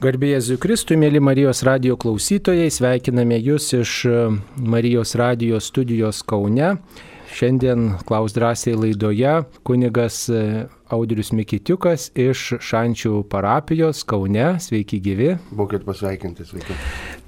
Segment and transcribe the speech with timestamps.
[0.00, 4.20] Garbėjai Zujkristui, mėly Marijos radio klausytojai, sveikiname Jūs iš e,
[4.56, 6.70] Marijos radio studijos Kaune.
[7.36, 9.34] Šiandien Klaus drąsiai laidoje
[9.68, 10.40] kunigas e,
[10.88, 14.46] Audrius Mikitiukas iš Šančių parapijos Kaune.
[14.64, 15.34] Sveiki gyvi.
[15.52, 16.78] Būkit pasveikinti, sveiki.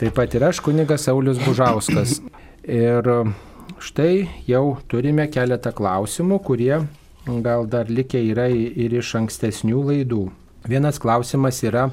[0.00, 2.22] Taip pat ir aš, kunigas Saulis Bužauskas.
[2.64, 3.12] Ir
[3.84, 4.14] štai
[4.48, 6.78] jau turime keletą klausimų, kurie
[7.44, 10.30] gal dar likę yra ir iš ankstesnių laidų.
[10.72, 11.90] Vienas klausimas yra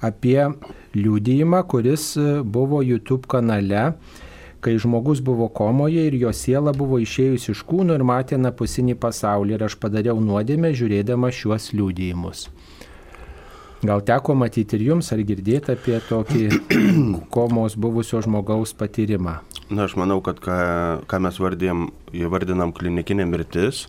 [0.00, 0.48] apie
[0.96, 3.92] liūdėjimą, kuris e, buvo YouTube kanale,
[4.60, 9.56] kai žmogus buvo komoje ir jo siela buvo išėjusi iš kūno ir matė napusinį pasaulį
[9.56, 12.48] ir aš padariau nuodėmę žiūrėdama šiuos liūdėjimus.
[13.80, 16.42] Gal teko matyti ir jums, ar girdėti apie tokį
[17.34, 19.38] komos buvusio žmogaus patyrimą?
[19.70, 20.58] Na, aš manau, kad ką,
[21.08, 21.86] ką mes vardėm,
[22.28, 23.86] vardinam klinikinė mirtis,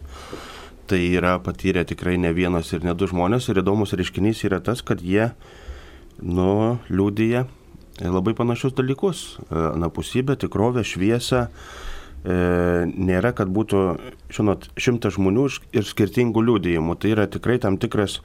[0.88, 4.80] tai yra patyrę tikrai ne vienas ir ne du žmonės ir įdomus reiškinys yra tas,
[4.80, 5.34] kad jie
[6.22, 7.46] nu, liūdija
[8.10, 9.24] labai panašius dalykus.
[9.50, 11.48] E, anapusybė, tikrovė, šviesa.
[12.22, 12.36] E,
[12.92, 13.84] nėra, kad būtų,
[14.34, 16.98] žinot, šimtas žmonių ir skirtingų liūdėjimų.
[17.02, 18.20] Tai yra tikrai tam tikras,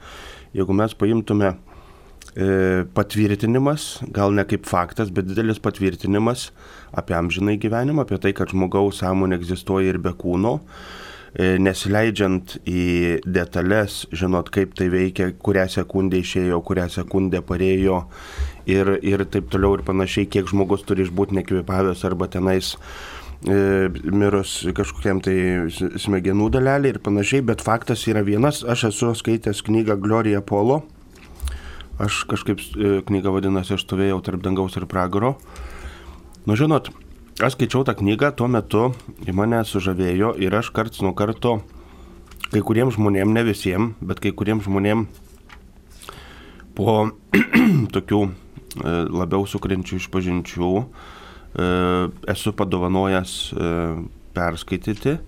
[0.57, 6.51] jeigu mes paimtume e, patvirtinimas, gal ne kaip faktas, bet didelis patvirtinimas
[6.97, 10.59] apie amžinai gyvenimą, apie tai, kad žmogaus sąmonė egzistuoja ir be kūno.
[11.35, 12.83] E, nesileidžiant į
[13.27, 18.05] detalės, žinot, kaip tai veikia, kurią sekundę išėjo, kurią sekundę parėjo
[18.69, 22.75] ir, ir taip toliau ir panašiai, kiek žmogus turi išbūti nekvipavęs arba tenais
[23.43, 25.67] e, mirus kažkokiam tai
[25.99, 30.85] smegenų dalelį ir panašiai, bet faktas yra vienas, aš esu skaitęs knygą Gloria Polo,
[31.99, 35.35] aš kažkaip e, knyga vadinasi, aš stovėjau tarp dangaus ir pragaro.
[36.47, 36.87] Nu žinot,
[37.37, 38.87] Aš skaičiau tą knygą, tuo metu
[39.29, 41.59] į mane sužavėjo ir aš karts nuo karto,
[42.49, 45.05] kai kuriems žmonėms, ne visiems, bet kai kuriems žmonėms
[46.73, 46.95] po
[47.93, 48.31] tokių e,
[49.21, 50.83] labiau sukrenčių išpažinčių e,
[52.33, 53.71] esu padovanojęs e,
[54.33, 55.19] perskaityti,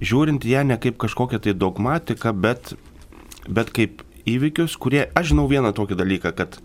[0.00, 2.72] žiūrint ją ne kaip kažkokią tai dogmatiką, bet,
[3.52, 6.56] bet kaip įvykius, kurie, aš žinau vieną tokį dalyką, kad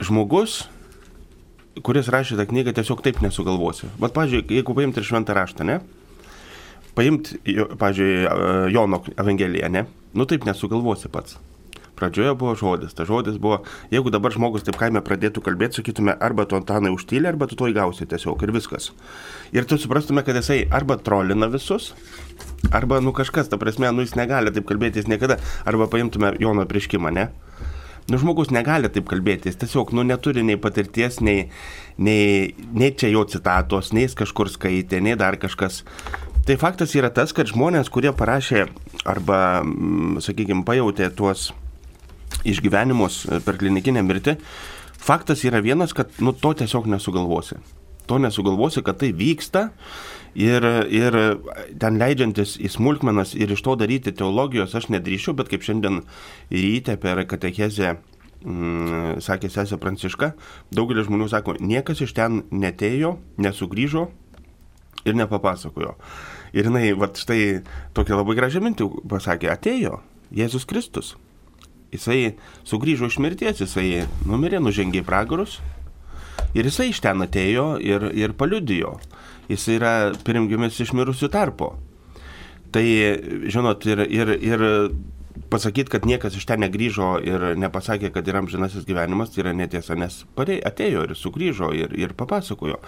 [0.00, 0.62] žmogus
[1.80, 3.88] kuris rašė tą knygą, tiesiog taip nesugalvosi.
[4.00, 5.78] Bet, pažiūrėjau, jeigu paimti ir šventą raštą, ne?
[6.98, 7.38] Paimti,
[7.80, 9.86] pažiūrėjau, Jono Evangeliją, ne?
[10.12, 11.38] Nu taip nesugalvosi pats.
[11.96, 13.60] Pradžioje buvo žodis, ta žodis buvo,
[13.92, 17.68] jeigu dabar žmogus taip kaime pradėtų kalbėti, sakytume, arba tu Antanai užtylė, arba tu to
[17.70, 18.90] įgausi tiesiog ir viskas.
[19.54, 21.92] Ir tu suprastume, kad jisai arba trolina visus,
[22.74, 25.38] arba, nu kažkas, ta prasme, nu jis negali taip kalbėti, jis niekada,
[25.68, 27.28] arba paimtume Jono prieškimą, ne?
[28.10, 31.46] Nu, žmogus negali taip kalbėti, jis tiesiog nu, neturi nei patirties, nei,
[32.02, 35.82] nei, nei čia jo citatos, nei jis kažkur skaitė, nei dar kažkas.
[36.42, 38.64] Tai faktas yra tas, kad žmonės, kurie parašė
[39.06, 41.52] arba, mm, sakykime, pajutė tuos
[42.48, 44.34] išgyvenimus per klinikinę mirtį,
[44.98, 47.60] faktas yra vienas, kad nu, to tiesiog nesugalvosi.
[48.10, 49.68] To nesugalvosi, kad tai vyksta
[50.32, 51.16] Ir, ir
[51.76, 56.00] ten leidžiantis į smulkmenas ir iš to daryti teologijos aš nedrįšiu, bet kaip šiandien
[56.48, 57.98] ryte per katechezę
[58.40, 60.32] mm, sakė sesė Pranciška,
[60.72, 64.06] daugelis žmonių sako, niekas iš ten netėjo, nesugrįžo
[65.04, 65.98] ir nepapasakojo.
[66.56, 67.60] Ir jinai, va štai
[67.96, 70.00] tokia labai gražią mintį pasakė, atėjo
[70.32, 71.14] Jėzus Kristus.
[71.92, 75.60] Jisai sugrįžo iš mirties, jisai numirė, nužengė į pragarus
[76.54, 78.98] ir jisai iš ten atėjo ir, ir paliudijo
[79.50, 79.94] jis yra
[80.26, 81.74] pirmgimis iš mirusių tarpo.
[82.72, 82.84] Tai,
[83.52, 84.62] žinot, ir, ir, ir
[85.52, 89.96] pasakyti, kad niekas iš ten negryžo ir nepasakė, kad yra amžinasis gyvenimas, tai yra netiesa,
[89.98, 92.80] nes atėjo ir sugrįžo ir, ir papasakojo.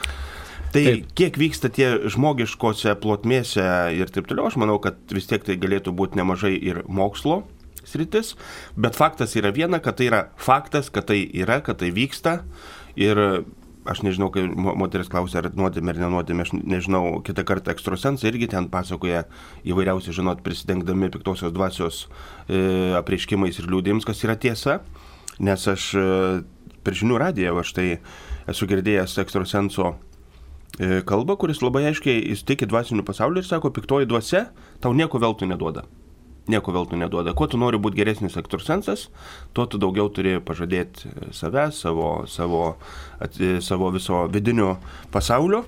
[0.75, 1.11] Tai taip.
[1.15, 5.93] kiek vyksta tie žmogiškose plotmėse ir taip toliau, aš manau, kad vis tiek tai galėtų
[5.95, 7.45] būti nemažai ir mokslo
[7.87, 8.33] sritis,
[8.75, 12.41] bet faktas yra viena, kad tai yra faktas, kad tai yra, kad tai vyksta
[12.97, 13.21] ir
[13.85, 18.49] aš nežinau, kai moteris klausia, ar nuodėmė ar nenuodėmė, aš nežinau, kitą kartą ekstrasensai irgi
[18.55, 19.27] ten pasakoja
[19.69, 22.05] įvairiausiai, žinot, prisidengdami piktosios dvasios
[22.49, 24.79] e, apreiškimais ir liūdėjims, kas yra tiesa,
[25.39, 26.07] nes aš e,
[26.85, 27.89] per žinių radiją, aš tai
[28.51, 34.47] esu girdėjęs ekstrasenso e, kalbą, kuris labai aiškiai įstikė dvasinių pasaulių ir sako, piktoji dvasia
[34.81, 35.85] tau nieko veltui neduoda
[36.51, 37.33] nieko veltui neduoda.
[37.37, 39.09] Kuo tu nori būti geresnis ekstrasensas,
[39.57, 42.63] tuo tu daugiau turi pažadėti save, savo, savo,
[43.23, 44.77] at, savo viso vidinio
[45.15, 45.65] pasaulio.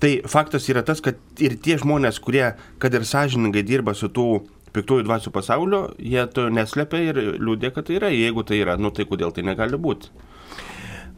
[0.00, 2.46] Tai faktas yra tas, kad ir tie žmonės, kurie,
[2.80, 4.28] kad ir sąžiningai dirba su tų
[4.74, 8.12] piktųjų dvasių pasaulio, jie to neslepia ir liūdė, kad tai yra.
[8.14, 10.12] Jeigu tai yra, nu tai kodėl tai negali būti?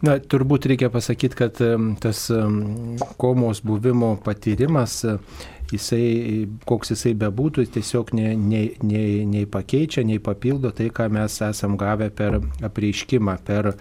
[0.03, 1.61] Na, turbūt reikia pasakyti, kad
[2.03, 2.25] tas
[3.23, 4.97] komos buvimo patyrimas
[5.73, 11.39] jisai, koks jisai bebūtų, tiesiog nei, nei, nei, nei pakeičia, nei papildo tai, ką mes
[11.45, 13.73] esam gavę per apreiškimą, per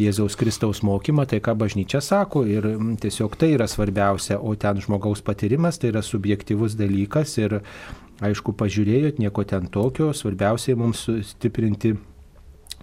[0.00, 2.68] Jėzaus Kristaus mokymą, tai ką bažnyčia sako ir
[3.02, 7.60] tiesiog tai yra svarbiausia, o ten žmogaus patyrimas tai yra subjektivus dalykas ir
[8.24, 11.94] aišku, pažiūrėjot, nieko ten tokio, svarbiausiai mums stiprinti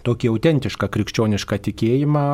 [0.06, 2.24] tokį autentišką krikščionišką tikėjimą,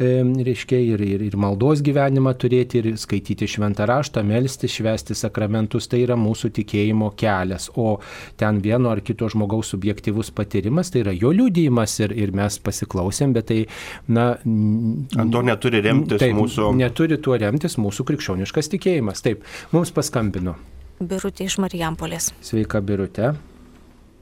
[0.00, 0.10] e,
[0.46, 6.02] reiškia, ir, ir, ir maldos gyvenimą turėti, ir skaityti šventą raštą, melstį, švesti sakramentus, tai
[6.06, 7.70] yra mūsų tikėjimo kelias.
[7.80, 7.98] O
[8.40, 13.36] ten vieno ar kito žmogaus subjektivus patyrimas, tai yra jo liūdėjimas ir, ir mes pasiklausėm,
[13.36, 13.60] bet tai,
[14.08, 14.32] na...
[14.40, 16.72] Ant to neturi remtis taip, mūsų.
[16.80, 19.24] Neturi tuo remtis mūsų krikščioniškas tikėjimas.
[19.24, 19.44] Taip,
[19.74, 20.56] mums paskambino.
[21.00, 22.30] Birutė iš Marijampolės.
[22.44, 23.32] Sveika, Birutė.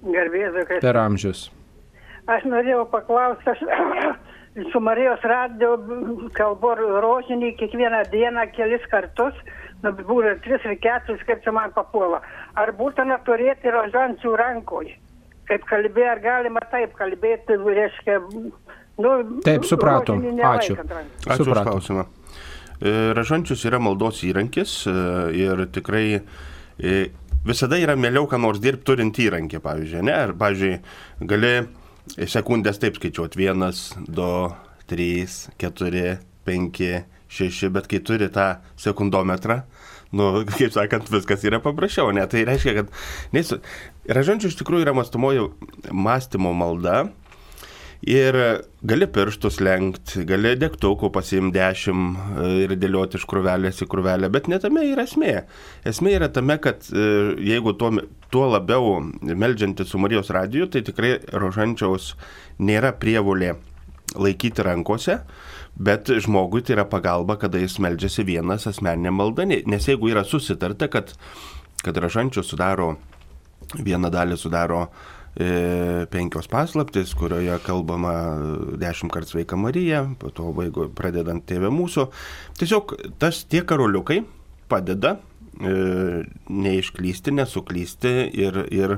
[0.06, 0.82] Garbėsiu, kad.
[0.84, 1.48] Per amžius.
[2.28, 3.62] Aš norėjau paklausti, aš
[4.72, 5.76] su Marijos radio
[6.36, 9.36] kalbu rožinį kiekvieną dieną kelis kartus,
[9.84, 12.20] nu, būna tris ar keturis, kaip čia man papuola.
[12.58, 14.96] Ar būtina turėti rožančių rankoje?
[15.48, 18.18] Kaip kalbėjo, ar galima taip kalbėti, reiškia,
[19.00, 19.12] nu,
[19.46, 20.20] taip, supratom.
[20.52, 20.76] Ačiū.
[21.24, 22.04] Ačiū už klausimą.
[22.78, 24.92] E, Ražančius yra maldos įrankis e,
[25.34, 26.98] ir tikrai e,
[27.48, 30.14] visada yra mieliau, ką nors dirbti turint įrankį, pavyzdžiui, ne?
[30.28, 30.76] Ar, pavyzdžiui,
[31.32, 31.54] gali
[32.16, 33.36] sekundės taip skaičiuot.
[33.38, 34.30] Vienas, du,
[34.88, 36.18] trys, keturi,
[36.48, 38.48] penki, šeši, bet kai turi tą
[38.80, 39.60] sekundometrą,
[40.16, 42.24] nu, kaip sakant, viskas yra paprasčiau, ne?
[42.30, 42.92] Tai reiškia, kad...
[43.36, 43.52] Nes
[44.08, 45.50] ražančių iš tikrųjų yra mąstumojo
[45.92, 47.08] mąstymo malda,
[48.06, 48.36] Ir
[48.86, 54.46] gali pirštus lenkti, gali degtukų pasimti dešimt e, ir dėlioti iš krūvelės į krūvelę, bet
[54.46, 55.32] netame yra esmė.
[55.88, 57.08] Esmė yra tame, kad e,
[57.42, 57.90] jeigu tuo,
[58.30, 62.12] tuo labiau melžianti su Marijos radiju, tai tikrai rožančiaus
[62.62, 63.56] nėra prievulė
[64.14, 65.18] laikyti rankose,
[65.74, 70.86] bet žmogui tai yra pagalba, kada jis melžiasi vienas asmeninė malda, nes jeigu yra susitarta,
[70.86, 71.16] kad,
[71.82, 72.92] kad rožančių sudaro,
[73.74, 78.12] vieną dalį sudaro E, penkios paslaptis, kurioje kalbama
[78.80, 82.08] dešimt kartų sveika Marija, po to vaigo pradedant tėvę mūsų.
[82.58, 84.24] Tiesiog tas tie karoliukai
[84.68, 85.16] padeda
[85.60, 88.96] e, neišklysti, nesuklysti ir, ir,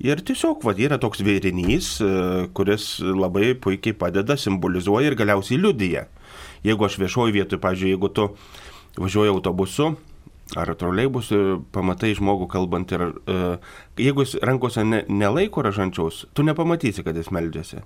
[0.00, 2.10] ir tiesiog va, yra toks vėrinys, e,
[2.56, 6.08] kuris labai puikiai padeda, simbolizuoja ir galiausiai liudyja.
[6.64, 8.30] Jeigu aš viešoji vietoje, pavyzdžiui, jeigu tu
[8.96, 9.92] važiuoji autobusu,
[10.52, 11.38] ar troleibusų
[11.72, 13.36] pamatai žmogų kalbant ir e,
[13.98, 17.80] jeigu jis rankose ne, nelaiko ražančiaus, tu nepamatysi, kad jis meldžiasi.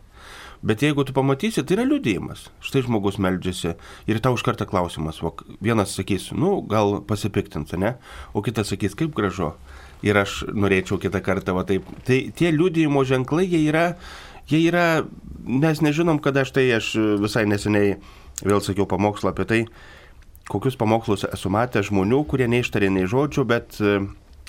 [0.67, 2.49] Bet jeigu tu pamatysi, tai yra liūdėjimas.
[2.67, 3.77] Štai žmogus meldžiasi
[4.11, 5.21] ir tau iš karto klausimas.
[5.23, 5.31] O
[5.63, 7.95] vienas sakys, nu, gal pasipiktins, ne?
[8.35, 9.53] O kitas sakys, kaip gražu.
[10.03, 11.87] Ir aš norėčiau kitą kartą, va taip.
[12.07, 13.93] Tai tie liūdėjimo ženklai, jie yra,
[14.51, 15.05] jie yra,
[15.47, 16.91] mes nežinom, kada aš tai, aš
[17.23, 17.97] visai neseniai
[18.43, 19.61] vėl sakiau pamokslą apie tai,
[20.49, 23.99] kokius pamokslus esu matęs žmonių, kurie neištarė nei žodžių, bet e,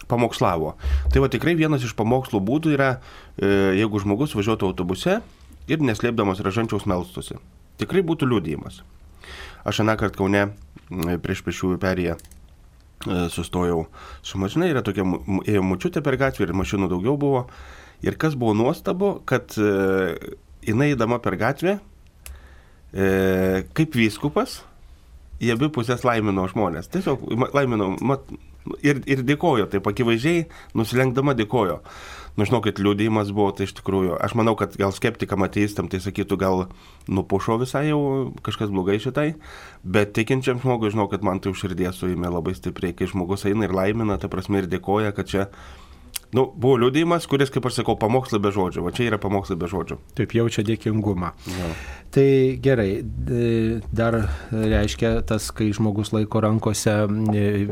[0.10, 0.74] pamokslavo.
[1.12, 2.90] Tai va tikrai vienas iš pamokslų būdų yra,
[3.38, 5.20] e, jeigu žmogus važiuotų autobuse
[5.70, 7.38] ir neslėpdamas ražančiaus melstusi.
[7.80, 8.82] Tikrai būtų liūdėjimas.
[9.68, 10.46] Aš aną kartą Kaune
[11.24, 12.16] prieš pešiųjų perėję
[13.32, 13.86] sustojau
[14.26, 15.06] su mašina, yra tokia,
[15.48, 17.46] ėjo mučiutė per gatvę ir mašinų daugiau buvo.
[18.04, 20.16] Ir kas buvo nuostabu, kad e,
[20.68, 21.78] jinai įdama per gatvę,
[22.90, 24.64] kaip vyskupas,
[25.40, 26.92] į abi pusės laimino žmonės.
[26.94, 27.26] Tiesiog
[27.56, 28.28] laimino mat,
[28.84, 30.48] ir, ir dėkojo, taip akivaizdžiai,
[30.78, 31.80] nusilenkdama dėkojo.
[32.38, 36.38] Nu, žinokit, liūdėjimas buvo, tai iš tikrųjų, aš manau, kad gal skeptikam ateistam tai sakytų,
[36.40, 36.62] gal
[37.12, 38.00] nupušo visai jau
[38.46, 39.34] kažkas blogai šitai,
[39.84, 43.76] bet tikinčiam žmogui, žinau, kad man tai užširdės suėmė labai stipriai, kai žmogus eina ir
[43.76, 45.50] laimina, ta prasme ir dėkoja, kad čia
[46.30, 48.84] Nu, buvo liūdėjimas, kuris, kaip aš sakau, pamokslai be žodžių.
[48.86, 49.96] O čia yra pamokslai be žodžių.
[50.20, 51.32] Taip jaučia dėkingumą.
[51.50, 51.70] Ja.
[52.14, 52.26] Tai
[52.62, 53.02] gerai,
[53.94, 54.18] dar
[54.54, 56.94] reiškia tas, kai žmogus laiko rankose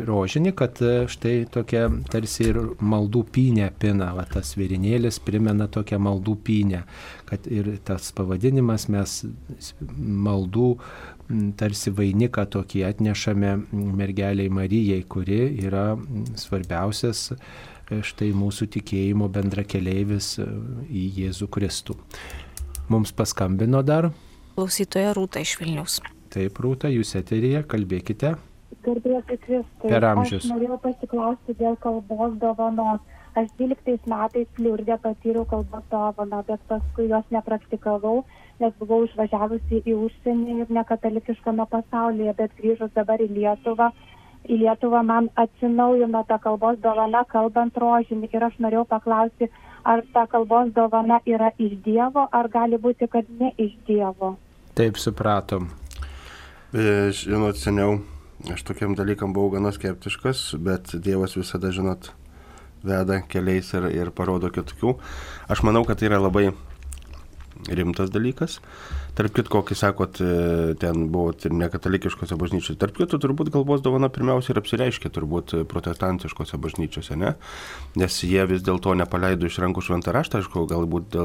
[0.09, 6.01] rožinį, kad e, štai tokia tarsi ir maldų pynė pina, va, tas virinėlis primena tokią
[6.05, 6.83] maldų pynę,
[7.29, 9.19] kad ir tas pavadinimas mes
[9.97, 10.73] maldų
[11.59, 15.89] tarsi vainiką tokį atnešame mergeliai Marijai, kuri yra
[16.39, 17.27] svarbiausias
[17.87, 20.47] štai mūsų tikėjimo bendrakeleivis e,
[20.91, 21.97] į Jėzų Kristų.
[22.91, 24.11] Mums paskambino dar.
[24.57, 25.99] Klausytoja Rūta iš Vilnius.
[26.33, 28.35] Taip, Rūta, jūs eterija, kalbėkite.
[28.83, 29.91] Garbėsiu Kristai.
[29.91, 30.45] Per amžius.
[30.45, 33.03] Aš norėjau pasiklausti dėl kalbos dovanos.
[33.37, 38.23] Aš 12 metais Liurdė patyriau kalbos dovaną, bet paskui jos nepraktikavau,
[38.63, 43.91] nes buvau išvažiavusi į užsienį ir nekatalikiškame pasaulyje, bet grįžus dabar į Lietuvą,
[44.47, 49.49] į Lietuvą man atsinaujino ta kalbos dovana kalbant rožinį ir aš norėjau paklausti,
[49.83, 54.35] ar ta kalbos dovana yra iš Dievo, ar gali būti, kad ne iš Dievo.
[54.77, 55.71] Taip supratom.
[56.73, 57.99] E, žinot, seniau
[58.53, 62.11] aš tokiam dalykam buvau gana skeptiškas, bet Dievas visada, žinot,
[62.85, 64.97] veda keliais ir, ir parodo kitokių.
[65.49, 66.51] Aš manau, kad tai yra labai
[67.69, 68.59] rimtas dalykas.
[69.17, 74.53] Tarp kitko, kai sakot, e, ten buvo nekatalikiškose bažnyčiose, tarp kitko turbūt galvos dovana pirmiausia
[74.53, 77.33] ir apsireiškia turbūt protestantiškose bažnyčiose, ne?
[77.97, 81.17] Nes jie vis dėlto nepaleido iš rankų šventą raštą, aišku, galbūt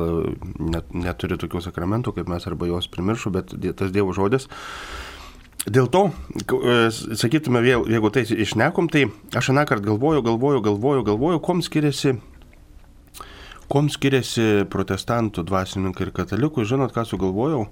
[0.73, 4.49] net, neturi tokių sakramentų kaip mes arba juos primiršų, bet tas Dievo žodis.
[5.63, 11.43] Dėl to, e, sakytume, jeigu tai išnekom, tai aš aną kartą galvoju, galvoju, galvoju, galvoju,
[11.45, 12.17] kom skiriasi
[13.73, 17.63] Kom skiriasi protestantų dvasininkai ir katalikų, žinot, ką sugalvojau?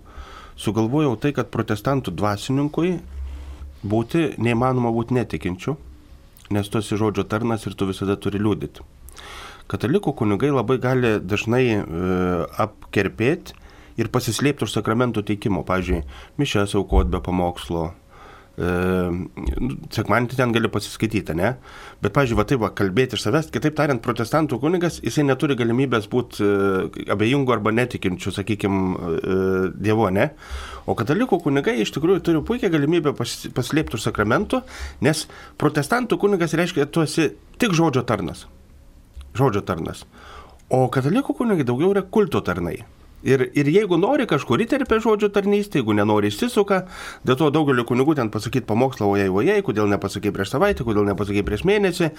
[0.57, 2.95] Sugalvojau tai, kad protestantų dvasininkui
[3.85, 5.77] būti neįmanoma būti netikinčiu,
[6.57, 8.87] nes tu esi žodžio tarnas ir tu visada turi liūdyti.
[9.71, 11.81] Katalikų kunigai labai gali dažnai e,
[12.65, 13.55] apkerpėti
[14.01, 15.63] ir pasislėpti už sakramentų teikimo.
[15.69, 16.01] Pavyzdžiui,
[16.41, 17.91] mišęs aukot be pamokslo,
[18.61, 21.55] sekmanį ten gali pasiskaityti, ne?
[22.03, 26.09] Bet, pažiūrėjau, va taip, va, kalbėti iš savęs, kitaip tariant, protestantų kunigas, jisai neturi galimybės
[26.13, 28.81] būti e, abejingų arba netikinčių, sakykime,
[29.81, 30.31] Dievo, ne?
[30.91, 34.63] O katalikų kunigai iš tikrųjų turi puikią galimybę paslėpti už sakramentų,
[35.07, 35.27] nes
[35.61, 38.47] protestantų kunigas reiškia, tu esi tik žodžio tarnas.
[39.37, 40.05] Žodžio tarnas.
[40.71, 42.81] O katalikų kunigai daugiau yra kulto tarnai.
[43.27, 46.85] Ir, ir jeigu nori kažkur įterpia žodžio tarnystė, jeigu nenori išsisuka,
[47.29, 51.45] dėl to daugelio kunigų ten pasakyti pamokslą, ojei, ojei, kodėl nepasakai prieš savaitę, kodėl nepasakai
[51.45, 52.15] prieš mėnesį.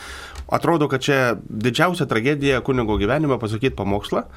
[0.53, 1.17] Atrodo, kad čia
[1.50, 4.27] didžiausia tragedija kunigo gyvenime pasakyti pamokslą.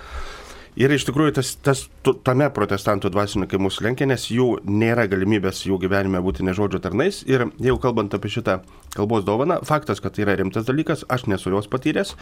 [0.74, 1.84] Ir iš tikrųjų tas, tas
[2.26, 7.20] tame protestantų dvasininkai mūsų lenkia, nes jų nėra galimybės jų gyvenime būti nežodžio tarnais.
[7.30, 8.56] Ir jau kalbant apie šitą
[8.96, 12.16] kalbos dovaną, faktas, kad tai yra rimtas dalykas, aš nesu jos patyręs.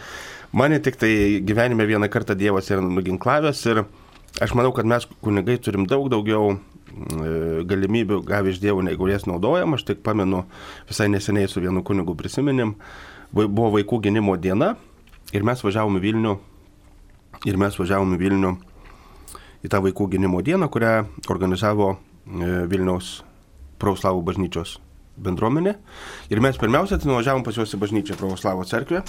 [0.53, 3.85] Mane tik tai gyvenime vieną kartą Dievas yra nuginklavęs ir
[4.41, 9.27] Aš manau, kad mes kunigai turim daug daugiau mm, galimybių gavę iš dievų, negu jas
[9.29, 9.75] naudojam.
[9.77, 10.45] Aš tik pamenu
[10.89, 12.73] visai neseniai su vienu kunigu prisiminim,
[13.33, 14.73] buvo vaikų gynimo diena
[15.33, 16.33] ir mes važiavome Vilnių
[17.49, 18.55] ir mes važiavome Vilnių
[19.63, 20.95] į tą vaikų gynimo dieną, kurią
[21.31, 23.21] organizavo e, Vilniaus
[23.79, 24.77] Prauslavų bažnyčios
[25.23, 25.75] bendruomenė.
[26.33, 29.03] Ir mes pirmiausia, tai nuvažiavom pas juos į bažnyčią Pravoslavo cerkvę.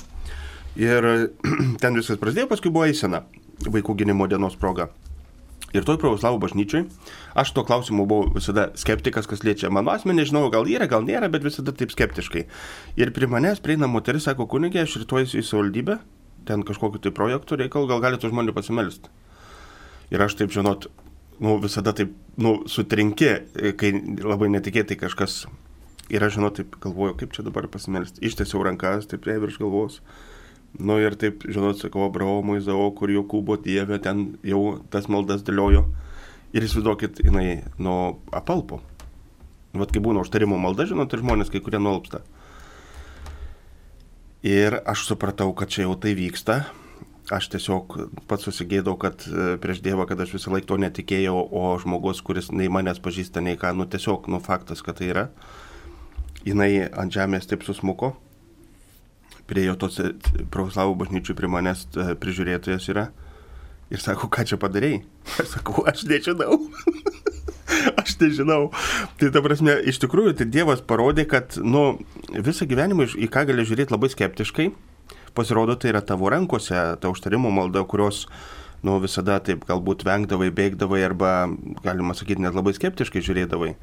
[0.81, 1.09] Ir
[1.83, 3.25] ten viskas prasidėjo, paskui buvo eisena
[3.65, 4.91] vaikų gynimo dienos proga.
[5.75, 6.85] Ir toj pravoslavų bažnyčiai,
[7.35, 11.27] aš tuo klausimu buvau visada skeptikas, kas liečia mano asmenį, nežinau, gal yra, gal nėra,
[11.33, 12.45] bet visada taip skeptiškai.
[13.01, 15.99] Ir prie manęs prieina moteris, sako, kunigė, aš rytoj į savivaldybę,
[16.47, 19.11] ten kažkokiu tai projektu reikalų, gal galite žmonių pasimelsti.
[20.15, 20.87] Ir aš taip, žinot,
[21.43, 23.33] nu, visada taip, nu, sutrinki,
[23.81, 23.91] kai
[24.23, 25.45] labai netikėtai kažkas.
[26.13, 28.23] Ir aš, žinot, taip galvoju, kaip čia dabar pasimelsti.
[28.29, 29.99] Ištiesiau rankas, taip prie virš galvos.
[30.79, 35.85] Nu ir taip, žinot, sakau, Abraomui, Zaokui ir Jokūbo Dieve, ten jau tas maldas dėliojo.
[36.55, 38.81] Ir įsivaizduokit, jinai nuo apalpo.
[39.75, 42.25] Vat kai būna užtarimo malda, žinot, ir žmonės kai kurie nuolpsta.
[44.47, 46.65] Ir aš supratau, kad čia jau tai vyksta.
[47.33, 47.95] Aš tiesiog
[48.29, 52.51] pats susigėdau, kad e, prieš Dievą, kad aš visą laiką to netikėjau, o žmogus, kuris
[52.53, 55.25] nei manęs pažįsta, nei ką, nu tiesiog, nu faktas, kad tai yra,
[56.45, 58.13] jinai ant žemės taip susmuko
[59.51, 60.01] prie jo tos
[60.53, 63.09] pravoslavų bažnyčių prie manęs e, prižiūrėtojas yra.
[63.93, 65.03] Ir sako, ką čia padarėjai?
[65.43, 66.57] Aš sakau, aš nežinau.
[68.01, 68.71] aš nežinau.
[69.21, 72.01] Tai ta prasme, iš tikrųjų, tai Dievas parodė, kad, nu,
[72.33, 74.71] visą gyvenimą į ką gali žiūrėti labai skeptiškai.
[75.37, 78.25] Pasirodo, tai yra tavo rankose, ta užtarimo malda, kurios,
[78.87, 81.35] nu, visada taip galbūt vengdavai, bėgdavai arba,
[81.85, 83.75] galima sakyti, net labai skeptiškai žiūrėdavai.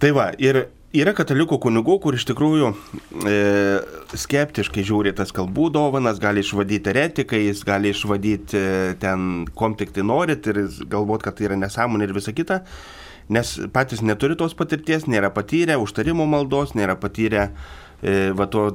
[0.00, 0.66] Tai va, ir
[1.00, 2.70] yra katalikų kunigų, kur iš tikrųjų
[3.28, 3.36] e,
[4.16, 10.06] skeptiškai žiūri tas kalbų dovanas, gali išvadyti eretikais, gali išvadyti e, ten, kom tik tai
[10.06, 12.62] norit ir galvot, kad tai yra nesąmonė ir visa kita,
[13.32, 18.68] nes patys neturi tos patirties, nėra patyrę užtarimo maldos, nėra patyrę e, va to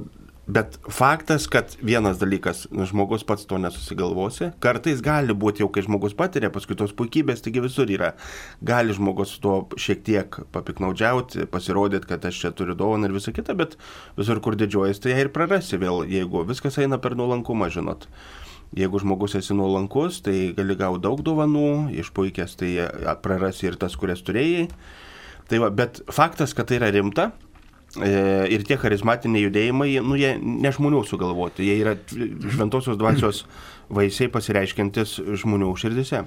[0.51, 6.15] Bet faktas, kad vienas dalykas, žmogus pats to nesusigalvosi, kartais gali būti jau, kai žmogus
[6.17, 8.09] patiria, paskui tos puikybės, taigi visur yra.
[8.59, 13.55] Gali žmogus tuo šiek tiek papiknaudžiauti, pasirodyti, kad aš čia turiu dovaną ir visą kitą,
[13.61, 13.77] bet
[14.17, 18.09] visur, kur didžiuojas, tai ją ir prarasi vėl, jeigu viskas eina per nuolankumą, žinot.
[18.75, 22.73] Jeigu žmogus esi nuolankus, tai gali gauti daug dovanų, išpuikęs, tai
[23.23, 24.67] prarasi ir tas, kurias turėjai.
[25.47, 27.29] Tai va, bet faktas, kad tai yra rimta,
[27.99, 33.45] ir tie charizmatiniai judėjimai, nu, jie ne žmonių sugalvoti, jie yra šventosios dvasios
[33.97, 36.25] vaisiai pasireiškintis žmonių širdise.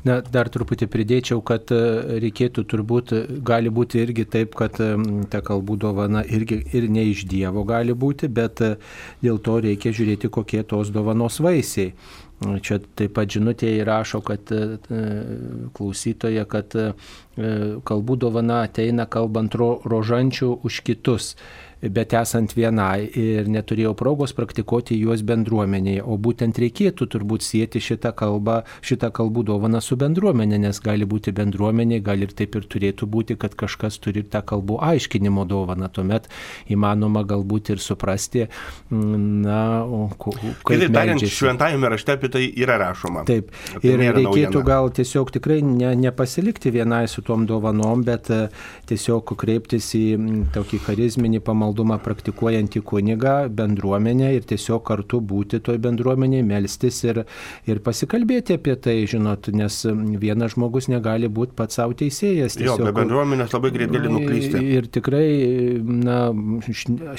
[0.00, 1.78] Na, dar truputį pridėčiau, kad e,
[2.22, 3.12] reikėtų turbūt,
[3.44, 4.94] gali būti irgi taip, kad e,
[5.28, 8.62] ta kalbų dovana irgi ir ne iš Dievo gali būti, bet
[9.20, 11.92] dėl to reikia žiūrėti, kokie tos dovanos vaisiai.
[12.40, 14.48] Čia taip pat žinutėje įrašo, kad
[15.76, 16.76] klausytoje, kad
[17.84, 21.34] kalbų dovana ateina kalbant ro, rožančių už kitus
[21.80, 26.02] bet esant vienai ir neturėjau progos praktikuoti juos bendruomenėje.
[26.04, 31.32] O būtent reikėtų turbūt sieti šitą kalbą, šitą kalbų dovaną su bendruomenė, nes gali būti
[31.36, 35.88] bendruomenė, gal ir taip ir turėtų būti, kad kažkas turi tą kalbų aiškinimo dovaną.
[35.90, 36.28] Tuomet
[36.70, 38.46] įmanoma galbūt ir suprasti,
[38.90, 39.62] na,
[40.20, 40.60] kaip.
[40.68, 43.24] Kitaip tariant, šventajame rašte apie tai yra rašoma.
[43.28, 43.50] Taip.
[43.72, 44.64] Tai ir reikėtų naujiena.
[44.68, 48.42] gal tiesiog tikrai ne, nepasilikti vienai su tom dovanom, bet e,
[48.90, 50.04] tiesiog kreiptis į
[50.54, 57.22] tokį charizminį pamaldumą maldumą praktikuojantį kunigą, bendruomenę ir tiesiog kartu būti toj bendruomenėje, melstis ir,
[57.66, 59.84] ir pasikalbėti apie tai, žinot, nes
[60.20, 62.58] vienas žmogus negali būti pats savo teisėjas.
[62.58, 64.62] Tiesiog, jo, be bendruomenės labai greit gali nuklysti.
[64.76, 65.28] Ir tikrai,
[65.80, 66.18] na,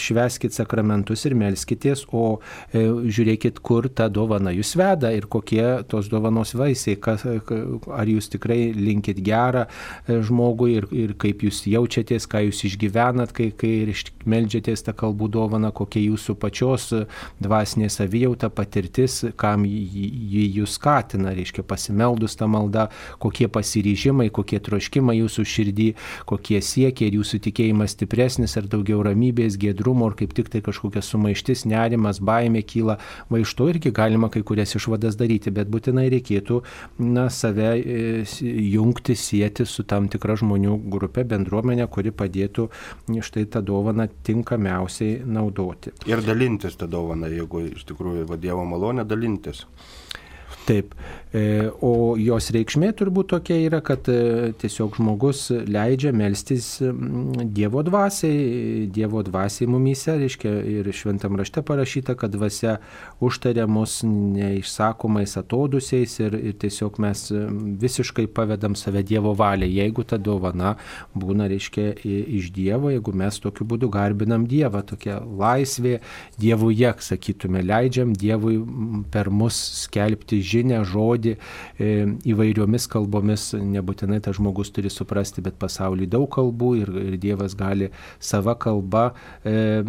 [0.02, 2.40] šveskit sakramentus ir melskitės, o
[2.74, 8.32] e, žiūrėkit, kur ta dovana jūs veda ir kokie tos dovanos vaisiai, kas, ar jūs
[8.36, 13.74] tikrai linkit gerą e, žmogui ir, ir kaip jūs jaučiatės, ką jūs išgyvenat, kai, kai
[14.42, 16.90] melžiatės tą kalbų dovaną, kokia jūsų pačios
[17.42, 22.88] dvasinė savijauta, patirtis, kam jį jūs skatina, reiškia pasimeldus tą maldą,
[23.22, 25.90] kokie pasiryžimai, kokie troškimai jūsų širdį,
[26.30, 31.04] kokie siekiai ir jūsų tikėjimas stipresnis ar daugiau ramybės, gėdrumo, ar kaip tik tai kažkokia
[31.06, 32.98] sumaištis, nerimas, baimė kyla,
[33.30, 36.62] va iš to irgi galima kai kurias išvadas daryti, bet būtinai reikėtų
[37.02, 38.26] na, save e,
[38.72, 42.70] jungti, sieti su tam tikra žmonių grupė, bendruomenė, kuri padėtų
[43.22, 45.94] štai tą dovaną tinkamiausiai naudoti.
[46.10, 49.66] Ir dalintis tą dovaną, jeigu iš tikrųjų va Dievo malonė dalintis.
[50.72, 50.96] Taip,
[51.32, 58.90] E, o jos reikšmė turbūt tokia yra, kad e, tiesiog žmogus leidžia melstis Dievo dvasiai,
[58.92, 62.74] Dievo dvasiai mumyse, reiškia ir šventam rašte parašyta, kad dvasia
[63.24, 67.24] užtarė mus neišsakomais atodusiais ir, ir tiesiog mes
[67.86, 70.74] visiškai pavedam save Dievo valiai, jeigu ta dovana
[71.16, 71.94] būna, reiškia,
[72.42, 76.02] iš Dievo, jeigu mes tokiu būdu garbinam Dievą, tokia laisvė
[76.36, 78.60] Dievuje, sakytume, leidžiam Dievui
[79.16, 81.90] per mus skelbti žinę, žodį žodį e,
[82.32, 87.92] įvairiomis kalbomis, nebūtinai tas žmogus turi suprasti, bet pasaulyje daug kalbų ir, ir Dievas gali
[88.20, 89.12] savo kalba,
[89.44, 89.82] e,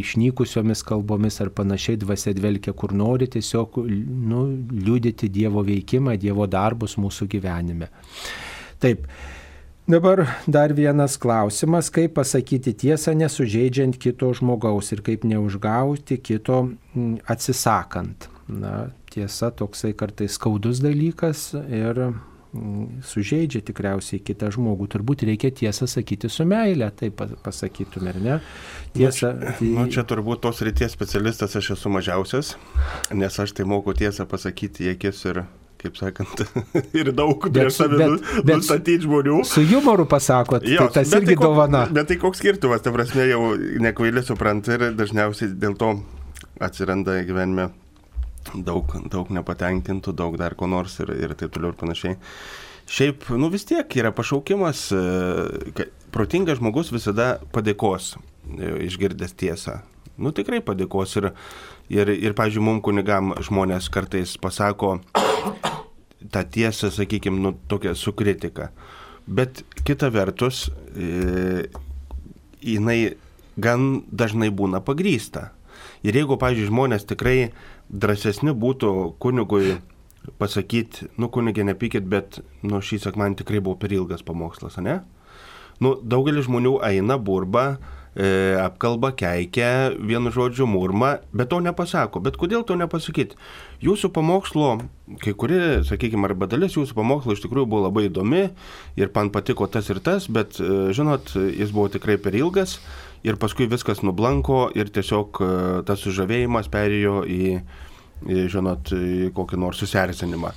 [0.00, 6.98] išnykusiomis kalbomis ar panašiai dvasia dvelkia kur nori, tiesiog nu, liūdėti Dievo veikimą, Dievo darbus
[6.98, 7.90] mūsų gyvenime.
[8.78, 9.06] Taip.
[9.88, 16.66] Dabar dar vienas klausimas, kaip pasakyti tiesą nesužeidžiant kito žmogaus ir kaip neužgauti kito
[17.24, 18.28] atsisakant.
[18.48, 24.86] Na, tiesa toksai kartais skaudus dalykas ir mm, sužeidžia tikriausiai kitą žmogų.
[24.94, 28.38] Turbūt reikia tiesą sakyti su meile, taip pasakytume, ar ne?
[28.96, 29.34] Tiesa.
[29.36, 29.68] Na, čia, tai...
[29.76, 32.54] nu, čia turbūt tos ryties specialistas aš esu mažiausias,
[33.12, 35.42] nes aš tai moku tiesą pasakyti į akis ir
[35.78, 36.40] kaip sakant,
[36.98, 38.16] ir daug prieš save nu,
[38.48, 39.42] nustatyti žmonių.
[39.46, 41.84] Su humoru pasakot, jo, tai tas irgi tai dovana.
[41.92, 43.52] Bet tai koks skirtumas, ta prasme, jau
[43.84, 45.92] nekvailė supranta ir dažniausiai dėl to
[46.64, 47.68] atsiranda gyvenime
[48.54, 52.16] daug, daug nepatenkintų, daug dar ko nors ir, ir taip toliau ir panašiai.
[52.88, 59.82] Šiaip, nu vis tiek yra pašaukimas, e, protingas žmogus visada padėkos e, išgirdęs tiesą.
[60.18, 61.28] Nu tikrai padėkos ir,
[61.92, 64.96] ir, ir pažiūrėjau, mums kunigam žmonės kartais pasako
[66.32, 68.72] tą tiesą, sakykime, nu tokią su kritika.
[69.28, 71.68] Bet kita vertus, e,
[72.64, 73.18] jinai
[73.60, 75.50] gan dažnai būna pagrysta.
[76.06, 77.50] Ir jeigu, pažiūrėjau, žmonės tikrai
[77.88, 79.78] drąsesni būtų kunigui
[80.38, 85.00] pasakyti, nu kunigė nepykit, bet nu šį sekmanį tikrai buvo per ilgas pamokslas, ne?
[85.80, 87.78] Nu, daugelis žmonių eina, burba,
[88.18, 92.20] e, apkalba, keikia, vienu žodžiu murma, bet to nepasako.
[92.24, 93.38] Bet kodėl to nepasakyti?
[93.86, 94.72] Jūsų pamokslo,
[95.22, 98.48] kai kurie, sakykime, arba dalis jūsų pamokslo iš tikrųjų buvo labai įdomi
[98.98, 102.80] ir man patiko tas ir tas, bet, e, žinot, jis buvo tikrai per ilgas
[103.26, 105.48] ir paskui viskas nublanko ir tiesiog e,
[105.88, 107.56] tas sužavėjimas perėjo į,
[108.50, 110.52] žinot, į kokį nors susierzinimą.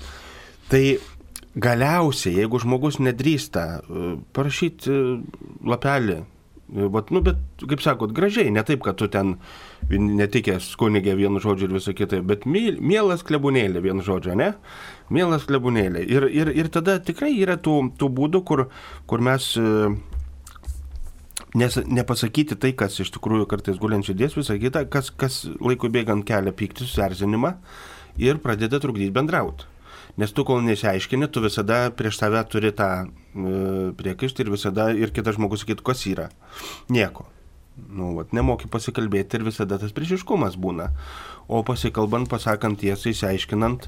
[0.72, 0.84] Tai
[1.56, 5.02] galiausiai, jeigu žmogus nedrįsta e, parašyti e,
[5.68, 6.22] lapelį,
[6.72, 7.36] Vat, nu, bet,
[7.68, 9.34] kaip sakot, gražiai, ne taip, kad tu ten
[9.92, 14.54] netikęs kunigė vienu žodžiu ir visą kitą, bet mielas klebūnėlė vienu žodžiu, ne?
[15.12, 16.06] Mielas klebūnėlė.
[16.08, 18.64] Ir, ir, ir tada tikrai yra tų, tų būdų, kur,
[19.04, 19.50] kur mes
[21.58, 26.24] Nes nepasakyti tai, kas iš tikrųjų kartais guliant širdies, visą kitą, kas, kas laikui bėgant
[26.28, 27.58] kelia pyktį, susierzinimą
[28.24, 29.68] ir pradeda trukdyti bendrauti.
[30.20, 33.12] Nes tu kol nesiaiškini, tu visada prieš save turi tą e,
[34.00, 36.28] priekaištį ir visada ir kitas žmogus sakytų, kas yra.
[36.92, 37.28] Nieko.
[37.92, 40.90] Nu, vat, nemoki pasikalbėti ir visada tas priešiškumas būna.
[41.48, 43.88] O pasikalbant, pasakant tiesai, išsiaiškinant,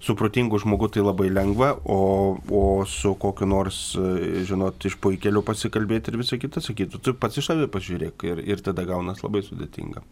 [0.00, 5.44] su protingu žmogu tai labai lengva, o, o su kokiu nors, e, žinot, iš puikeliu
[5.46, 9.44] pasikalbėti ir visą kitą sakytų, tu pats iš savį pažiūrėk ir, ir tada gaunas labai
[9.44, 10.04] sudėtinga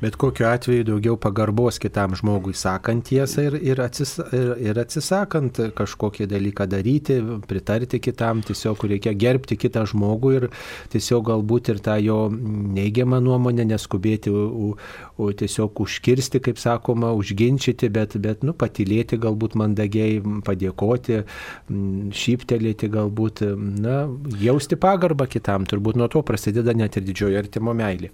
[0.00, 5.60] bet kokiu atveju daugiau pagarbos kitam žmogui sakant tiesą ir, ir, atsis, ir, ir atsisakant
[5.76, 10.48] kažkokį dalyką daryti, pritarti kitam, tiesiog reikia gerbti kitą žmogų ir
[10.92, 14.74] tiesiog galbūt ir tą jo neigiamą nuomonę neskubėti, u,
[15.16, 21.22] u, tiesiog užkirsti, kaip sakoma, užginčyti, bet, bet nu, patylėti galbūt mandagiai, padėkoti,
[22.16, 23.44] šyptelėti galbūt,
[23.80, 24.02] na,
[24.42, 28.12] jausti pagarbą kitam, turbūt nuo to prasideda net ir didžioji artimo meilė.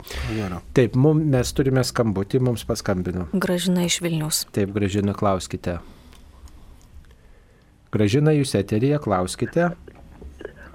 [0.77, 3.31] Taip, mes turime turime skambutį, mums paskambino.
[3.33, 4.45] Gražina iš Vilnius.
[4.53, 5.79] Taip, Gražina, klauskite.
[7.93, 9.71] Gražina, jūs eterija, klauskite.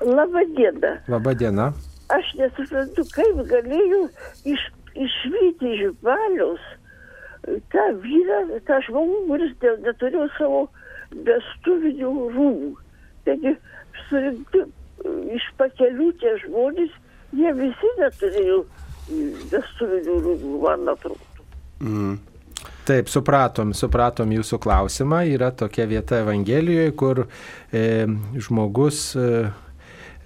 [0.02, 1.70] Labą dieną.
[2.10, 4.08] Aš nesuprantu, kaip galėjau
[4.50, 4.64] iš,
[4.96, 6.66] išvykti iš baliaus
[7.70, 9.54] tą vyrą, tą žmogų, kuris
[9.86, 10.64] neturėjo savo
[11.14, 12.74] vestuvinių rūmų.
[13.28, 13.54] Taigi,
[14.08, 14.66] surinkti
[15.38, 16.98] iš pakelių tie žmonės,
[17.38, 18.64] jie visi neturėjo
[19.08, 21.24] vestuvinių rūbų, man atrodo.
[21.84, 22.18] Mm.
[22.88, 25.22] Taip, supratom, supratom jūsų klausimą.
[25.36, 27.82] Yra tokia vieta Evangelijoje, kur e,
[28.40, 29.26] žmogus e,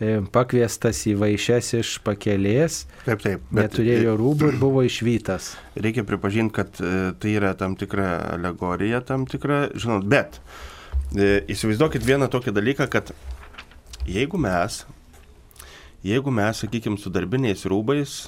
[0.02, 5.56] e pakviestas į vaišes iš pakelės, taip, taip, bet, neturėjo rūbų ir buvo išvytas.
[5.74, 10.38] Reikia pripažinti, kad e, tai yra tam tikra alegorija, tam tikra, žinot, bet
[11.18, 13.10] e, įsivaizduokit vieną tokį dalyką, kad
[14.06, 14.84] jeigu mes,
[16.06, 18.22] jeigu mes, sakykime, su darbiniais rūbais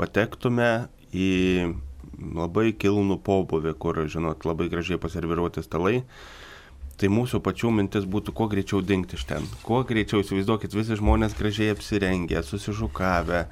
[0.00, 1.30] patektume į
[2.34, 6.02] labai kilnų pobuvį, kur, žinot, labai gražiai paserviruoti stalai,
[6.98, 9.48] tai mūsų pačių mintis būtų kuo greičiau dingti iš ten.
[9.66, 13.46] Kuo greičiau įsivaizduokit, visi žmonės gražiai apsirengę, susižukavę,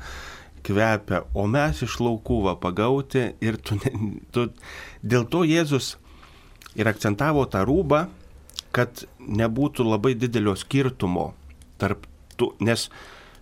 [0.62, 3.78] kvepia, o mes iš laukų va pagauti ir tu,
[4.35, 4.46] tu
[5.02, 5.96] dėl to Jėzus
[6.78, 8.07] ir akcentavo tą rūbą,
[8.72, 11.33] kad nebūtų labai didelio skirtumo
[11.83, 12.07] tarp
[12.38, 12.87] tų, nes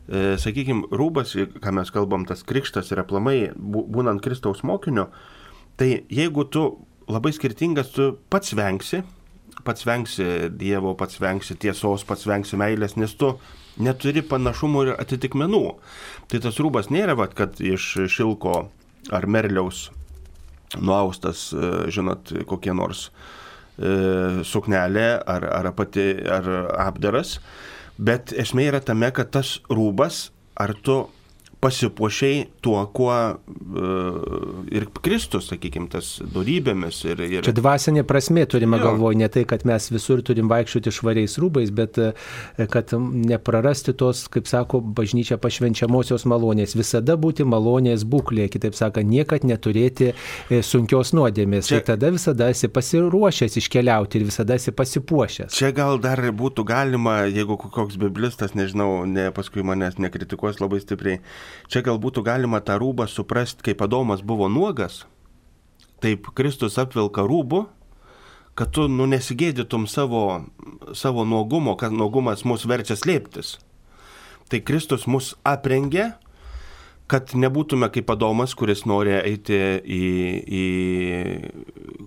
[0.09, 5.09] sakykime, rūbas, ką mes kalbam, tas krikštas ir aplamai, būnant Kristaus mokiniu,
[5.79, 6.65] tai jeigu tu
[7.11, 9.03] labai skirtingas, tu pats vengsi,
[9.67, 13.35] pats vengsi Dievo, pats vengsi tiesos, pats vengsi meilės, nes tu
[13.81, 15.65] neturi panašumų ir atitikmenų.
[16.31, 18.57] Tai tas rūbas nėra, vat, kad iš šilko
[19.15, 19.89] ar merliaus
[20.79, 26.47] nuaustas, e, žinot, kokie nors e, suknelė ar, ar, pati, ar
[26.87, 27.39] apdaras,
[28.01, 31.03] Bet esmė yra tame, kad tas rūbas, ar tu
[31.61, 37.03] pasipuošiai tuo, kuo uh, ir Kristus, sakykime, tas darybėmis.
[37.11, 37.45] Ir, ir...
[37.45, 41.99] Čia dvasinė prasme turime galvoje, ne tai, kad mes visur turim vaikščioti švariais rūbais, bet
[42.01, 42.11] e,
[42.73, 46.77] kad neprarasti tos, kaip sako, bažnyčia pašvenčiamosios malonės.
[46.79, 51.69] Visada būti malonės būklė, kitaip sakant, niekad neturėti e, sunkios nuodėmės.
[51.69, 51.81] Čia...
[51.81, 55.61] Tai tada visada esi pasiruošęs iškeliauti ir visada esi pasipuošęs.
[55.61, 61.21] Čia gal dar būtų galima, jeigu koks biblistas, nežinau, ne, paskui manęs nekritikuos labai stipriai
[61.71, 65.05] Čia gal būtų galima tą rūbą suprasti, kaip Adomas buvo nuogas,
[66.03, 67.67] taip Kristus apvilka rūbų,
[68.59, 70.25] kad tu nu, nesigėdytum savo,
[70.97, 73.59] savo nuogumo, kad nuogumas mus verčia slėptis.
[74.51, 76.11] Tai Kristus mus aprengė,
[77.11, 80.03] kad nebūtume kaip Adomas, kuris nori eiti į,
[80.47, 80.65] į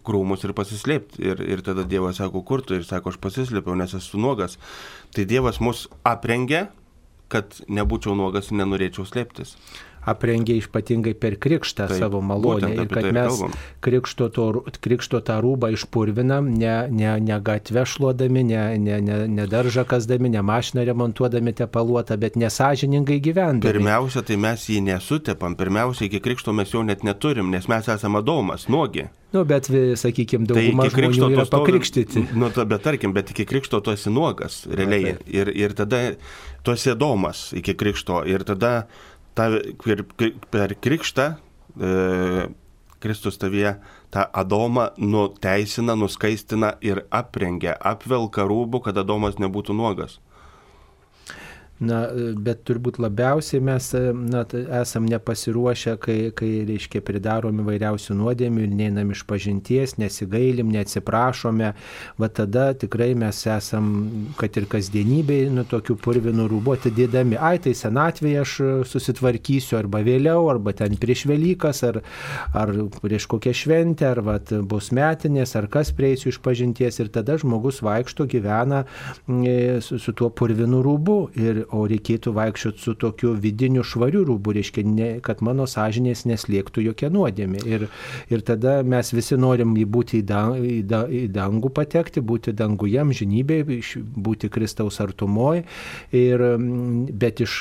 [0.08, 1.24] krūmus ir pasislėpti.
[1.24, 2.78] Ir, ir tada Dievas sako, kur tu?
[2.78, 4.56] Ir sako, aš pasislėpiau, nes esu nuogas.
[5.16, 6.68] Tai Dievas mus aprengė,
[7.34, 9.56] kad nebūčiau nuogas ir nenorėčiau slėptis
[10.10, 13.42] aprengė ypatingai per krikštą Taip, savo malonę ir kad mes
[13.84, 14.48] krikšto, to,
[14.84, 20.34] krikšto tą rūbą išpurvinam, ne, ne, ne gatvę šluodami, ne, ne, ne, ne daržą kasdami,
[20.34, 23.72] ne mašiną remontuodami tepaluotą, bet nesažiningai gyvendami.
[23.72, 28.24] Pirmiausia, tai mes jį nesutepam, pirmiausia, iki krikšto mes jo net neturim, nes mes esame
[28.24, 29.10] adomas, nuogi.
[29.34, 29.66] Nu, bet,
[29.98, 32.28] sakykime, dauguma tai žmonių yra pakrikštyti.
[32.40, 35.16] Nu, ta, bet tarkim, bet iki krikšto tu esi nuogas, realiai.
[35.16, 36.02] Na, ir, ir tada
[36.62, 38.22] tu esi domas iki krikšto.
[38.30, 38.86] Ir tada
[39.38, 39.50] ta,
[40.54, 41.94] per, krikštą e,
[43.04, 43.76] Kristus tavyje
[44.14, 50.20] tą Adomą nuteisina, nuskaistina ir aprengia, apvelka rūbų, kad Adomas nebūtų nuogas.
[51.82, 52.04] Na,
[52.38, 54.44] bet turbūt labiausiai mes na,
[54.78, 61.72] esam nepasiruošę, kai, kai reiškia, pridarom įvairiausių nuodėmių ir neinam iš pažinties, nesigailim, neatsiprašome.
[62.22, 63.90] Va tada tikrai mes esam,
[64.38, 67.40] kad ir kasdienybėje, nu, tokių purvinų rūbų atidėdami.
[67.42, 68.56] Ai, tai senatvėje aš
[68.94, 72.04] susitvarkysiu arba vėliau, arba ten prieš Velykas, ar,
[72.54, 74.38] ar prieš kokią šventę, ar va,
[74.70, 77.02] bus metinės, ar kas prieisiu iš pažinties.
[77.02, 78.86] Ir tada žmogus vaikšto, gyvena
[79.26, 81.20] e, su, su tuo purvinu rūbu.
[81.42, 86.84] Ir o reikėtų vaikščioti su tokiu vidiniu švariu rūbu, reiškia, ne, kad mano sąžinės neslėgtų
[86.88, 87.64] jokia nuodėmė.
[87.70, 87.88] Ir,
[88.34, 93.00] ir tada mes visi norim būti į, dang, į, da, į dangų patekti, būti danguje,
[93.02, 93.80] amžinybėje,
[94.28, 95.66] būti Kristaus artumoje,
[96.12, 97.58] bet iš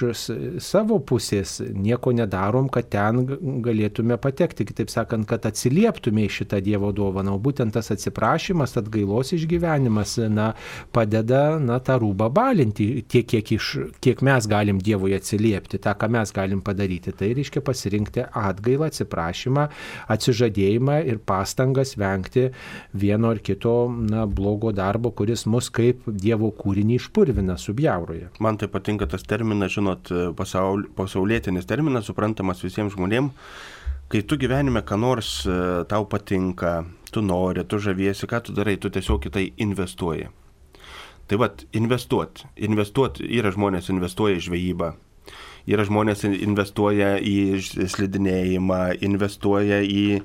[0.62, 3.22] savo pusės nieko nedarom, kad ten
[3.64, 7.36] galėtume patekti, kitaip sakant, kad atsilieptume į šitą Dievo dovaną.
[7.36, 10.52] O būtent tas atsiprašymas, atgailos išgyvenimas, na,
[10.92, 16.08] padeda, na, tą rūbą balinti tiek, kiek, iš, kiek mes galim Dievui atsiliepti, tą, ką
[16.12, 17.12] mes galim padaryti.
[17.16, 19.66] Tai reiškia pasirinkti atgailą, atsiprašymą,
[20.14, 22.48] atsižadėjimą ir pastangas vengti
[22.94, 28.32] vieno ar kito, na, blogo darbo, kuris mus kaip Dievo kūrinį išpurvina, subjauroja.
[28.42, 33.36] Man tai patinka tas terminas, žinot, pasaul, pasaulietinis terminas, suprantamas visiems žmonėms
[34.12, 35.54] kai tu gyvenime ką nors e,
[35.88, 40.28] tau patinka, tu nori, tu žaviesi, ką tu darai, tu tiesiog į tai investuoji.
[41.30, 42.44] Tai vad, investuot.
[42.66, 44.92] Investuot yra žmonės investuoja į žvejybą.
[45.70, 50.22] Yra žmonės investuoja į slidinėjimą, investuoja į,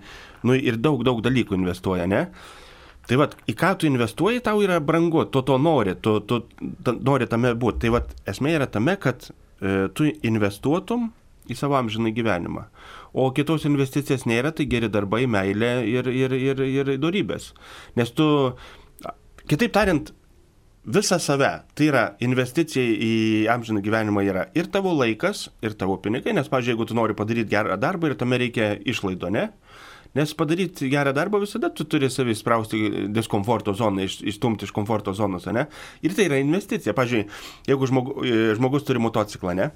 [0.48, 2.24] nu ir daug, daug dalykų investuoja, ne?
[3.08, 6.42] Tai vad, į ką tu investuoji, tau yra brangu, tu to nori, tu, tu
[6.84, 7.86] ta, nori tame būti.
[7.86, 11.08] Tai vad, esmė yra tame, kad e, tu investuotum
[11.48, 12.66] į savo amžiną gyvenimą.
[13.16, 17.54] O kitos investicijos nėra, tai geri darbai, meilė ir, ir, ir, ir darybės.
[17.96, 18.28] Nes tu,
[19.48, 20.12] kitaip tariant,
[20.88, 23.14] visą save, tai yra investicija į
[23.52, 27.52] amžiną gyvenimą yra ir tavo laikas, ir tavo pinigai, nes, pažiūrėjau, jeigu tu nori padaryti
[27.52, 29.50] gerą darbą ir tame reikia išlaido, ne?
[30.16, 32.82] Nes padaryti gerą darbą visada tu turi savį sprausti
[33.14, 35.68] diskomforto zoną, iš, išstumti iš komforto zonos, ne?
[36.02, 36.96] Ir tai yra investicija.
[36.98, 37.28] Pavyzdžiui,
[37.68, 38.18] jeigu žmogu,
[38.58, 39.72] žmogus turi motociklą, ne?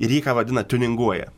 [0.00, 1.32] Ir jį ką vadina tuninguoja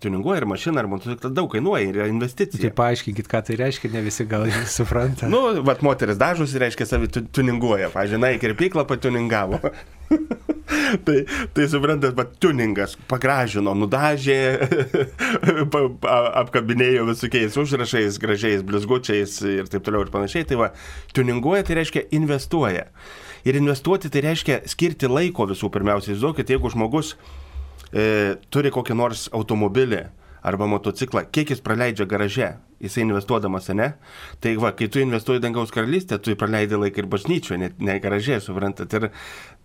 [0.00, 2.62] tuninguoja ir mašina, ir motociklas daug kainuoja yra investicija.
[2.62, 4.46] Tai paaiškinkit, ką tai reiškia, ne visi gal
[4.78, 5.28] supranta.
[5.30, 7.90] nu, vat moteris dažus reiškia savi tuninguoja.
[7.90, 9.60] Į kirpyklą patuningavo.
[11.06, 11.16] tai,
[11.54, 14.38] tai suprantat, bet tuningas pagražino, nudažė,
[16.42, 20.48] apkabinėjo visokiais užrašais, gražiais blizgučiais ir taip toliau ir panašiai.
[20.48, 20.70] Tai va,
[21.16, 22.88] tuninguoja tai reiškia investuoja.
[23.48, 26.10] Ir investuoti tai reiškia skirti laiko visų pirmiausia.
[26.12, 27.14] Įsivaizduokit, jeigu žmogus
[27.92, 30.06] e, turi kokį nors automobilį
[30.42, 32.48] arba motociklą, kiek jis praleidžia garaže,
[32.80, 33.92] jisai investuodamas, ne?
[34.40, 38.40] Tai va, kai tu investuoji dangaus karalystę, tu praleidai laiką ir bažnyčioje, ne, ne garaže,
[38.44, 38.96] suprantat.
[38.96, 39.10] Ir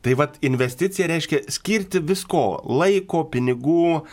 [0.04, 2.44] tai va, investicija reiškia skirti visko-
[2.82, 4.04] laiko, pinigų,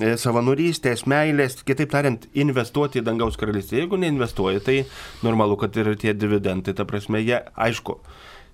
[0.00, 3.76] e, savanorystės, meilės, kitaip tariant, investuoti į dangaus karalystę.
[3.76, 4.78] Jeigu neinvestuoji, tai
[5.22, 8.00] normalu, kad ir tie dividendai, ta prasme, jie, aišku,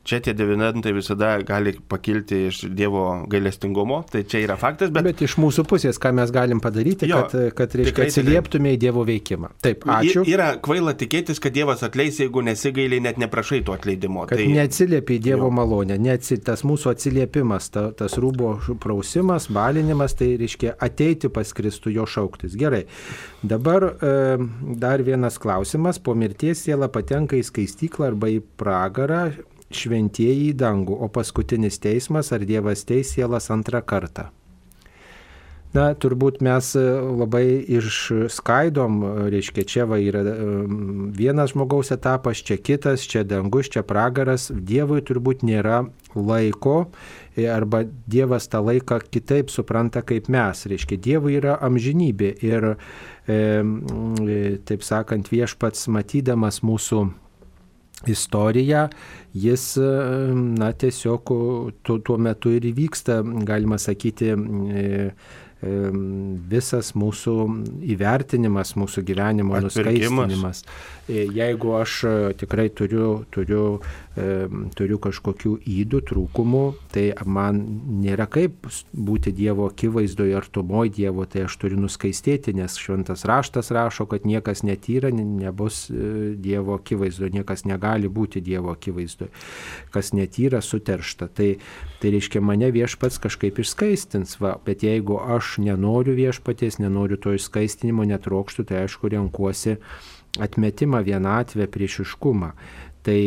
[0.04, 4.90] Čia tie dividendai visada gali pakilti iš Dievo gailestingumo, tai čia yra faktas.
[4.92, 8.80] Bet, bet iš mūsų pusės, ką mes galim padaryti, jo, kad, kad reiškia, atsilieptume į
[8.82, 9.54] Dievo veikimą.
[9.64, 10.26] Taip, ačiū.
[10.28, 14.26] Yra kvaila tikėtis, kad Dievas atleis, jeigu nesigailiai, net neprašai to atleidimo.
[14.28, 14.50] Kad tai...
[14.52, 15.54] neatsiliepi į Dievo jo.
[15.56, 21.94] malonę, neatsi, tas mūsų atsiliepimas, ta, tas rūbo prausimas, balinimas, tai reiškia ateiti pas Kristų
[21.96, 22.58] jo šauktis.
[22.60, 22.84] Gerai.
[23.40, 24.12] Dabar e,
[24.84, 25.96] dar vienas klausimas.
[25.96, 29.24] Po mirties siela patenka į skaistyklą arba į pragarą
[29.76, 34.30] šventieji į dangų, o paskutinis teismas ar Dievas teis sielas antrą kartą.
[35.74, 36.82] Na, turbūt mes e,
[37.18, 39.00] labai išskaidom,
[39.34, 40.34] reiškia, čia va yra e,
[41.18, 44.52] vienas žmogaus etapas, čia kitas, čia dangus, čia pragaras.
[44.54, 45.80] Dievui turbūt nėra
[46.14, 46.76] laiko
[47.34, 50.62] e, arba Dievas tą laiką kitaip supranta kaip mes.
[50.70, 52.70] Reiškia, Dievui yra amžinybė ir,
[53.26, 53.42] e,
[54.70, 57.02] taip sakant, viešpats matydamas mūsų
[58.10, 58.88] istoriją,
[59.34, 59.66] jis,
[60.58, 61.32] na, tiesiog
[61.82, 64.94] tuo, tuo metu ir įvyksta, galima sakyti, e,
[66.50, 67.34] visas mūsų
[67.94, 70.64] įvertinimas, mūsų gyvenimo nuskaistinimas.
[71.08, 73.80] E, jeigu aš e, tikrai turiu, turiu,
[74.14, 76.62] turiu kažkokių įdų, trūkumų,
[76.94, 77.58] tai man
[77.98, 83.72] nėra kaip būti Dievo akivaizdoje ar tumoje Dievo, tai aš turiu nuskaistėti, nes šventas raštas
[83.74, 89.32] rašo, kad niekas netyra, nebus Dievo akivaizdoje, niekas negali būti Dievo akivaizdoje.
[89.90, 91.28] Kas netyra, suteršta.
[91.34, 91.50] Tai,
[91.98, 98.06] tai reiškia, mane viešpats kažkaip išskaistins, va, bet jeigu aš nenoriu viešpaties, nenoriu to išskaistinimo,
[98.14, 99.80] netrokštų, tai aišku renkuosi
[100.38, 102.50] atmetimą, vienatvę, priešiškumą.
[103.04, 103.18] Tai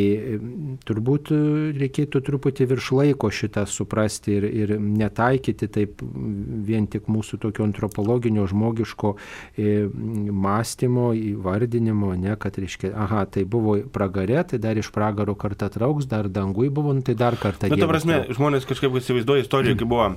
[0.88, 1.30] turbūt
[1.78, 8.48] reikėtų truputį virš laiko šitą suprasti ir, ir netaikyti taip vien tik mūsų tokio antropologinio,
[8.50, 9.76] žmogiško e,
[10.48, 16.10] mąstymo, įvardinimo, ne, kad reiškia, aha, tai buvo pragare, tai dar iš pragaro kartą trauks,
[16.10, 17.70] dar dangui buvo, nu, tai dar kartą.
[17.70, 20.10] Bet ta prasme, žmonės kažkaip įsivaizduoja istoriją, kai buvo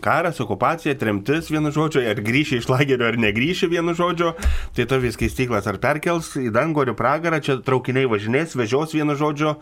[0.00, 4.32] karas, okupacija, tremtis vienu žodžiu, ar grįši iš lagerio ar negryši vienu žodžiu,
[4.76, 8.94] tai to vis keistyklas ar perkels į dangų ar į pragarą, čia traukiniai važinės, vežios
[8.96, 9.54] vienu žodžiu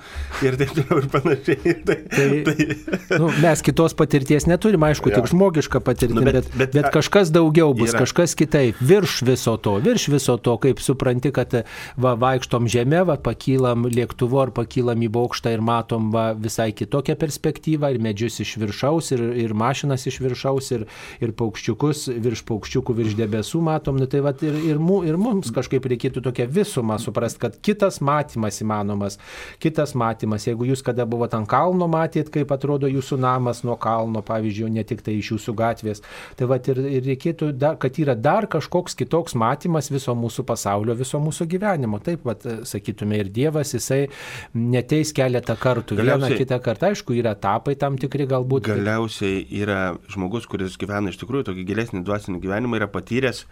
[0.42, 1.74] ir taip toliau ir panašiai.
[1.86, 5.20] Tai, Tai, tai, nu, mes kitos patirties neturim, aišku, Jo.
[5.20, 9.20] tik žmogišką patirtį, Nu, bet, bet- bet, bet- kažkas daugiau bus, yra- kažkas kitaip, virš
[9.26, 11.52] viso to, virš viso to, kaip supranti, kad
[11.96, 17.16] va, vaikštom žemė, va, pakylam lėktuvu ar pakylam į bokštą ir matom va, visai kitokią
[17.20, 20.86] perspektyvą, ir medžius iš viršaus, ir, ir mašinas iš viršaus, ir,
[21.20, 24.80] ir paukščiukus, virš paukščiukų, virš debesų matom, nu, tai va, ir, ir,
[25.10, 29.18] ir mums kažkaip reikėtų tokią visumą suprasti, kad kitas matymas įmanomas,
[29.62, 34.22] kitas matymas, jeigu jūs kada buvote ant kalno, matėt, kaip atrodo jūsų namas nuo kalno,
[34.26, 36.02] pavyzdžiui, ne tik tai iš jūsų gatvės,
[36.36, 40.96] tai va ir, ir reikėtų, dar, kad yra dar kažkoks kitoks matymas viso mūsų pasaulio,
[40.98, 42.00] viso mūsų gyvenimo.
[42.04, 44.06] Taip, va, sakytume, ir Dievas, jisai
[44.54, 48.68] neteis keletą kartų, vieną Galiausiai- kitą kartą, aišku, yra etapai tam tikri galbūt.
[48.70, 53.44] Galiausiai yra žmogus, kuris gyvena iš tikrųjų tokį gilesnį dvasinį gyvenimą, yra patyręs,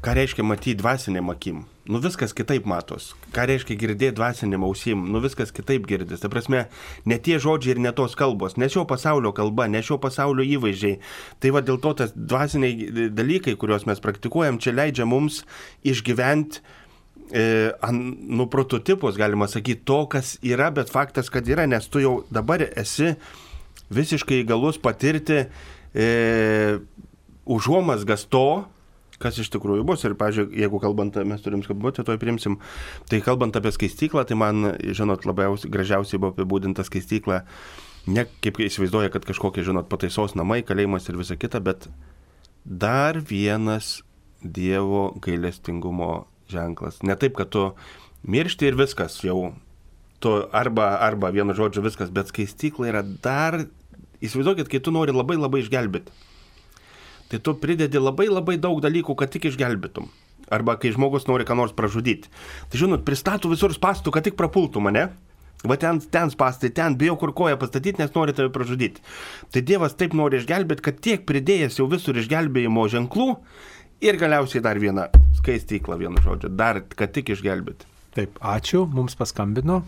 [0.00, 1.64] ką reiškia matyti dvasinėm akim.
[1.90, 3.10] Nu viskas kitaip matos.
[3.34, 5.02] Ką reiškia girdėti dvasinėm ausim.
[5.12, 6.22] Nu viskas kitaip girdis.
[6.22, 6.64] Ta prasme,
[7.08, 8.56] ne tie žodžiai ir ne tos kalbos.
[8.60, 11.00] Ne šio pasaulio kalba, ne šio pasaulio įvaizdžiai.
[11.42, 15.42] Tai va dėl to tas dvasiniai dalykai, kuriuos mes praktikuojam, čia leidžia mums
[15.84, 16.62] išgyventi
[17.32, 17.44] e,
[17.84, 18.00] an,
[18.38, 22.64] nu, prototipus, galima sakyti, to, kas yra, bet faktas, kad yra, nes tu jau dabar
[22.70, 23.16] esi
[23.90, 25.42] visiškai galus patirti
[25.92, 26.10] e,
[27.50, 28.62] užuomasgas to,
[29.20, 30.04] kas iš tikrųjų bus.
[30.08, 32.58] Ir, pažiūrėjau, jeigu kalbant, mes turim skambutį, toj primsim,
[33.10, 37.42] tai kalbant apie skaistyklą, tai man, žinot, labiausiai gražiausiai buvo apibūdinta skaistykla.
[38.10, 41.90] Ne kaip įsivaizduoja, kad kažkokie, žinot, pataisos namai, kalėjimas ir visa kita, bet
[42.64, 44.00] dar vienas
[44.40, 47.02] Dievo gailestingumo ženklas.
[47.04, 47.66] Ne taip, kad tu
[48.24, 49.52] miršti ir viskas jau.
[50.20, 53.58] Tu arba, arba vienu žodžiu viskas, bet skaistykla yra dar,
[54.24, 56.29] įsivaizduokit, kai tu nori labai labai išgelbėti.
[57.30, 60.10] Tai tu pridedi labai labai daug dalykų, kad tik išgelbėtum.
[60.50, 62.30] Arba kai žmogus nori ką nors pražudyti.
[62.70, 65.10] Tai žinot, pristatų visur spastų, kad tik prapultų mane.
[65.60, 69.02] Va ten, ten spastai, ten bijau kur koją pastatyti, nes nori tave pražudyti.
[69.52, 73.28] Tai Dievas taip nori išgelbėti, kad tiek pridėjęs jau visur išgelbėjimo ženklų
[74.00, 77.84] ir galiausiai dar vieną skaistyklą, vienu žodžiu, dar kad tik išgelbėti.
[78.16, 79.82] Taip, ačiū, mums paskambino.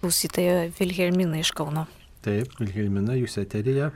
[0.00, 1.84] Klausytoja Vilhelmina iš Kauno.
[2.24, 3.92] Taip, Vilhelmina, jūs eterija.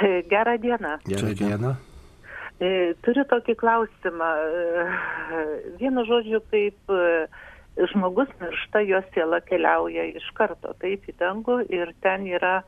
[0.32, 0.98] Gerą dieną.
[1.06, 1.74] Gerą dieną.
[2.60, 4.32] E, Turiu tokį klausimą.
[4.36, 5.38] E,
[5.80, 7.28] Vienu žodžiu, kaip e,
[7.92, 12.60] žmogus miršta, jo siela keliauja iš karto, taip į dangų ir ten yra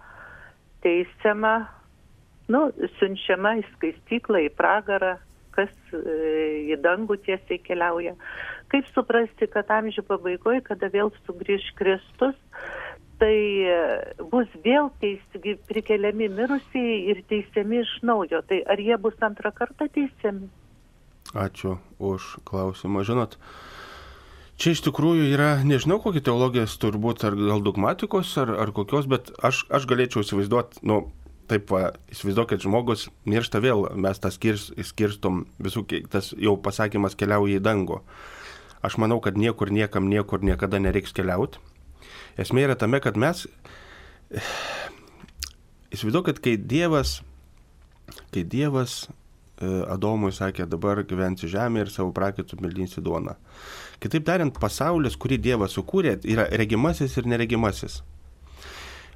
[0.85, 1.67] teisiama,
[2.53, 5.19] nu, siunčiama į skaistyklą, į pragarą,
[5.53, 8.15] kas į dangų tiesiai keliauja.
[8.73, 12.39] Kaip suprasti, kad amžių pabaigoje, kada vėl sugrįž Kristus,
[13.23, 13.77] tai e,
[14.33, 18.43] bus vėl teisti, prikeliami mirusieji ir teisiami iš naujo.
[18.49, 20.51] Tai ar jie bus antrą kartą teisiami?
[21.39, 23.05] Ačiū už klausimą.
[23.07, 23.39] Žinot,
[24.59, 29.31] čia iš tikrųjų yra, nežinau, kokia teologijos turbūt, ar gal dogmatikos, ar, ar kokios, bet
[29.39, 31.05] aš, aš galėčiau įsivaizduoti, nu,
[31.49, 37.63] taip, va, įsivaizduokit, žmogus miršta vėl, mes tą skirs, skirstom, visų, tas jau pasakymas keliauja
[37.63, 38.03] į dangų.
[38.83, 41.63] Aš manau, kad niekur, niekam, niekur niekada nereiks keliauti.
[42.41, 43.45] Esmė yra tame, kad mes,
[45.93, 47.19] įsivaizduokit, kai Dievas,
[48.33, 53.37] kai Dievas e, Adomui sakė, dabar gyvensi žemė ir savo prakaitų mildinsi duoną.
[54.03, 58.01] Kitaip tariant, pasaulis, kurį Dievas sukūrė, yra regimasis ir neregimasis.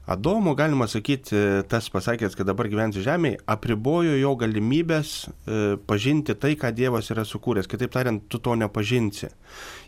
[0.07, 1.35] Adomo, galima sakyti,
[1.67, 7.25] tas pasakęs, kad dabar gyvensi žemėje, apribojo jo galimybės e, pažinti tai, ką Dievas yra
[7.27, 7.67] sukūręs.
[7.67, 9.33] Kitaip tariant, tu to nepažinsi.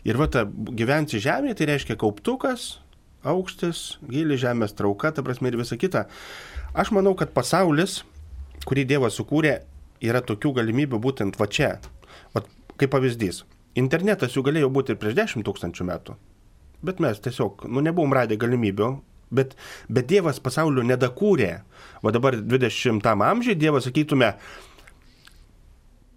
[0.03, 2.73] Ir va, ta gyvensi žemėje, tai reiškia kauptukas,
[3.27, 6.05] aukštis, gili žemės trauka, ta prasme ir visa kita.
[6.73, 8.03] Aš manau, kad pasaulis,
[8.67, 9.59] kurį Dievas sukūrė,
[10.05, 11.75] yra tokių galimybių būtent va čia.
[12.35, 12.43] Va,
[12.79, 13.43] kaip pavyzdys.
[13.79, 16.15] Internetas jų galėjo būti ir prieš 10 tūkstančių metų.
[16.85, 18.93] Bet mes tiesiog, nu, nebuvom radę galimybių.
[19.35, 19.53] Bet,
[19.91, 21.59] bet Dievas pasaulio nedakūrė.
[22.01, 24.31] O dabar 20 amžiuje Dievas, sakytume,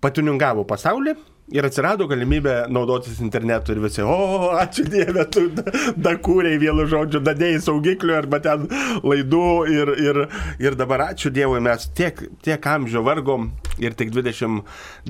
[0.00, 1.16] patuningavo pasaulį
[1.52, 5.72] ir atsirado galimybė naudotis internetu ir visi, o, ačiū Dieve, tu da-
[6.08, 8.66] dakūrėjai vienu žodžiu, dadėjai saugiklių arba ten
[9.04, 10.20] laidų ir, ir,
[10.64, 13.50] ir dabar ačiū Dievui, mes tiek, tiek amžių vargom
[13.82, 14.62] ir tik 20,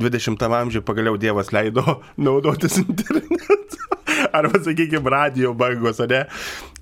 [0.03, 3.79] 20 amžiuje pagaliau Dievas leido naudotis internetu.
[4.33, 6.21] Arba, sakykime, radio bangos, ar ne?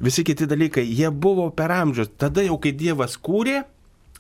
[0.03, 2.11] Visi kiti dalykai, jie buvo per amžius.
[2.21, 3.63] Tada jau, kai Dievas kūrė,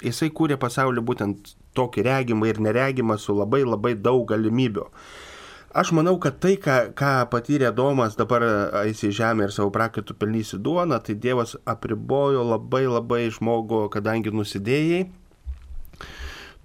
[0.03, 4.87] jisai kūrė pasaulį būtent tokį regimą ir neregimą su labai labai daug galimybių.
[5.71, 8.43] Aš manau, kad tai, ką, ką patyrė Domas, dabar
[8.81, 14.33] eisi į žemę ir savo prakaitų pelnysi duoną, tai Dievas apribojo labai labai žmogų, kadangi
[14.35, 15.05] nusidėjai,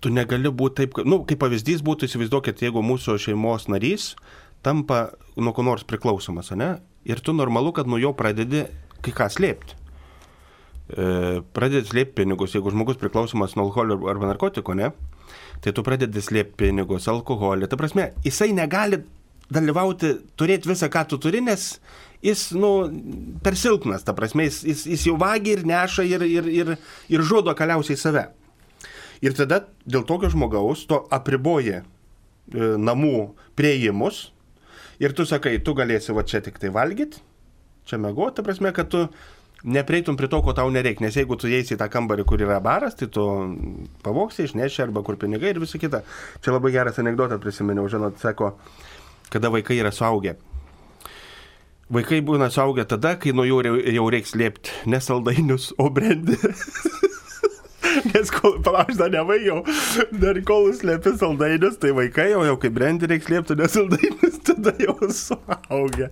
[0.02, 4.16] tu negali būti taip, nu, kaip pavyzdys būtų, įsivaizduokit, jeigu mūsų šeimos narys
[4.66, 6.80] tampa nuo ko nors priklausomas, ne?
[7.06, 8.66] Ir tu normalu, kad nuo jo pradedi
[9.06, 9.78] kai ką slėpti.
[10.90, 11.06] E,
[11.54, 14.96] pradedi slėpti pinigus, jeigu žmogus priklausomas nuo alkoholio arba narkotiko, ne?
[15.66, 17.66] Tai tu pradedi slėpti pinigus, alkoholį.
[17.66, 19.00] Ta prasme, jisai negali
[19.50, 21.80] dalyvauti, turėti visą, ką tu turi, nes
[22.26, 22.70] jis, nu,
[23.46, 26.72] per silpnas, ta prasme, jis, jis, jis jau vagia ir neša ir, ir, ir,
[27.10, 28.28] ir žudo galiausiai save.
[29.26, 31.86] Ir tada dėl tokio žmogaus to apriboja e,
[32.78, 34.28] namų prieimus
[35.02, 37.22] ir tu sakai, tu galėsi va čia tik tai valgyti,
[37.90, 39.06] čia mėgoti, ta prasme, kad tu
[39.66, 42.62] nepreitum prie to, ko tau nereikia, nes jeigu tu eisi į tą kambarį, kur yra
[42.64, 43.26] baras, tai tu
[44.06, 46.04] pavoksi, išneši arba kur pinigai ir visa kita.
[46.46, 48.54] Čia labai geras anegdotas prisiminiau, žinot, sako,
[49.34, 50.38] kada vaikai yra suaugę.
[51.96, 53.62] Vaikai būna suaugę tada, kai nuo jų
[53.94, 56.40] jau reiks liepti ne saldainius, o brandį.
[58.12, 59.62] Nes kol, palauk, aš dar nebaigiau,
[60.22, 64.76] dar kol slėpi saldainius, tai vaikai jau, jau kaip brandį reiks liepti, nes saldainius tada
[64.82, 66.12] jau suaugę.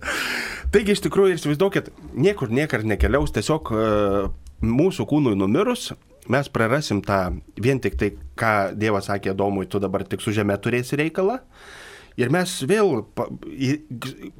[0.74, 4.18] Taigi iš tikrųjų, įsivaizduokit, niekur niekar nekeliaus, tiesiog uh,
[4.64, 5.92] mūsų kūnui numirus,
[6.32, 7.22] mes prarasim tą
[7.60, 11.40] vien tik tai, ką Dievas sakė Domui, tu dabar tik su žemė turėsi reikalą.
[11.40, 11.83] Uh,
[12.14, 13.72] Ir mes vėl pa, į,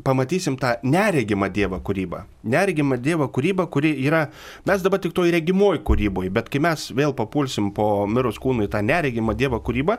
[0.06, 2.20] pamatysim tą neregimą Dievo kūrybą.
[2.46, 4.28] Neregimą Dievo kūrybą, kuri yra,
[4.68, 8.78] mes dabar tik toj regimoj kūryboje, bet kai mes vėl papulsim po mirus kūnui tą
[8.86, 9.96] neregimą Dievo kūrybą,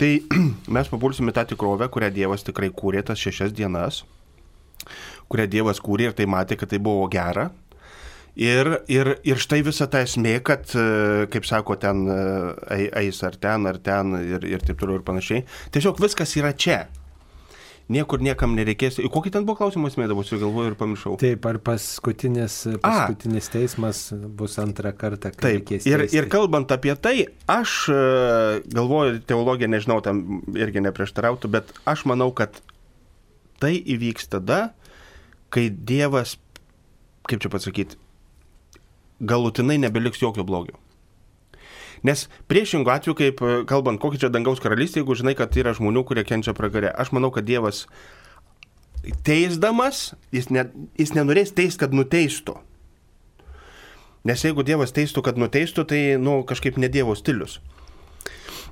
[0.00, 0.14] tai
[0.76, 4.06] mes papulsim į tą tikrovę, kurią Dievas tikrai kūrė tas šešias dienas,
[5.28, 7.50] kurią Dievas kūrė ir tai matė, kad tai buvo gera.
[8.40, 10.70] Ir, ir, ir štai visa ta esmė, kad,
[11.34, 12.06] kaip sako, ten
[12.70, 15.44] eis ar ten, ar ten ir, ir taip toliau ir panašiai.
[15.74, 16.78] Tiesiog viskas yra čia
[17.90, 18.98] niekur niekam nereikės.
[19.12, 21.16] Kokį ten buvo klausimas, mėdavausi, galvoju ir pamiršau.
[21.20, 23.54] Taip, ar paskutinis, paskutinis A.
[23.56, 25.72] teismas bus antrą kartą, Taip.
[25.78, 27.16] Ir, ir kalbant apie tai,
[27.50, 28.02] aš e,
[28.70, 32.62] galvoju, teologija, nežinau, tam irgi neprieštarautų, bet aš manau, kad
[33.62, 34.70] tai įvyks tada,
[35.52, 36.36] kai Dievas,
[37.28, 37.98] kaip čia pasakyti,
[39.20, 40.78] galutinai nebeliks jokio blogio.
[42.06, 46.04] Nes priešingų atveju, kaip e, kalbant, kokia čia dangaus karalystė, jeigu žinai, kad yra žmonių,
[46.08, 47.84] kurie kenčia pragarė, aš manau, kad Dievas
[49.26, 50.64] teisdamas, jis, ne,
[51.00, 52.56] jis nenorės teist, kad nuteistų.
[54.28, 57.58] Nes jeigu Dievas teistų, kad nuteistų, tai, nu, kažkaip ne Dievo stilius.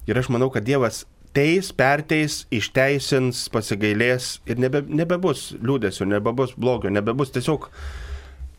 [0.09, 1.05] Ir aš manau, kad Dievas
[1.37, 7.69] teis, perteis, išteisins, pasigailės ir nebe, nebebus liūdėsio, nebebus blogio, nebebus tiesiog,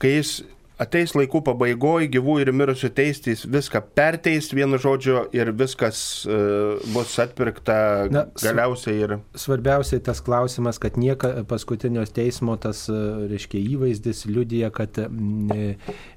[0.02, 0.40] kai jis
[0.80, 7.18] ateis laikų pabaigoje gyvų ir mirusių teistys viską perteis vienu žodžiu ir viskas uh, bus
[7.22, 7.78] atpirkta
[8.12, 9.16] Na, galiausiai ir.
[9.38, 12.98] Svarbiausiai tas klausimas, kad nieka paskutinio teismo tas, e,
[13.30, 14.98] reiškia, įvaizdis liudija, kad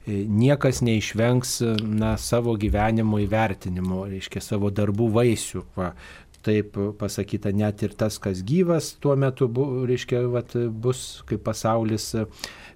[0.06, 5.64] niekas neišvengs na, savo gyvenimo įvertinimo, reiškia, savo darbų vaisių.
[5.78, 5.92] Va
[6.42, 12.12] taip pasakyta, net ir tas, kas gyvas tuo metu, bu, reiškia, vat, bus kaip pasaulis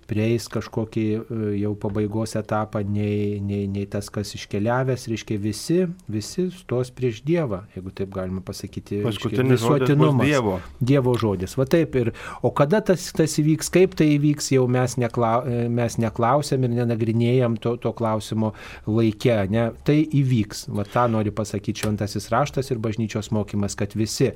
[0.09, 1.21] prieis kažkokį e,
[1.61, 5.79] jau pabaigos etapą, nei, nei, nei tas, kas iškeliavęs, reiškia visi,
[6.11, 9.01] visi stos prieš Dievą, jeigu taip galima pasakyti.
[9.05, 10.27] Paskutinis visuotinumas.
[10.29, 10.57] Dievo.
[10.81, 11.57] Dievo žodis.
[11.59, 12.13] Va taip ir.
[12.47, 16.75] O kada tas, tas įvyks, kaip tai įvyks, jau mes, neklau, e, mes neklausėm ir
[16.79, 18.53] nenagrinėjom to, to klausimo
[18.87, 19.39] laikė.
[19.53, 19.69] Ne?
[19.87, 20.67] Tai įvyks.
[20.77, 24.33] Va tą nori pasakyti šventasis raštas ir bažnyčios mokymas, kad visi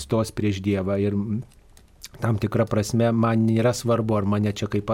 [0.00, 0.98] stos prieš Dievą.
[1.00, 1.16] Ir
[2.24, 4.90] tam tikrą prasme man nėra svarbu, ar mane čia kaip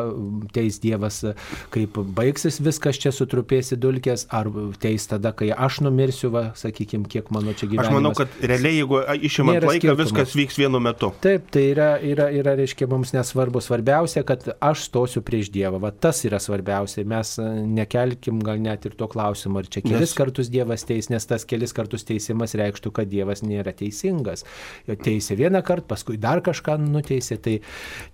[0.55, 1.23] teis Dievas,
[1.71, 4.51] kaip baigsis viskas čia sutrupėsi dulkės, ar
[4.83, 7.91] teis tada, kai aš numirsiu, va, sakykime, kiek mano čia gyvenimas.
[7.91, 9.01] Aš manau, kad realiai, jeigu
[9.31, 9.99] išimant laiką, skirtumo.
[10.03, 11.13] viskas vyks vienu metu.
[11.23, 13.63] Taip, tai yra, yra, yra, reiškia, mums nesvarbu.
[13.63, 15.79] Svarbiausia, kad aš stosiu prieš Dievą.
[15.85, 17.05] Va, tas yra svarbiausia.
[17.09, 17.37] Mes
[17.71, 20.17] nekelkim gal net ir to klausimo, ar čia kelis nes...
[20.19, 24.47] kartus Dievas teis, nes tas kelis kartus teisimas reikštų, kad Dievas nėra teisingas.
[24.89, 27.57] Jo teisė vieną kartą, paskui dar kažką nuteisė teisė, tai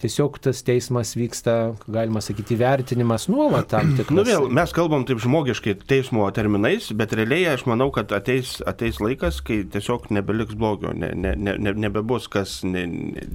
[0.02, 4.16] tiesiog tas teismas vyksta, galima sakyti, vertinimas nuolat tam tikras.
[4.16, 9.00] Nu vėl, mes kalbam taip žmogiškai teismo terminais, bet realiai aš manau, kad ateis, ateis
[9.02, 12.86] laikas, kai tiesiog nebeliks blogio, ne, ne, ne, nebebus kas ne,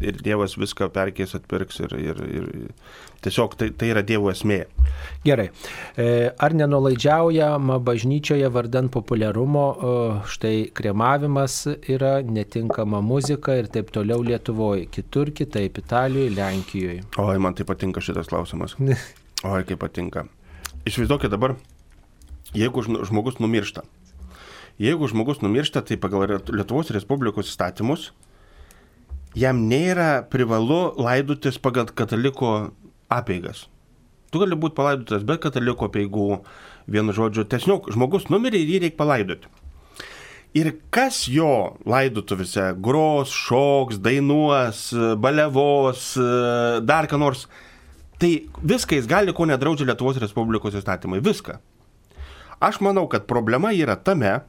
[0.04, 2.52] ir Dievas viską perkės, atpirks ir, ir, ir
[3.22, 4.64] tiesiog tai, tai yra Dievo esmė.
[5.26, 5.48] Gerai.
[6.00, 9.66] E, ar nenulaidžiaujama bažnyčioje vardant populiarumo,
[10.32, 11.60] štai kremavimas
[11.92, 17.04] yra netinkama muzika ir taip toliau Lietuvoje, kitur kitaip, Italijoje, Lenkijoje.
[17.22, 18.78] Oi, man tai patinka šitas klausimas.
[19.54, 20.26] Oi, kaip patinka.
[20.90, 21.56] Išvaizduokit dabar,
[22.58, 23.86] jeigu žmogus numiršta.
[24.82, 28.10] Jeigu žmogus numiršta, tai pagal Lietuvos Respublikos įstatymus
[29.38, 32.72] jam nėra privalu laidutis pagal kataliko
[33.12, 33.66] apeigas.
[34.32, 36.42] Tu gali būti palaidotas be kataliko peigų,
[36.92, 39.52] vienu žodžiu, tiesiog žmogus numirė ir jį reikia palaidoti.
[40.56, 44.90] Ir kas jo laidotuvėse gros, šoks, dainuos,
[45.24, 46.10] balevos,
[46.84, 47.46] dar ką nors,
[48.20, 51.22] tai viską jis gali, ko nedraudžia Lietuvos Respublikos įstatymai.
[51.24, 51.56] Viską.
[52.62, 54.42] Aš manau, kad problema yra tame,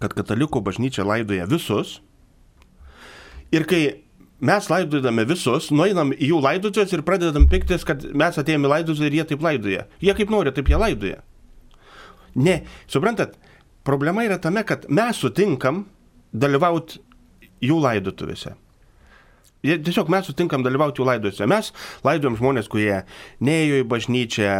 [0.00, 1.98] kad katalikų bažnyčia laidoja visus.
[3.52, 3.80] Ir kai
[4.44, 9.18] mes laidodame visus, nueinam į jų laidotuvės ir pradedam piktis, kad mes atėjome laidotuvę ir
[9.20, 9.86] jie taip laidoja.
[10.04, 11.22] Jie kaip nori, taip jie laidoja.
[12.34, 13.38] Ne, suprantat,
[13.86, 15.84] problema yra tame, kad mes sutinkam
[16.34, 17.00] dalyvauti
[17.64, 18.56] jų laidotuvėse.
[19.64, 21.46] Tiesiog mes sutinkam dalyvauti jų laidose.
[21.48, 21.70] Mes
[22.04, 23.02] laidojam žmonės, kurie
[23.44, 24.56] neėjo į bažnyčią,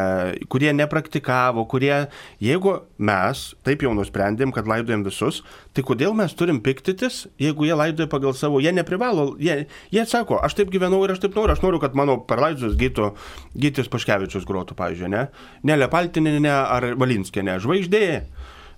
[0.52, 2.06] kurie nepraktikavo, kurie,
[2.40, 5.42] jeigu mes taip jau nusprendėm, kad laidojam visus,
[5.76, 10.40] tai kodėl mes turim piktytis, jeigu jie laidoja pagal savo, jie neprivalo, jie, jie sako,
[10.40, 13.12] aš taip gyvenau ir aš taip noriu, aš noriu, kad mano per laidus gytų
[13.60, 15.26] Gytis Paškevičius grotų, pavyzdžiui, ne?
[15.68, 18.04] Nelė Paltininė ar Valinskinė, žvaigždė.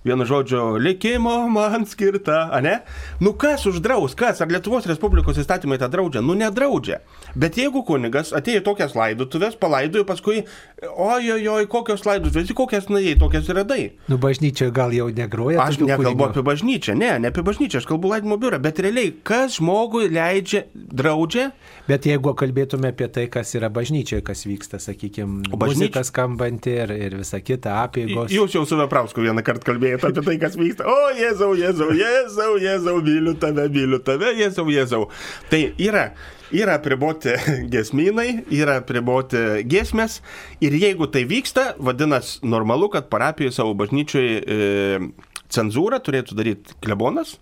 [0.07, 2.77] Vienu žodžiu, likimo man skirta, ne?
[3.19, 6.21] Nu kas uždraus, kas, ar Lietuvos Respublikos įstatymai tą draudžia?
[6.23, 7.01] Nu nedraudžia.
[7.35, 10.45] Bet jeigu kunigas atėjo tokias laidotuvės, palaidojo, paskui,
[10.87, 13.81] oi, kokios laidotuvės, kokias nuėjai, tokias ir radai.
[14.07, 15.59] Nu, bažnyčia gal jau negroja.
[15.65, 16.29] Aš nekalbu kūrinių?
[16.31, 20.63] apie bažnyčią, ne, ne apie bažnyčią, aš kalbu laidimo biurą, bet realiai, kas žmogui leidžia,
[20.71, 21.51] draudžia,
[21.87, 27.13] Bet jeigu kalbėtume apie tai, kas yra bažnyčioje, kas vyksta, sakykime, bažnyčia- skambanti ir, ir
[27.15, 28.27] visa kita, apėgos.
[28.35, 30.85] Jūs jau su Veprausku vieną kartą kalbėjote apie tai, kas vyksta.
[30.87, 35.07] O, Jėzau, Jėzau, Jėzau, Jėzau, myliu tave, myliu tave, Jėzau, Jėzau.
[35.51, 36.11] Tai yra,
[36.53, 37.33] yra priboti
[37.73, 40.21] gesminai, yra priboti giesmės
[40.63, 45.01] ir jeigu tai vyksta, vadinasi normalu, kad parapijoje savo bažnyčioje e,
[45.53, 47.37] cenzūrą turėtų daryti klebonas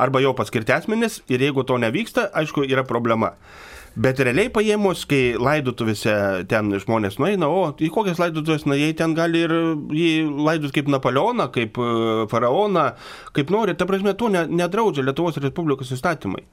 [0.00, 3.34] arba jo paskirti asmenys ir jeigu to nevyksta, aišku, yra problema.
[3.98, 6.12] Bet realiai paėmus, kai laidotuvėse
[6.50, 9.54] ten žmonės nueina, o į kokias laidotuvės nuėjai, ten gali ir
[9.96, 10.12] jį
[10.46, 11.88] laidot kaip Napoleoną, kaip e,
[12.30, 12.86] faraoną,
[13.34, 13.74] kaip nori.
[13.74, 16.44] Ta prasme, to ne, nedraudžia Lietuvos Respublikos įstatymai.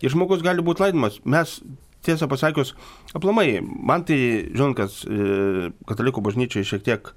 [0.00, 1.20] Ir žmogus gali būti laidomas.
[1.28, 1.58] Mes,
[2.06, 2.72] tiesą pasakius,
[3.12, 4.18] aplamai, man tai,
[4.48, 7.12] žinot, kas e, katalikų bažnyčiai šiek tiek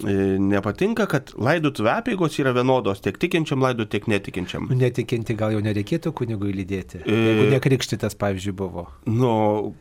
[0.00, 4.68] nepatinka, kad laidotuvė apėgos yra vienodos tiek tikinčiam laidot, tiek netikinčiam.
[4.70, 7.02] Nu, Netikinti gal jau nereikėtų kunigui lydėti.
[7.04, 8.86] E- Jeigu nekrikštytas, pavyzdžiui, buvo.
[9.06, 9.74] Nu,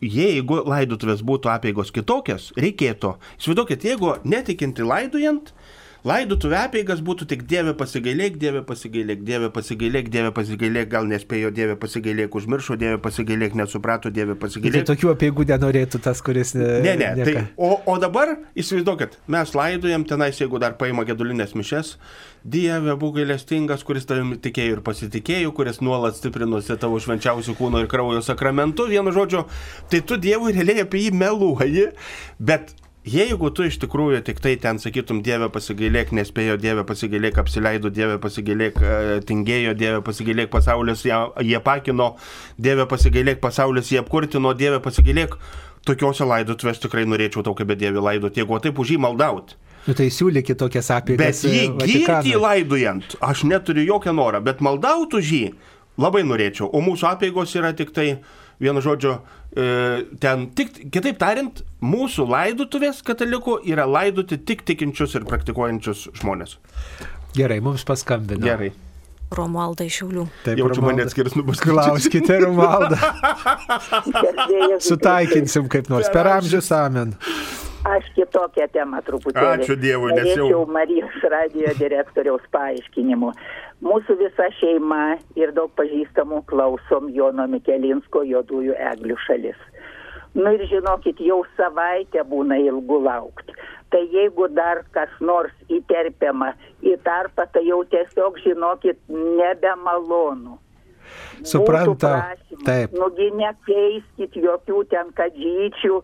[0.00, 3.16] jeigu laidotuvės būtų apėgos kitokios, reikėtų.
[3.40, 5.52] Įsivaizduokit, jeigu netikinti laidojant,
[6.06, 11.76] laidotuvė apėgas būtų tik Dieve pasigailėk, Dieve pasigailėk, Dieve pasigailėk, Dieve pasigailėk, gal nespėjo Dieve
[11.80, 14.86] pasigailėk, užmiršo Dieve pasigailėk, nesuprato Dieve Tai pasigailėk.
[14.92, 16.54] tokių apieigų nenorėtų tas, kuris...
[16.54, 17.10] Ne, ne.
[17.24, 21.96] Tai, o, o dabar įsivaizduokit, mes laidojam tenais, jeigu dar paima gedulinės mišes,
[22.48, 27.90] Dieve būk gailestingas, kuris tavimi tikėjo ir pasitikėjo, kuris nuolat stiprinosi tavo švenčiausių kūno ir
[27.90, 29.48] kraujo sakramentu, vienu žodžiu,
[29.90, 31.88] tai tu Dievui realiai apie jį meluoji,
[32.38, 32.72] bet
[33.08, 38.18] Jeigu tu iš tikrųjų tik tai ten sakytum, Dieve pasigailėk, nespėjo, Dieve pasigailėk, apsileido, Dieve
[38.20, 42.10] pasigailėk, e, tingėjo, Dieve pasigailėk, pasaulis jie pakino,
[42.58, 45.38] Dieve pasigailėk, pasaulis jie apkurtino, Dieve pasigailėk,
[45.88, 49.54] tokiuose laidotuvės tikrai norėčiau tau kaip Dieve laidot, jeigu taip už jį maldaut.
[49.86, 51.40] Nu, tai siūlykit tokias apiegas.
[51.40, 55.44] Bet jį e, girti laidojant, aš neturiu jokio noro, bet maldaut už jį
[55.98, 56.68] labai norėčiau.
[56.74, 58.10] O mūsų apėgos yra tik tai,
[58.60, 59.18] vienu žodžiu,
[59.56, 59.68] e,
[60.20, 66.56] ten tik, kitaip tariant, mūsų laidotuvės katalikų yra laidoti tik tikinčius ir praktikuojančius žmonės.
[67.36, 68.42] Gerai, mums paskambino.
[68.44, 68.72] Gerai.
[69.28, 70.22] Romualda iš Šiaulių.
[70.46, 71.04] Taip, Jaučiu mane Romualda.
[71.10, 71.60] atskirs nubus.
[71.60, 72.96] Klauskite, Romaldą.
[74.08, 76.08] Gerbėjas, Sutaikinsim kaip nors.
[76.14, 77.14] Per amžius amen.
[77.88, 79.62] Aš kitokią temą truputėlį.
[79.62, 83.30] Ačiū Dievui, nes jau- Norėčiau Marijos radio direktoriaus paaiškinimų.
[83.84, 89.58] Mūsų visa šeima ir daug pažįstamų klausom Jono Mikelinsko juodųjų eglių šalis.
[90.34, 93.54] Nu ir žinokit, jau savaitę būna ilgu laukti.
[93.88, 96.52] Tai jeigu dar kas nors įterpiama
[96.84, 100.58] į tarpą, tai jau tiesiog, žinokit, nebemalonu.
[101.42, 102.34] Supranta.
[102.66, 102.92] Taip.
[102.98, 106.02] Nugi nekeiskit jokių ten kadžyčių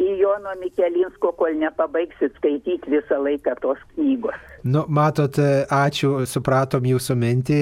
[0.00, 4.51] į Jono Mikelinsko, kol nepabaigsit skaityti visą laiką tos knygos.
[4.62, 5.34] Nu, matot,
[5.74, 7.56] ačiū, supratom jūsų mintį.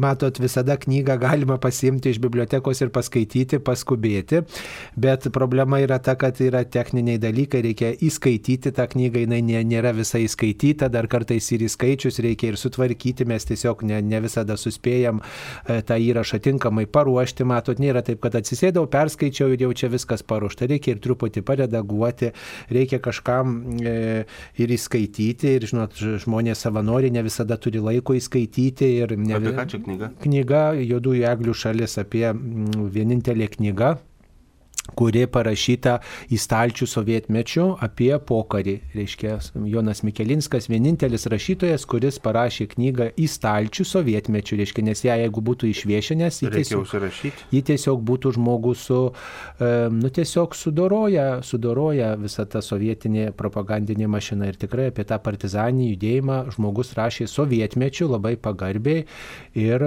[0.00, 4.40] Matot, visada knygą galima pasiimti iš bibliotekos ir paskaityti, paskubėti.
[4.96, 9.92] Bet problema yra ta, kad yra techniniai dalykai, reikia įskaityti tą knygą, jinai nė- nėra
[9.92, 15.20] visai įskaityta, dar kartais ir įskaičius reikia ir sutvarkyti, mes tiesiog ne, ne visada suspėjam
[15.20, 17.44] e, tą įrašą tinkamai paruošti.
[17.44, 20.70] Matot, nėra taip, kad atsisėdau, perskaičiau ir jau čia viskas paruošta.
[20.72, 22.32] Reikia ir truputį paredaguoti,
[22.72, 24.24] reikia kažkam e,
[24.56, 26.00] ir įskaityti ir, žinot,
[26.30, 30.12] žmonės savanoriai ne visada turi laiko įskaityti ir ne Apie ką čia knyga?
[30.22, 33.96] Knyga Juodųjų eglių šalis apie mm, vienintelė knyga
[34.96, 35.98] kuri parašyta
[36.30, 38.76] į stalčių sovietmečių apie pokarį.
[38.96, 39.36] Reiškia,
[39.70, 44.60] Jonas Mikelinskas vienintelis rašytojas, kuris parašė knygą į stalčių sovietmečių.
[44.60, 46.94] Reiškia, nes ją jeigu būtų išviešinęs, jį tiesiog,
[47.54, 49.00] jį tiesiog būtų žmogus su,
[49.96, 54.50] nu tiesiog sudoroja, sudoroja visą tą sovietinį propagandinį mašiną.
[54.50, 59.04] Ir tikrai apie tą partizaninį judėjimą žmogus rašė sovietmečių labai pagarbiai
[59.58, 59.84] ir,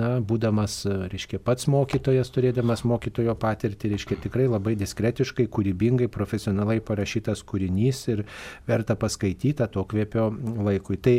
[0.00, 0.80] na, būdamas,
[1.12, 8.24] reiškia, pats mokytojas, turėdamas mokytojo patirtį, reiškia tikrai labai diskretiškai, kūrybingai, profesionaliai parašytas kūrinys ir
[8.68, 10.28] verta paskaityti to kvėpio
[10.64, 10.98] laikui.
[11.02, 11.16] Tai,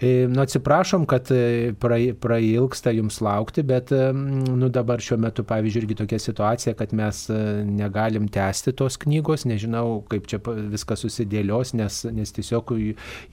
[0.00, 5.84] e, nu, atsiprašom, kad e, prailgsta jums laukti, bet, e, nu, dabar šiuo metu, pavyzdžiui,
[5.84, 7.24] irgi tokia situacija, kad mes
[7.68, 10.40] negalim tęsti tos knygos, nežinau, kaip čia
[10.72, 12.74] viskas susidėlios, nes, nes tiesiog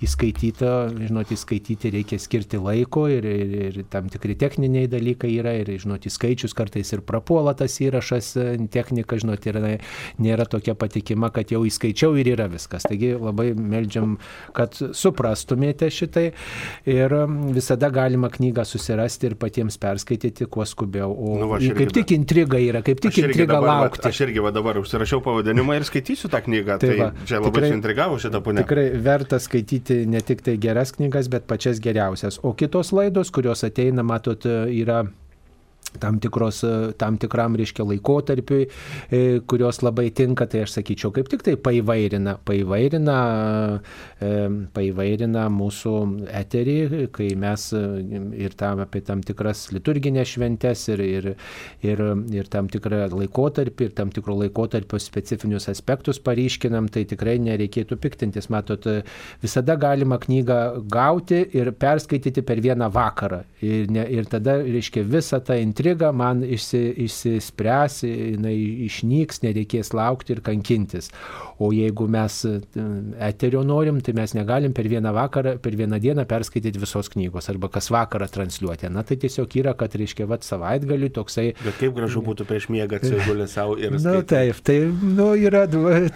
[0.03, 5.73] įskaityta, žinot, įskaityti reikia skirti laiko ir, ir, ir tam tikri techniniai dalykai yra ir,
[5.81, 8.33] žinot, skaičius kartais ir prapuola tas įrašas
[8.71, 9.75] technika, žinot, yra,
[10.21, 12.85] nėra tokia patikima, kad jau įskaičiau ir yra viskas.
[12.87, 14.17] Taigi labai meldžiam,
[14.57, 16.27] kad suprastumėte šitai
[16.89, 21.11] ir um, visada galima knygą susirasti ir patiems perskaityti kuo skubiau.
[21.11, 24.05] O nu, kaip tik intriga yra, kaip tik intriga dabar, laukti.
[24.05, 26.79] Va, aš irgi va, dabar užsirašiau pavadinimą ir skaitysiu tą knygą.
[26.81, 28.65] Tai, tai va, čia labai intrigavo šitą punę.
[28.65, 32.39] Tikrai verta skaityti ne tik tai geras knygas, bet pačias geriausias.
[32.43, 35.03] O kitos laidos, kurios ateina, matot, yra
[35.99, 36.63] tam, tikros,
[36.97, 38.67] tam tikram, reiškia, laikotarpiui,
[39.11, 43.17] e, kurios labai tinka, tai aš sakyčiau, kaip tik tai paivairina, paivairina,
[44.21, 44.31] e,
[44.75, 45.95] paivairina mūsų
[46.41, 46.77] eterį,
[47.15, 47.83] kai mes e,
[48.45, 51.29] ir tam apie tam tikras liturginės šventes ir, ir,
[51.85, 57.99] ir, ir tam tikrą laikotarpį, ir tam tikro laikotarpio specifinius aspektus paryškinam, tai tikrai nereikėtų
[58.01, 58.49] piktintis.
[58.51, 58.85] Matot,
[59.41, 60.59] visada galima knygą
[60.91, 63.43] gauti ir perskaityti per vieną vakarą.
[63.61, 68.55] Ir, ne, ir tada, reiškia, visą tą intrigą intriga man išsi, išsispręs, jinai
[68.85, 71.09] išnyks, nereikės laukti ir kankintis.
[71.61, 72.55] O jeigu mes e,
[73.21, 77.69] eterio norim, tai mes negalim per vieną vakarą, per vieną dieną perskaityti visos knygos arba
[77.69, 78.89] kas vakarą transliuoti.
[78.93, 81.51] Na tai tiesiog yra, kad reiškia, vad savaitgaliu toksai.
[81.61, 83.93] Bet kaip gražu būtų prieš miegą atsigulę savo ir...
[84.01, 85.67] Na nu, taip, tai nu, yra,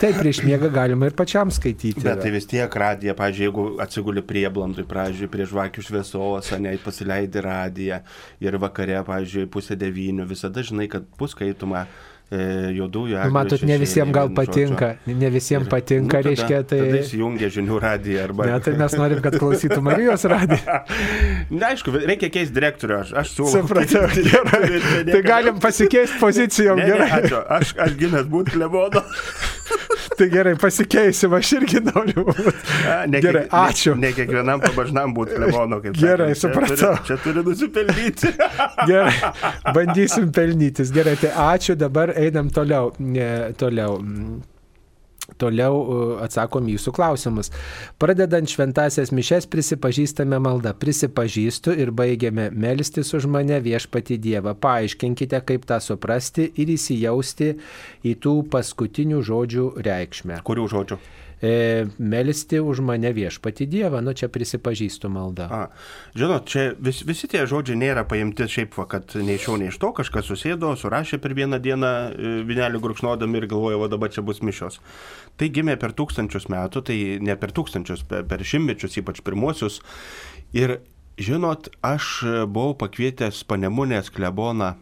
[0.01, 2.05] taip prieš miegą galima ir pačiam skaityti.
[2.05, 7.45] Bet tai vis tiek radija, pažiūrėjau, jeigu atsigulė prieblandui, pažiūrėjau, prie žvakių šviesos, ne, pasileidai
[7.45, 8.01] radiją
[8.41, 12.39] ir vakare, pažiūrėjau, pusę devynių, visada žinai, kad bus skaitoma e,
[12.75, 13.17] juodųjų.
[13.17, 16.81] Nu, matot, ne visiems gal patinka, ne visiems patinka, nu, tada, reiškia, tai...
[16.83, 18.49] Tada įsijungia žinių radiją arba...
[18.51, 20.79] Ne, tai mes norim, kad klausytų Marijos radiją.
[21.59, 23.55] Na, aišku, reikia keisti direktorių, aš, aš siūlau.
[23.57, 25.03] Supratau, gerai.
[25.11, 27.09] Tai galim pasikeisti pozicijom, ne, gerai.
[27.11, 29.05] Ne, ačiū, aš, aš gimęs būti klebono.
[30.17, 32.53] tai gerai, pasikeisim, aš irgi noriu būti.
[33.11, 33.95] Ne, gerai, ačiū.
[33.95, 36.41] Ne, ne kiekvienam pabažnam būti klebono, kaip Gerai, sakant.
[36.43, 36.77] supratau.
[36.77, 38.33] Čia turi, čia turi nusipelnyti.
[38.89, 39.15] gerai,
[39.75, 40.93] bandysim pelnytis.
[40.95, 42.93] Gerai, tai ačiū, dabar einam toliau.
[42.99, 43.29] Ne,
[43.59, 43.99] toliau.
[45.41, 45.79] Toliau
[46.23, 47.51] atsakom jūsų klausimus.
[47.99, 50.71] Pradedant šventasias mišes prisipažįstame maldą.
[50.79, 54.55] Prisipažįstu ir baigiame melstis už mane viešpati Dievą.
[54.63, 57.51] Paaiškinkite, kaip tą suprasti ir įsijausti
[58.07, 60.41] į tų paskutinių žodžių reikšmę.
[60.47, 61.01] Kurių žodžių?
[61.41, 65.47] E, melisti už mane viešpati Dievą, nu čia prisipažįstu maldą.
[65.49, 65.61] A,
[66.17, 69.69] žinot, čia vis, visi tie žodžiai nėra paimti šiaip, va, kad nei iš šio, nei
[69.71, 74.13] iš to kažkas susėdo, surašė per vieną dieną e, vinelį gurkšnodami ir galvojo, o dabar
[74.13, 74.79] čia bus mišios.
[75.35, 79.81] Tai gimė per tūkstančius metų, tai ne per tūkstančius, per, per šimtmečius, ypač pirmuosius.
[80.55, 80.79] Ir
[81.19, 84.75] žinot, aš buvau pakvietęs panemunės kleboną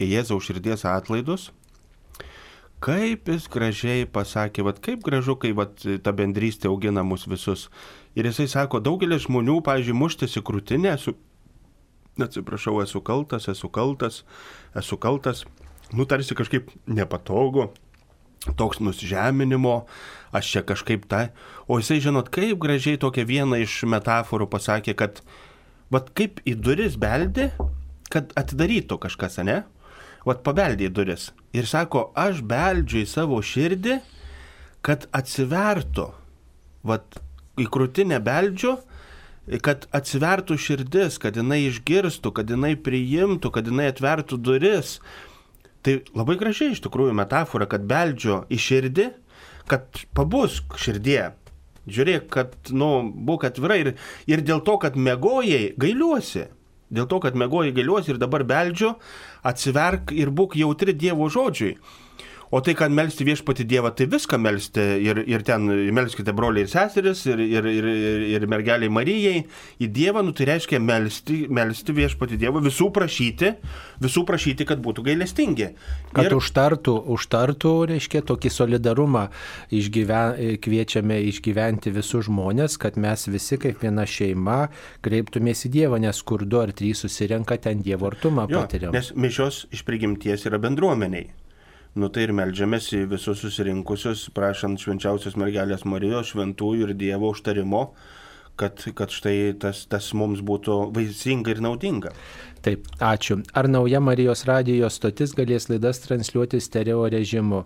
[0.00, 1.50] į Jėzaus širdies atlaidus
[2.84, 7.68] kaip jis gražiai pasakė, vat kaip gražu, kai vat, ta bendrystė augina mus visus.
[8.16, 11.14] Ir jisai sako, daugelis žmonių, pavyzdžiui, muštis į krūtinę, esu,
[12.20, 14.22] atsiprašau, esu kaltas, esu kaltas,
[14.76, 15.44] esu kaltas,
[15.92, 17.68] nu tarsi kažkaip nepatogu,
[18.56, 19.74] toks nusižeminimo,
[20.32, 21.28] aš čia kažkaip tai.
[21.68, 25.20] O jisai, žinot, kaip gražiai tokia viena iš metaforų pasakė, kad,
[25.92, 27.50] vat kaip į duris beldi,
[28.10, 29.60] kad atidarytų kažkas, ne?
[30.26, 33.98] Vat pabeldė į duris ir sako, aš beldžiu į savo širdį,
[34.86, 36.06] kad atsivertų,
[36.86, 37.18] vat
[37.60, 38.76] į krūtinę beldžiu,
[39.64, 44.98] kad atsivertų širdis, kad jinai išgirstų, kad jinai priimtų, kad jinai atvertų duris.
[45.84, 49.10] Tai labai gražiai iš tikrųjų metafora, kad beldžiu į širdį,
[49.70, 51.32] kad pabusk širdie.
[51.90, 53.94] Žiūrėk, kad, nu, būk atvira ir,
[54.28, 56.46] ir dėl to, kad mėgojai, gailiuosi.
[56.90, 58.96] Dėl to, kad mėgoji galiuosi ir dabar beldžiu,
[59.46, 61.76] atsiverk ir būk jautri Dievo žodžiui.
[62.50, 66.70] O tai, kad melsti viešpati Dievą, tai viską melsti ir, ir ten melskite broliai ir
[66.72, 67.86] seseris, ir, ir, ir,
[68.26, 69.44] ir, mergeliai Marijai
[69.78, 73.52] į Dievą, nu tai reiškia melsti, melsti viešpati Dievą, visų prašyti,
[74.02, 75.68] visų prašyti, kad būtų gailestingi.
[76.10, 79.28] Kad ir, užtartų, užtartų, reiškia, tokį solidarumą
[79.70, 84.64] išgyven, kviečiame išgyventi visus žmonės, kad mes visi kaip viena šeima
[85.06, 88.90] kreiptumės į Dievą, nes kur du ar trys susirenka, ten Dievo artumą patiriam.
[88.90, 91.30] nes mišios iš prigimties yra bendruomeniai.
[91.98, 97.88] Nu tai ir melžiamės į visus susirinkusius, prašant švenčiausios mergelės Marijos, šventųjų ir Dievo užtarimo,
[98.60, 102.12] kad, kad štai tas, tas mums būtų vaisinga ir naudinga.
[102.62, 103.40] Taip, ačiū.
[103.56, 107.64] Ar nauja Marijos radijos stotis galės laidas transliuoti stereo režimu?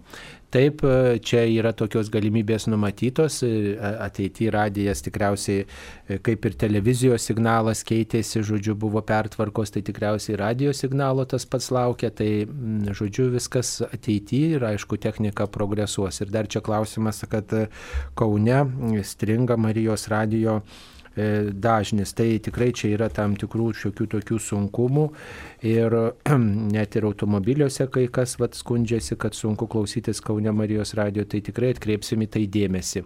[0.54, 3.40] Taip, e, čia yra tokios galimybės numatytos.
[3.42, 3.74] e,
[4.04, 5.64] Ateityje radijas tikriausiai,
[6.06, 11.72] e, kaip ir televizijos signalas keitėsi, žodžiu, buvo pertvarkos, tai tikriausiai radio signalo tas pats
[11.74, 12.12] laukia.
[12.14, 12.30] Tai,
[12.86, 16.20] žodžiu, viskas ateityje ir, aišku, technika progresuos.
[16.22, 17.50] Ir dar čia klausimas, kad
[18.14, 22.14] Kaune stringa Marijos radijo e, dažnis.
[22.16, 25.06] Tai tikrai čia yra tam tikrų šiokių tokių sunkumų
[25.70, 25.96] ir
[26.76, 31.74] net ir automobiliuose kai kas vat, skundžiasi, kad sunku klausytis Kaune Marijos radio, tai tikrai
[31.74, 33.04] atkreipsim į tai dėmesį.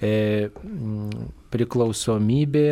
[0.00, 0.48] E,
[1.52, 2.68] priklausomybė,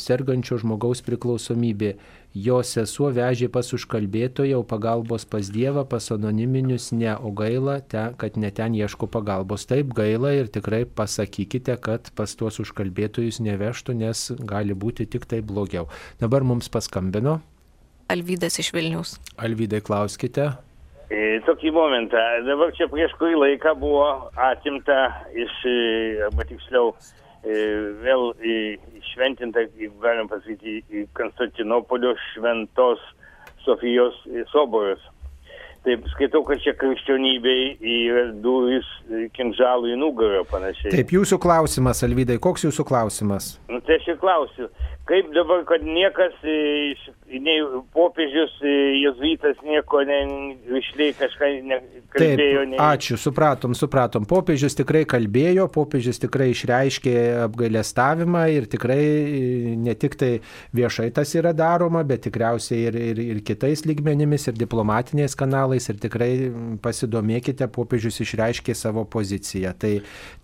[0.00, 1.94] sergančio žmogaus priklausomybė.
[2.30, 8.04] Jo sesuo vežė pas užkalbėtoją, o pagalbos pas Dievą, pas anoniminius ne, o gaila, te,
[8.22, 9.66] kad ne ten ieško pagalbos.
[9.66, 15.42] Taip gaila ir tikrai pasakykite, kad pas tuos užkalbėtojus nevežtų, nes gali būti tik tai
[15.42, 15.90] blogiau.
[16.22, 17.40] Dabar mums paskambino.
[18.10, 19.18] Alvydas iš Vilnius.
[19.34, 20.52] Alvydai, klauskite.
[21.10, 22.22] E, Tokį momentą.
[22.46, 24.06] Dabar čia prieš kurį laiką buvo
[24.38, 25.00] atimta
[25.34, 25.76] iš, e,
[26.28, 26.92] arba tiksliau,
[27.42, 27.58] e,
[28.06, 28.30] vėl
[29.00, 33.02] e, šventinta, kaip galim pasakyti, į Konstantinopolio šventos
[33.64, 34.16] Sofijos
[34.52, 35.02] soboras.
[35.80, 40.92] Taip, skaitau, kad čia krikščionybei yra duris e, kinžalų į nugarą panašiai.
[40.92, 43.54] Taip, jūsų klausimas, Alvydai, koks jūsų klausimas?
[43.72, 44.68] Nu, tai aš ir klausiu,
[45.10, 46.56] kaip dabar, kad niekas, e,
[46.94, 47.10] iš-
[47.42, 47.58] nei
[47.94, 52.62] popiežius, e, jezuitas nieko neišliai kažką nekalbėjo.
[52.70, 54.26] Taip, ačiū, supratom, supratom.
[54.26, 57.14] Popiežius tikrai kalbėjo, popiežius tikrai išreiškė
[57.46, 60.30] apgailestavimą ir tikrai e, ne tik tai
[60.74, 65.88] viešai tas yra daroma, bet tikriausiai ir, ir, ir kitais lygmenimis, ir diplomatiniais kanalais.
[65.90, 66.30] Ir tikrai
[66.82, 69.74] pasidomėkite, popiežius išreiškė savo poziciją.
[69.80, 69.92] Tai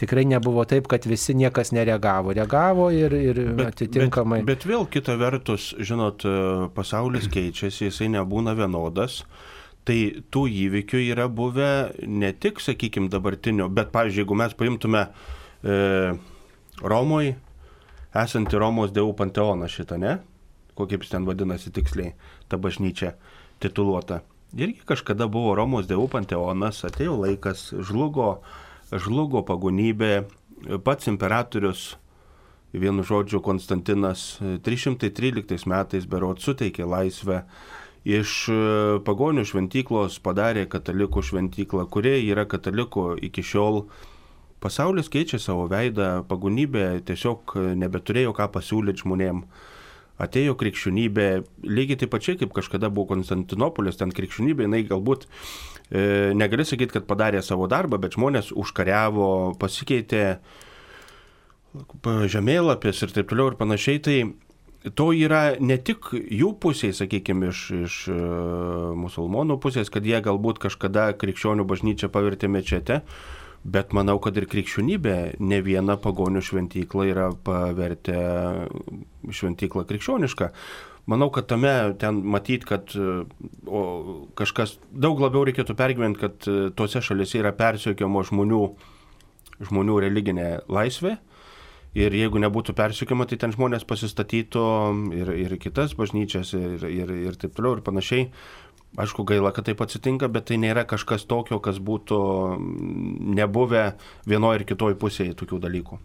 [0.00, 2.34] tikrai nebuvo taip, kad visi niekas nereagavo.
[2.36, 4.42] Reagavo ir, ir atitinkamai.
[4.46, 9.24] Bet, bet vėl kita vertus, žinot, e, pasaulis keičiasi, jisai nebūna vienodas.
[9.86, 9.96] Tai
[10.34, 16.14] tų įvykių yra buvę ne tik, sakykime, dabartinio, bet, pavyzdžiui, jeigu mes paimtume e,
[16.82, 17.36] Romoje
[18.16, 20.16] esantį Romos dievų panteoną šitą, ne?
[20.76, 22.14] Kokį jis ten vadinasi tiksliai,
[22.48, 23.14] ta bažnyčia
[23.62, 24.22] tituluota.
[24.56, 28.40] Irgi kažkada buvo Romos dievų panteonas, atėjo laikas, žlugo,
[28.92, 30.26] žlugo pagonybė,
[30.84, 31.94] pats imperatorius
[32.72, 37.44] vienu žodžiu Konstantinas 313 metais berot suteikė laisvę.
[38.06, 38.56] Iš e,
[39.06, 43.86] pagonių šventyklos padarė katalikų šventyklą, kurie yra katalikų iki šiol.
[44.62, 49.42] Pasaulis keičia savo veidą, pagonybė tiesiog nebeturėjo ką pasiūlyti žmonėm.
[50.22, 51.26] Atėjo krikščionybė,
[51.66, 57.10] lygiai taip pačiai kaip kažkada buvo Konstantinopolis, ten krikščionybė, jinai galbūt e, negali sakyti, kad
[57.10, 59.28] padarė savo darbą, bet žmonės užkariavo,
[59.60, 60.22] pasikeitė
[62.04, 64.18] žemėlapis ir taip toliau ir panašiai, tai
[64.94, 68.18] to yra ne tik jų pusėje, sakykime, iš, iš e,
[69.02, 73.00] musulmonų pusės, kad jie galbūt kažkada krikščionių bažnyčią pavertė mečete,
[73.66, 78.20] bet manau, kad ir krikščionybė ne viena pagonių šventyklą yra pavertę
[79.26, 80.52] šventyklą krikščionišką.
[81.10, 83.22] Manau, kad tame ten matyt, kad e,
[83.66, 83.82] o,
[84.38, 88.62] kažkas daug labiau reikėtų pergyventi, kad e, tose šalise yra persiekiamo žmonių,
[89.66, 91.16] žmonių religinė laisvė.
[91.96, 94.64] Ir jeigu nebūtų persiekima, tai ten žmonės pasistatytų
[95.16, 98.28] ir, ir kitas bažnyčias ir, ir, ir taip toliau ir panašiai.
[99.00, 102.18] Aišku, gaila, kad taip atsitinka, bet tai nėra kažkas tokio, kas būtų
[103.36, 103.86] nebuvę
[104.28, 105.98] vienoje ir kitoje pusėje tokių dalykų.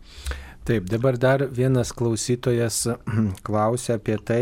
[0.67, 2.83] Taip, dabar dar vienas klausytojas
[3.47, 4.41] klausia apie tai,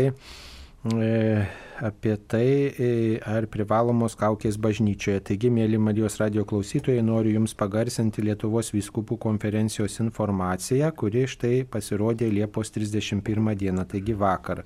[1.80, 5.20] apie tai, e, ar privalomos kaukės bažnyčioje.
[5.28, 12.30] Taigi, mėly Marijos radio klausytojai, noriu Jums pagarsinti Lietuvos vyskupų konferencijos informaciją, kuri štai pasirodė
[12.32, 14.64] Liepos 31 dieną, taigi vakar.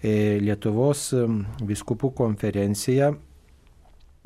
[0.00, 1.10] E, Lietuvos
[1.60, 3.12] vyskupų konferencija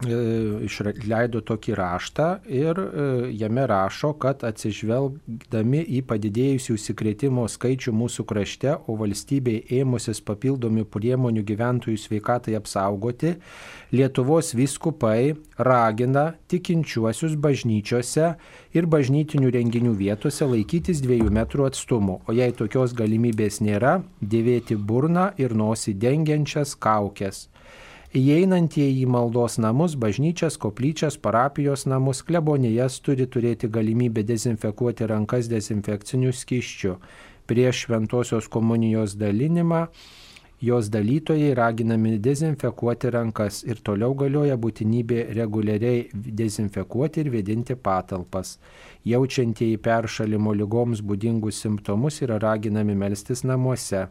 [0.01, 2.79] išleido tokį raštą ir
[3.37, 11.45] jame rašo, kad atsižvelgdami į padidėjusių užsikrėtimo skaičių mūsų krašte, o valstybei ėmusis papildomi priemonių
[11.45, 13.37] gyventojų sveikatai apsaugoti,
[13.91, 18.29] Lietuvos viskupai ragina tikinčiuosius bažnyčiose
[18.71, 25.33] ir bažnytinių renginių vietose laikytis dviejų metrų atstumo, o jei tokios galimybės nėra, dėvėti burną
[25.43, 27.49] ir nosį dengiančias kaukės.
[28.11, 36.33] Įeinantieji į maldos namus, bažnyčias, koplyčias, parapijos namus, klebonijas turi turėti galimybę dezinfekuoti rankas dezinfekciniu
[36.35, 36.97] skyščiu
[37.47, 39.87] prieš šventosios komunijos dalinimą
[40.61, 48.59] jos dalytojai raginami dezinfekuoti rankas ir toliau galioja būtinybė reguliariai dezinfekuoti ir vėdinti patalpas.
[49.09, 54.09] Jaučiantieji peršalimo lygoms būdingus simptomus yra raginami melstis namuose.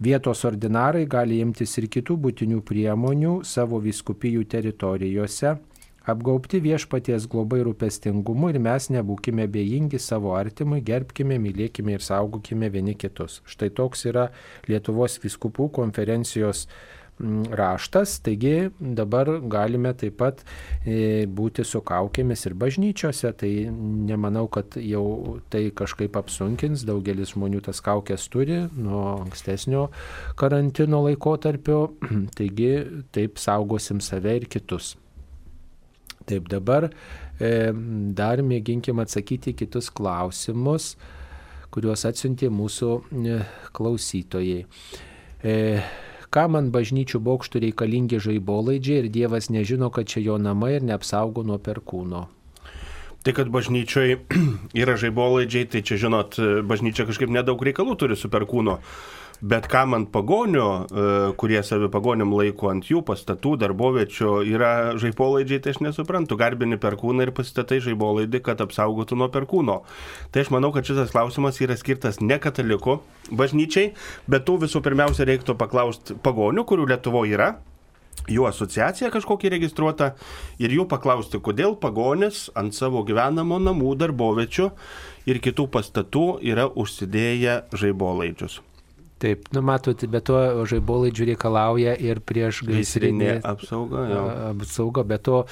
[0.00, 5.58] Vietos ordinarai gali imtis ir kitų būtinių priemonių savo viskupijų teritorijose
[6.08, 12.94] apgaubti viešpaties globai rūpestingumu ir mes nebūkime bejingi savo artimui, gerbkime, mylėkime ir saugokime vieni
[12.96, 13.42] kitus.
[13.44, 14.30] Štai toks yra
[14.70, 16.64] Lietuvos viskupų konferencijos
[17.50, 20.42] raštas, taigi dabar galime taip pat
[20.84, 27.62] e, būti su kaukėmis ir bažnyčiose, tai nemanau, kad jau tai kažkaip apsunkins, daugelis žmonių
[27.68, 29.88] tas kaukės turi nuo ankstesnio
[30.40, 31.82] karantino laikotarpio,
[32.38, 32.72] taigi
[33.14, 34.94] taip saugosim save ir kitus.
[36.28, 36.90] Taip, dabar
[37.40, 37.72] e,
[38.16, 40.94] dar mėginkim atsakyti kitus klausimus,
[41.74, 43.40] kuriuos atsiuntė mūsų e,
[43.76, 44.62] klausytojai.
[45.40, 45.56] E,
[46.34, 51.42] ką man bažnyčių bokštų reikalingi žaibolaidžiai ir Dievas nežino, kad čia jo namai ir neapsaugo
[51.46, 52.28] nuo perkūno.
[53.20, 54.20] Tai kad bažnyčioje
[54.82, 58.78] yra žaibolaidžiai, tai čia žinot, bažnyčia kažkaip nedaug reikalų turi su perkūno.
[59.40, 61.04] Bet kam ant pagonių, e,
[61.40, 66.36] kurie savi pagoniam laiko ant jų pastatų, darboviečių, yra žaibolaidžiai, tai aš nesuprantu.
[66.36, 69.80] Garbini perkūną ir pasistatai žaibolaidį, kad apsaugotų nuo perkūno.
[70.30, 73.00] Tai aš manau, kad šitas klausimas yra skirtas ne katalikų
[73.32, 73.94] bažnyčiai,
[74.28, 77.50] bet tų visų pirmiausia reiktų paklausti pagonių, kurių Lietuvoje yra,
[78.28, 80.14] jų asociacija kažkokia registruota
[80.60, 84.70] ir jų paklausti, kodėl pagonis ant savo gyvenamo namų darboviečių
[85.30, 88.60] ir kitų pastatų yra užsidėję žaibolaidžius.
[89.20, 90.38] Taip, nu matot, bet to
[90.70, 94.04] žaibolaidžių reikalauja ir prieš gaisrinę apsaugą.
[94.08, 94.22] Jo.
[94.54, 95.42] Apsauga, bet to,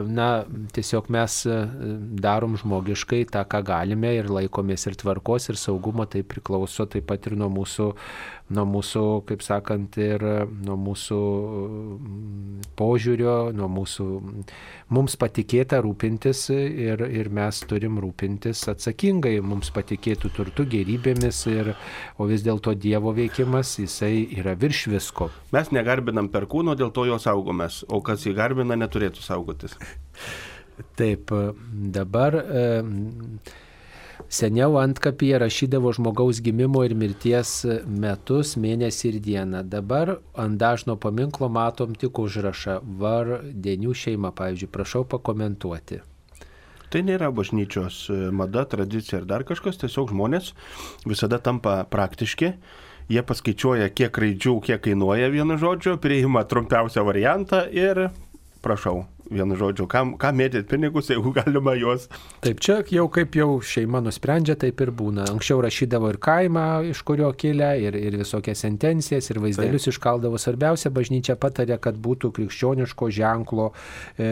[0.00, 0.28] na,
[0.72, 1.36] tiesiog mes
[2.24, 7.28] darom žmogiškai tą, ką galime ir laikomės ir tvarkos, ir saugumo, tai priklauso taip pat
[7.28, 7.90] ir nuo mūsų
[8.54, 10.22] nuo mūsų, kaip sakant, ir
[10.64, 14.06] nuo mūsų mm, požiūrio, nuo mūsų
[14.94, 21.74] mums patikėta rūpintis ir, ir mes turim rūpintis atsakingai mums patikėtų turtų gerybėmis, ir,
[22.16, 25.30] o vis dėlto Dievo veikimas, jisai yra virš visko.
[25.52, 29.76] Mes negarbinam perkūno, dėl to jo saugomės, o kas jį garbina, neturėtų saugotis.
[30.98, 31.32] Taip,
[31.94, 32.36] dabar.
[32.38, 33.66] E,
[34.28, 39.62] Seniau antkapyje rašydavo žmogaus gimimo ir mirties metus, mėnesį ir dieną.
[39.64, 46.02] Dabar ant dažno paminklo matom tik užrašą vardenių šeima, pavyzdžiui, prašau pakomentuoti.
[46.92, 50.52] Tai nėra bažnyčios mada, tradicija ar dar kažkas, tiesiog žmonės
[51.08, 52.52] visada tampa praktiški
[53.08, 58.08] jie paskaičiuoja, kiek raidžių, kiek kainuoja vienu žodžiu, priima trumpiausią variantą ir
[58.64, 62.08] prašau, vienu žodžiu, kam, kam mėtyti pinigus, jeigu galima juos.
[62.44, 65.28] Taip, čia jau kaip jau šeima nusprendžia, taip ir būna.
[65.32, 69.94] Anksčiau rašydavo ir kaimą, iš kurio kilę, ir, ir visokias sentencijas, ir vaizdelius taip.
[69.94, 70.40] iškaldavo.
[70.40, 73.70] Svarbiausia, bažnyčia patarė, kad būtų krikščioniško ženklo
[74.16, 74.30] e,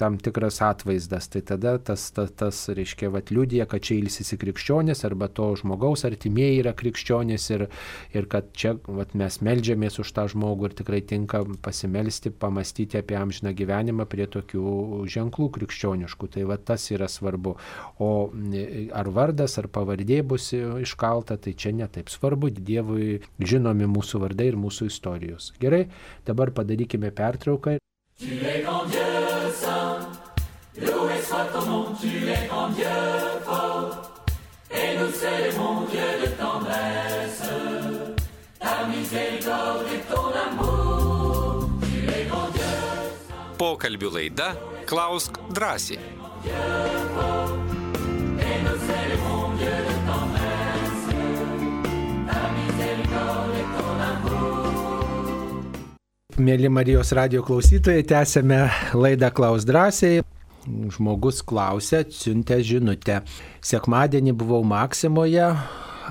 [0.00, 1.30] tam tikras atvaizdas.
[1.32, 6.06] Tai tada tas, tas, tas reiškia, vat, liūdė, kad čia ilsisi krikščionis, arba to žmogaus
[6.08, 7.66] artimieji yra krikščionis, ir,
[8.16, 13.18] ir kad čia vat, mes melžiamės už tą žmogų ir tikrai tinka pasimelsti, pamastyti apie
[13.18, 16.28] amžiną gyvenimą gyvenimą prie tokių ženklų krikščioniškų.
[16.30, 17.56] Tai va tas yra svarbu.
[17.98, 18.30] O
[18.92, 22.50] ar vardas, ar pavardė bus iškalta, tai čia netaip svarbu.
[22.50, 25.52] Dievui žinomi mūsų vardai ir mūsų istorijos.
[25.60, 25.88] Gerai,
[26.26, 27.78] dabar padarykime pertrauką.
[28.20, 30.04] Tu es grand Dieu saint,
[30.76, 34.26] loué soit ton nom, tu es grand Dieu fort,
[34.70, 37.48] et nous célébrons Dieu de tendresse,
[38.58, 40.29] ta miséricorde et ton
[43.60, 44.54] Pokalbių laida
[44.88, 45.98] Klausk drąsiai.
[56.40, 58.62] Mėly Marijos radio klausytojai, tęsėme
[58.96, 60.22] laidą Klaus drąsiai.
[60.96, 63.18] Žmogus klausė, siuntė žinutę.
[63.60, 65.50] Sekmadienį buvau Maksimoje,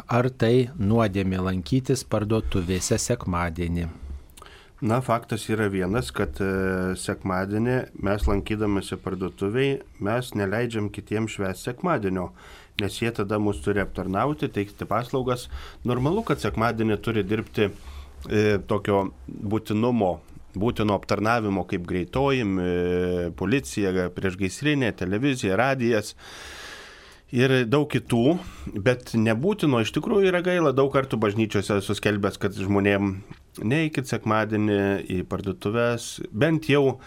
[0.05, 3.87] ar tai nuodėmė lankytis parduotuvėse sekmadienį?
[4.81, 6.45] Na, faktas yra vienas, kad e,
[6.95, 12.29] sekmadienį mes lankydamėsi parduotuviai, mes neleidžiam kitiems švęsti sekmadienio,
[12.79, 15.49] nes jie tada mus turi aptarnauti, teikti paslaugas.
[15.83, 17.73] Normalu, kad sekmadienį turi dirbti e,
[18.71, 20.13] tokio būtinumo,
[20.55, 26.15] būtino aptarnavimo kaip greitoji, e, policija, priešgaisrinė, televizija, radijas
[27.35, 28.23] ir daug kitų,
[28.79, 33.17] bet nebūtino, iš tikrųjų yra gaila, daug kartų bažnyčiose suskelbęs, kad žmonėm
[33.63, 34.79] neikit sekmadienį
[35.09, 36.99] į parduotuvės, bent jau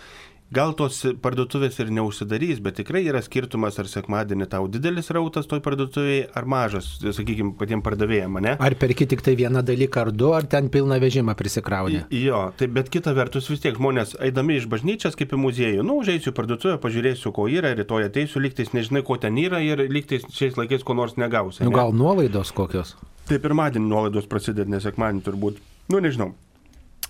[0.52, 5.62] gal tos parduotuvės ir neužsidarys, bet tikrai yra skirtumas, ar sekmadienį tau didelis rautas toj
[5.64, 8.52] parduotuvėje, ar mažas, sakykime, patiems pardavėjams, ne?
[8.60, 12.02] Ar perki tik tai vieną dalyką ar du, ar ten pilną vežimą prisikrauni?
[12.12, 15.96] Jo, tai bet kita vertus vis tiek žmonės, eidami iš bažnyčios kaip į muziejų, nu,
[16.04, 20.28] užeisiu į parduotuvę, pažiūrėsiu, ko yra, rytoj ateisiu, lygtais nežinai, ko ten yra ir lygtais
[20.36, 21.64] šiais laikais ko nors negausi.
[21.64, 21.78] Nu, Ne?
[21.80, 22.92] gal nuolaidos kokios?
[23.24, 25.64] Tai pirmadienį nuolaidos prasideda, ne sekmadienį turbūt.
[25.92, 26.30] Nu, nežinau.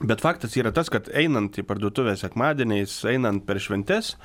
[0.02, 4.16] Bet faktas yra tas, kad einant į parduotuvę sekmadieniais, einant per šventes,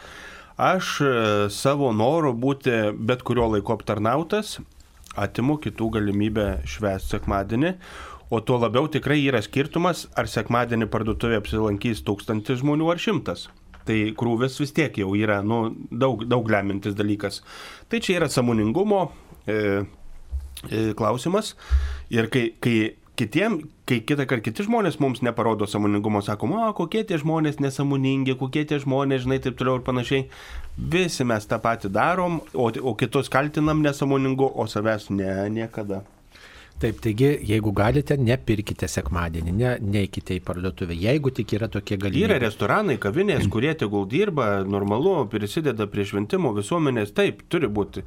[0.58, 1.12] aš e,
[1.54, 4.56] savo noru būti bet kurio laiko aptarnautas,
[5.14, 7.74] atimu kitų galimybę švęsti sekmadienį,
[8.34, 13.48] o tuo labiau tikrai yra skirtumas, ar sekmadienį parduotuvė apsilankys tūkstantis žmonių ar šimtas.
[13.86, 17.44] Tai krūvis vis tiek jau yra nu, daug, daug lemintis dalykas.
[17.94, 19.12] Tai čia yra samoningumo
[19.46, 19.84] e,
[20.66, 21.54] e, klausimas.
[22.10, 22.80] Ir kai, kai
[23.18, 28.38] kitiem, kai kitą kartą kiti žmonės mums neparodo samoningumo, sakom, o kokie tie žmonės nesamoningi,
[28.40, 30.28] kokie tie žmonės, žinai, taip toliau ir panašiai.
[30.78, 36.04] Visi mes tą patį darom, o, o kitus kaltinam nesamoningu, o savęs ne, niekada.
[36.78, 42.28] Taip, taigi, jeigu galite, nepirkite sekmadienį, ne, neikite į parduotuvę, jeigu tik yra tokie galimybė.
[42.28, 48.06] Yra restoranai, kavinės, kurie tegul dirba, normalu, prisideda prie šventimo visuomenės, taip, turi būti.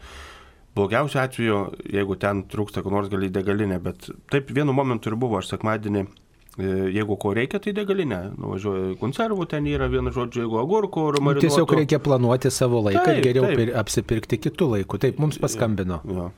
[0.74, 1.58] Blogiausiu atveju,
[1.90, 5.48] jeigu ten trūksta, ko nors gali į degalinę, bet taip vienu momentu ir buvo, aš
[5.50, 8.20] sekmadienį, e, jeigu ko reikia, tai degalinė.
[8.38, 11.48] Nuvažiuoju konservų, ten yra vienu žodžiu, jeigu agurkų, ar marinuotų.
[11.48, 13.58] Tiesiog reikia planuoti savo laiką Taip, ir geriau taip.
[13.58, 15.00] pir, apsipirkti kitų laikų.
[15.08, 16.00] Taip, mums paskambino.
[16.06, 16.30] Jo.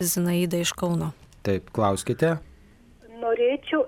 [0.00, 1.12] Zinaida iš Kauno.
[1.44, 2.38] Taip, klauskite.
[3.20, 3.84] Norėčiau,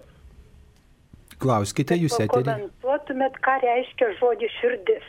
[1.40, 2.44] Klauskite, jūs eterį.
[2.44, 5.06] pakomentuotumėt, ką reiškia žodis širdis.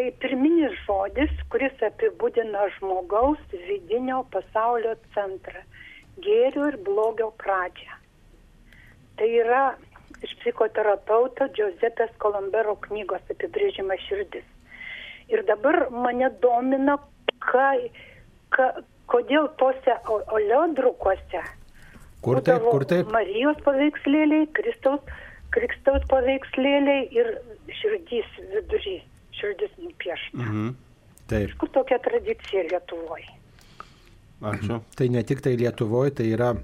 [0.00, 5.60] Tai pirminis žodis, kuris apibūdina žmogaus vidinio pasaulio centrą-
[6.26, 7.98] gėrio ir blogio pradžią.
[9.18, 9.58] Tai yra
[10.24, 14.48] iš psichoterapeuto Giuseppės Kolombero knygos apibrėžimas širdis.
[15.28, 16.96] Ir dabar mane domina,
[17.50, 17.68] ka,
[18.56, 18.72] ka,
[19.06, 21.44] kodėl tose oleodrukuose
[22.24, 23.12] Kur taip, kur taip?
[23.12, 25.04] Marijos paveikslėliai, Kristaus,
[25.52, 27.34] Kristaus paveikslėliai ir
[27.82, 29.02] širdys vidury,
[29.40, 30.38] širdis nupiešta.
[30.44, 30.70] Mhm.
[31.30, 31.52] Taip.
[31.62, 33.28] Kur tokia tradicija Lietuvoje?
[34.40, 34.80] Ačiū.
[34.96, 36.54] Tai ne tik tai Lietuvoje, tai yra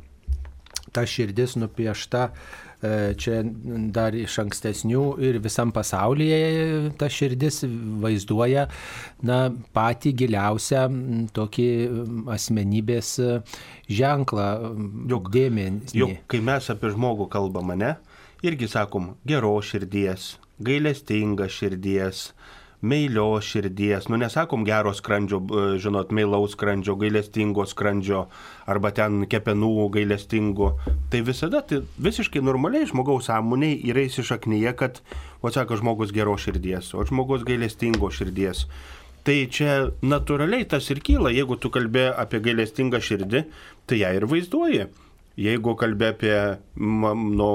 [0.96, 2.22] ta širdis nupiešta
[2.80, 3.42] e, čia
[3.92, 6.38] dar iš ankstesnių ir visam pasaulyje
[6.98, 7.60] ta širdis
[8.02, 8.64] vaizduoja
[9.28, 9.38] na,
[9.76, 10.84] patį giliausią
[11.36, 11.68] tokį
[12.32, 13.30] asmenybės e,
[13.92, 14.48] ženklą,
[15.12, 15.92] Juk- dėmenį.
[16.00, 17.92] Juk kai mes apie žmogų kalbame, ne,
[18.46, 22.30] irgi sakom geros širdies, gailestingas širdies,
[22.80, 25.40] meilios širdies, nu nesakom gero skrandžio,
[25.80, 28.26] žinot, meilaus skrandžio, gailestingo skrandžio
[28.68, 30.74] arba ten kepenų gailestingo.
[31.12, 35.00] Tai visada tai visiškai normaliai žmogaus sąmoniai yra įsišaknyje, kad,
[35.40, 38.66] o sako, žmogus geros širdies, o žmogus gailestingo širdies.
[39.26, 43.42] Tai čia natūraliai tas ir kyla, jeigu tu kalbė apie gailestingą širdį,
[43.88, 44.86] tai ją ir vaizduoji.
[45.36, 46.36] Jeigu kalbė apie
[46.78, 47.50] nu,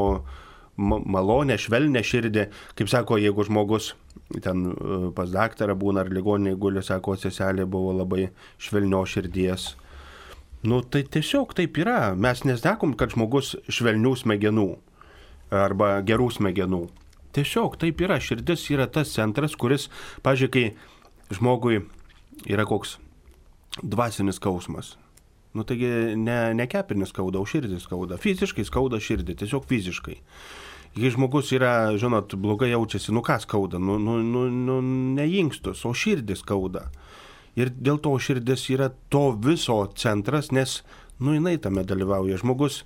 [0.75, 3.93] ma, malonę, švelnę širdį, kaip sako, jeigu žmogus
[4.43, 8.29] ten e, pas daktarą būna ar ligoninėje guli, sako, seselė buvo labai
[8.61, 9.71] švelnio širdies.
[10.63, 12.13] Nu, tai tiesiog taip yra.
[12.13, 14.67] Mes nesakom, kad žmogus švelnių smegenų
[15.51, 16.85] arba gerų smegenų.
[17.35, 18.19] Tiesiog taip yra.
[18.21, 19.89] Širdis yra tas centras, kuris,
[20.25, 21.81] pažiūrėk, kai žmogui
[22.49, 22.97] yra koks
[23.81, 24.95] dvasinis skausmas.
[25.53, 28.19] Nu taigi ne, ne kepinis skauda, o širdis skauda.
[28.21, 30.19] Fiziškai skauda širdį, tiesiog fiziškai.
[30.95, 34.79] Jei žmogus yra, žinot, blogai jaučiasi, nu ką skauda, nu, nu, nu, nu
[35.15, 36.89] neįnkstus, o širdis skauda.
[37.55, 40.81] Ir dėl to širdis yra to viso centras, nes,
[41.19, 42.39] nu jinai tame dalyvauja.
[42.43, 42.81] Žmogus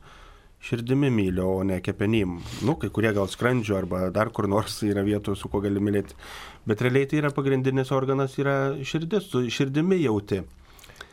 [0.65, 2.39] širdimi myli, o ne kepenim.
[2.65, 6.17] Nu, kai kurie gal skrandžio arba dar kur nors yra vietų, su kuo gali mylėti.
[6.65, 10.43] Bet realiai tai yra pagrindinis organas, yra širdis, tu širdimi jauti.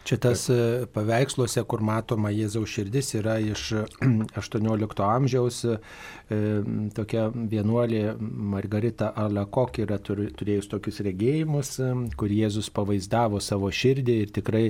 [0.02, 3.68] Čia tas e, paveiksluose, kur matoma Jėzaus širdis, yra iš
[4.40, 5.60] 18 amžiaus
[6.96, 14.32] tokia vienuolė Margarita Alakok yra turėjus tokius regėjimus, e, kur Jėzus pavaizdavo savo širdį ir
[14.34, 14.64] tikrai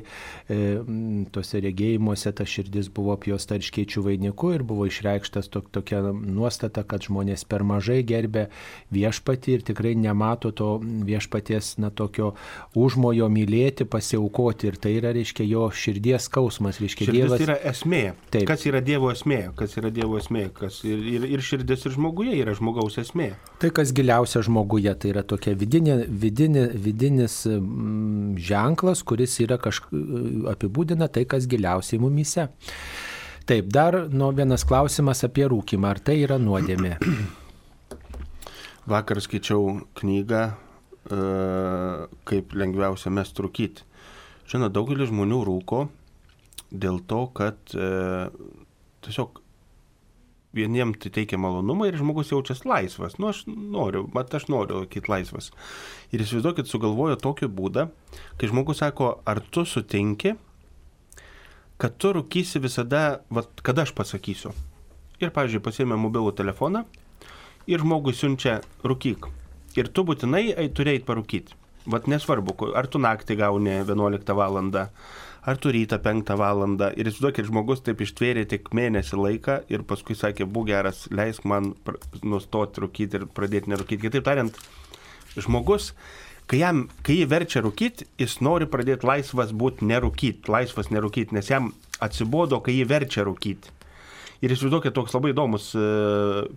[1.33, 7.05] tose regėjimuose ta širdis buvo apjosta iškeičių vainiku ir buvo išreikštas to, tokia nuostata, kad
[7.07, 8.49] žmonės per mažai gerbė
[8.95, 12.33] viešpatį ir tikrai nemato to viešpaties, na, tokio
[12.79, 17.39] užmojo mylėti, pasiaukoti ir tai yra reiškia jo širdies skausmas, reiškia širdis Dievas.
[17.41, 18.03] Tai yra esmė.
[18.33, 18.47] Taip.
[18.51, 19.41] Kas yra Dievo esmė?
[19.59, 20.47] Kas yra Dievo esmė?
[20.57, 23.33] Kas ir, ir, ir širdis ir žmoguje yra žmogaus esmė.
[23.63, 30.49] Tai kas giliausia žmoguje, tai yra tokia vidinė, vidinė, vidinis mm, ženklas, kuris yra kažkaip
[30.53, 32.49] apibūdina tai, kas giliausiai mumise.
[33.49, 35.91] Taip, dar nu, vienas klausimas apie rūkimą.
[35.91, 36.97] Ar tai yra nuodėmė?
[38.93, 41.19] Vakar skaičiau knygą, e,
[42.31, 43.87] kaip lengviausia mes trūkyti.
[44.51, 45.85] Žinot, daugelis žmonių rūko
[46.73, 47.91] dėl to, kad e,
[49.05, 49.42] tiesiog
[50.57, 53.19] vieniems tai teikia malonumą ir žmogus jaučiasi laisvas.
[53.19, 55.51] Nu, aš noriu, mat aš noriu laikyti laisvas.
[56.13, 57.89] Ir įsivaizduokit, sugalvojo tokį būdą,
[58.41, 60.37] kai žmogus sako, ar tu sutinki,
[61.81, 64.53] kad tu rūkysi visada, vat, kada aš pasakysiu.
[65.23, 66.85] Ir, pavyzdžiui, pasiėmė mobilų telefoną
[67.71, 69.29] ir žmogus siunčia rūkyk.
[69.79, 71.59] Ir tu būtinai turėjai parūkyti.
[71.93, 74.61] Vat nesvarbu, ar tu naktį gauni 11 val.
[75.43, 76.63] Ar tu rytą 5 val.
[76.95, 81.73] Ir įsivaizduokit, žmogus taip ištvėrė tik mėnesį laiką ir paskui sakė, būk geras, leisk man
[82.23, 84.03] nustoti rūkyti ir pradėti nerūkyti.
[84.07, 84.59] Kitaip tariant,
[85.35, 85.93] žmogus,
[86.47, 91.51] kai, jam, kai jį verčia rūkyti, jis nori pradėti laisvas būti nerūkyti, laisvas nerūkyti, nes
[91.51, 91.73] jam
[92.03, 93.79] atsibodo, kai jį verčia rūkyti.
[94.43, 95.83] Ir įsivaizduokit, toks labai įdomus e,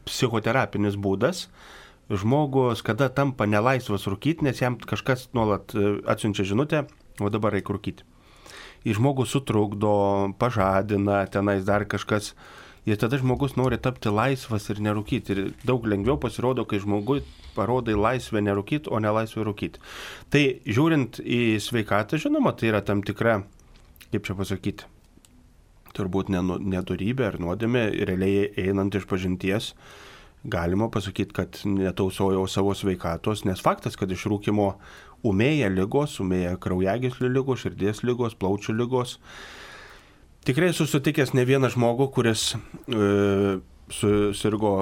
[0.09, 1.45] psichoterapinis būdas
[2.09, 6.85] žmogus, kada tampa nelaisvas rūkyti, nes jam kažkas nuolat e, atsiunčia žinutę,
[7.21, 8.14] o dabar reikia rūkyti.
[8.85, 9.95] Ir žmogus sutrukdo,
[10.39, 12.33] pažadina, tenais dar kažkas.
[12.85, 15.33] Ir tada žmogus nori tapti laisvas ir nerūkyti.
[15.33, 17.23] Ir daug lengviau pasirodo, kai žmogui
[17.55, 19.81] parodai laisvę nerūkyti, o ne laisvę rūkyti.
[20.29, 23.39] Tai žiūrint į sveikatą, žinoma, tai yra tam tikra,
[24.11, 24.89] kaip čia pasakyti,
[25.95, 29.73] turbūt nedorybė ar nuodėmė, realiai einant iš pažinties
[30.45, 34.75] galima pasakyti, kad netausojau savo sveikatos, nes faktas, kad iš rūkimo
[35.25, 39.17] umėja lygos, umėja kraujagyslių lygos, širdies lygos, plaučių lygos.
[40.45, 43.57] Tikrai susitikęs ne vieną žmogų, kuris e,
[43.93, 44.75] susirgo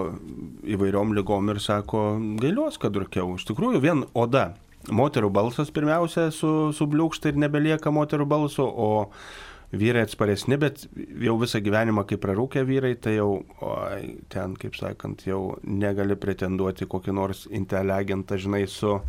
[0.76, 2.04] įvairiom lygom ir sako,
[2.42, 3.38] gailiuos, kad rūkiau.
[3.40, 4.54] Iš tikrųjų, vien oda.
[4.92, 9.08] Moterų balsas pirmiausia su, subliūkšta ir nebelieka moterų balso, o
[9.74, 10.84] vyrai atsparesni, bet
[11.24, 13.30] jau visą gyvenimą, kai prarūkė vyrai, tai jau
[13.66, 19.00] oi, ten, kaip sakant, jau negali pretenduoti kokį nors inteligentą, žinai, su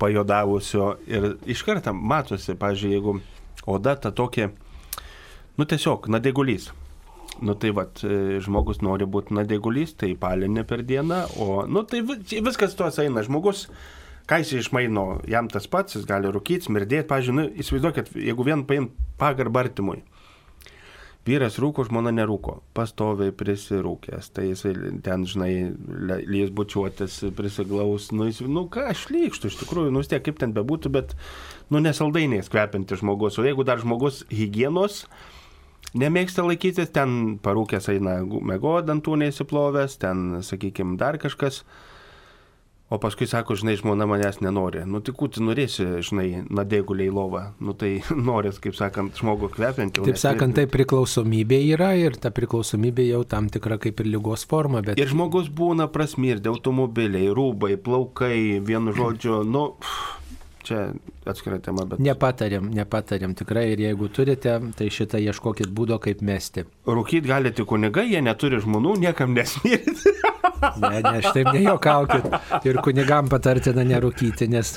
[0.00, 0.94] pajodavusio.
[1.10, 4.50] Ir iš karto matosi, pažiūrėjau, jeigu oda ta tokia,
[5.60, 6.70] nu tiesiog, nadegulys.
[7.40, 8.02] Nu tai vad,
[8.44, 13.22] žmogus nori būti nadegulys, tai palinė per dieną, o, nu tai viskas tuos eina.
[13.24, 13.68] Žmogus
[14.30, 18.62] ką jis išmaino, jam tas pats, jis gali rūkyti, smirdėti, pažiūrėjau, nu, įsivaizduokit, jeigu vien
[18.68, 20.02] paim pagarbą artimui.
[21.28, 24.72] Vyras rūko, žmona nerūko, pastoviai prisirūkęs, tai jisai
[25.04, 25.50] ten, žinai,
[26.00, 30.54] lės bučiuotis, prisiglaus, nu, jis, nu ką aš lygštų, iš tikrųjų, nu, tiek kaip ten
[30.56, 31.12] bebūtų, bet,
[31.68, 35.02] nu, nesaldainiais kvepinti žmogus, o jeigu dar žmogus hygienos,
[35.92, 41.66] nemėgsta laikytis, ten parūkęs eina mego dantų neįsiplovęs, ten, sakykime, dar kažkas,
[42.90, 44.80] O paskui sako, žinai, žmona manęs nenori.
[44.82, 47.42] Nu, tik tu norėsi, žinai, nadėgulį į lovą.
[47.62, 47.92] Nu, tai
[48.30, 50.02] norės, kaip sakant, žmogų kvepianti.
[50.08, 54.82] Taip sakant, tai priklausomybė yra ir ta priklausomybė jau tam tikra kaip ir lygos forma.
[54.82, 54.98] Bet...
[54.98, 59.68] Ir žmogus būna prasmirdė, automobiliai, rūbai, plaukai, vienu žodžiu, nu...
[59.78, 60.16] Pff
[60.70, 60.84] čia
[61.28, 62.00] atskira tema, bet.
[62.02, 66.64] Nepatariam, nepatariam tikrai ir jeigu turite, tai šitą ieškokit būdo, kaip mesti.
[66.88, 70.14] Rūkyti gali tik kunigai, jie neturi žmonų, niekam nesmirti.
[70.82, 72.30] ne, ne, aš taip nejuokaukit.
[72.68, 74.72] Ir kunigam patartina nerūkyti, nes,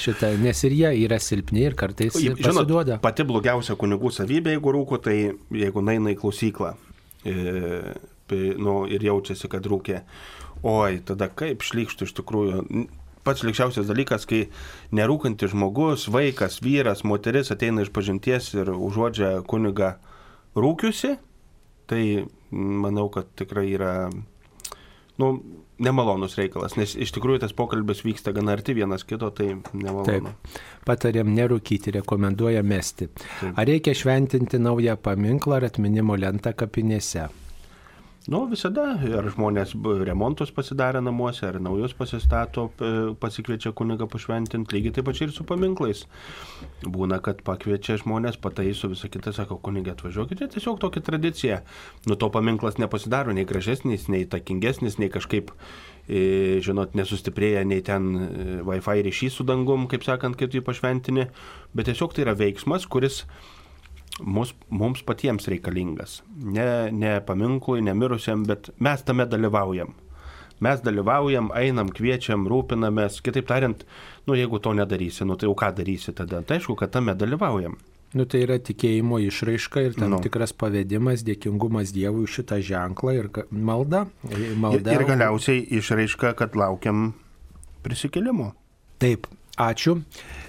[0.00, 2.98] šitą, nes ir jie yra silpni ir kartais Žinot, pasiduoda.
[3.04, 5.16] Pati blogiausia kunigų savybė, jeigu rūko, tai
[5.54, 6.74] jeigu naina į klausyklą
[7.24, 7.36] e,
[8.56, 10.02] nu, ir jaučiasi, kad rūkė.
[10.64, 12.60] Oi, tada kaip šlykštų iš tikrųjų
[13.24, 14.44] pats likščiausias dalykas, kai
[14.94, 19.96] nerūkantis žmogus, vaikas, vyras, moteris ateina iš pažinties ir užuodžia kuniga
[20.56, 21.16] rūkiusi,
[21.90, 22.02] tai
[22.54, 23.94] manau, kad tikrai yra
[25.20, 25.28] nu,
[25.78, 30.34] nemalonus reikalas, nes iš tikrųjų tas pokalbis vyksta gana arti vienas kito, tai nemalonu.
[30.34, 30.58] Taip.
[30.86, 33.08] Patarėm nerūkyti, rekomenduoja mesti.
[33.14, 33.54] Taip.
[33.54, 37.28] Ar reikia šventinti naują paminklą ar atminimo lentą kapinėse?
[38.24, 38.86] Nu, visada,
[39.18, 39.74] ar žmonės
[40.08, 42.70] remontus pasidarė namuose, ar naujus pasistato,
[43.20, 46.06] pasikviečia kunigą pašventinti, lygiai taip pačiai ir su paminklais.
[46.88, 51.58] Būna, kad pakviečia žmonės, pataiso visą kitą, sako, kunigė atvažiuokite, tiesiog tokia tradicija.
[52.08, 55.52] Nu, to paminklas nepasidaro nei gražesnis, nei takingesnis, nei kažkaip,
[56.08, 60.64] e, žinot, nesustiprėja nei ten e, Wi-Fi ryšys su dangum, kaip sakant, kai tu jį
[60.64, 61.28] pašventini,
[61.76, 63.26] bet tiesiog tai yra veiksmas, kuris
[64.22, 66.22] mus, mums patiems reikalingas.
[66.36, 69.94] Ne, ne paminklui, ne mirusiam, bet mes tame dalyvaujam.
[70.62, 73.18] Mes dalyvaujam, einam, kviečiam, rūpinamės.
[73.26, 73.82] Kitaip tariant,
[74.26, 76.42] nu jeigu to nedarysi, nu tai jau ką darysi tada?
[76.46, 77.74] Tai aišku, kad tame dalyvaujam.
[78.14, 80.20] Nu, tai yra tikėjimo išraiška ir tam Nu.
[80.22, 84.04] tikras pavedimas, dėkingumas Dievui šitą ženklą ir ka- malda.
[84.30, 87.12] Ir, malda ir galiausiai išraiška, kad laukiam
[87.82, 88.52] prisikėlimo.
[89.02, 89.26] Taip,
[89.58, 90.00] ačiū.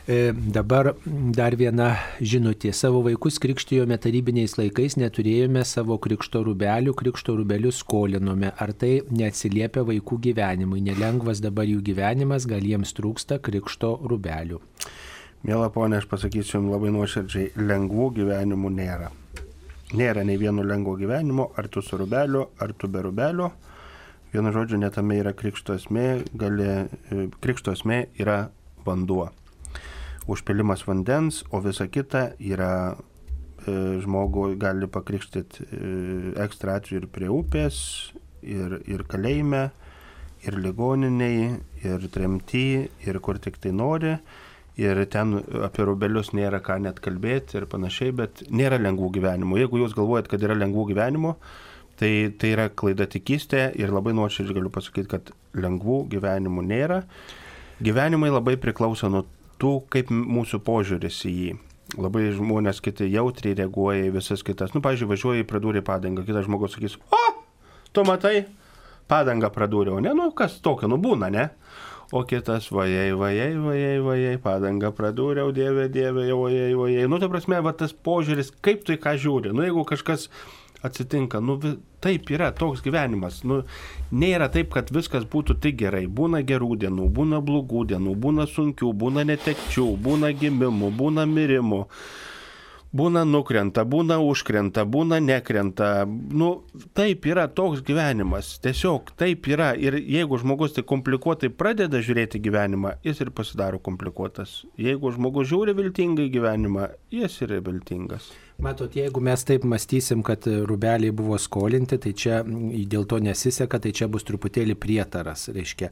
[0.08, 2.72] E, dabar dar viena žinutė.
[2.74, 8.52] Savo vaikus krikštijome tarybiniais laikais, neturėjome savo krikšto rubelių, krikšto rubelius skolinome.
[8.58, 10.84] Ar tai neatsiliepia vaikų gyvenimui?
[10.86, 14.62] Nelengvas dabar jų gyvenimas, gal jiems trūksta krikšto rubelių.
[15.46, 19.12] Mėla ponė, aš pasakysiu jums labai nuoširdžiai, lengvų gyvenimų nėra.
[19.94, 23.52] Nėra nei vieno lengvo gyvenimo, ar tu su rubeliu, ar tu be rubelio.
[24.34, 28.48] Vienu žodžiu, netame yra krikšto esmė, gali, e, krikšto esmė yra
[28.86, 29.30] vanduo.
[30.28, 35.90] Užpilimas vandens, o visa kita yra e, žmogų gali pakrikštyti e,
[36.46, 37.78] ekstra atveju ir prie upės,
[38.42, 39.68] ir, ir kalėjime,
[40.46, 41.54] ir ligoniniai,
[41.86, 42.66] ir tremty,
[43.06, 44.18] ir kur tik tai nori.
[44.76, 49.62] Ir ten apie rubelius nėra ką net kalbėti ir panašiai, bet nėra lengvų gyvenimų.
[49.62, 51.32] Jeigu jūs galvojat, kad yra lengvų gyvenimų,
[51.96, 57.06] tai tai yra klaida tikystė ir labai nuoširdžiai galiu pasakyti, kad lengvų gyvenimų nėra.
[57.84, 59.26] Gyvenimai labai priklauso nuo
[59.60, 61.56] tų, kaip mūsų požiūris į jį.
[62.02, 64.74] Labai žmonės kiti jautriai reaguoja į visas kitas.
[64.74, 67.22] Nu, važiuoja į pradūrį padangą, kitas žmogus sakys, o,
[67.94, 68.48] tu matai,
[69.12, 71.50] padangą pradūriau, ne, nu kas tokio, nu būna, ne?
[72.16, 77.08] O kitas, vajai, vajai, vajai, vajai, padangą pradūriau, dieve, dieve, vajai, vajai.
[77.12, 79.54] Nu, ta prasme, va tas požiūris, kaip tu į ką žiūri.
[79.56, 80.30] Nu, jeigu kažkas
[80.86, 81.58] atsitinka, nu,
[82.06, 83.42] taip yra toks gyvenimas.
[83.48, 83.64] Nu,
[84.14, 86.06] nėra taip, kad viskas būtų tik gerai.
[86.06, 91.84] Būna gerų dienų, būna blogų dienų, būna sunkių, būna netekčių, būna gimimų, būna mirimų.
[92.96, 96.06] Būna nukrenta, būna užkrenta, būna nekrenta.
[96.08, 96.64] Nu,
[96.96, 98.54] taip yra toks gyvenimas.
[98.64, 99.74] Tiesiog taip yra.
[99.76, 104.62] Ir jeigu žmogus tai komplikuotai pradeda žiūrėti gyvenimą, jis ir pasidaro komplikuotas.
[104.80, 108.32] Jeigu žmogus žiūri viltingai gyvenimą, jis yra viltingas.
[108.64, 113.92] Matot, jeigu mes taip mąstysim, kad rubeliai buvo skolinti, tai čia dėl to nesiseka, tai
[113.92, 115.50] čia bus truputėlį prietaras.
[115.56, 115.90] Reiškia,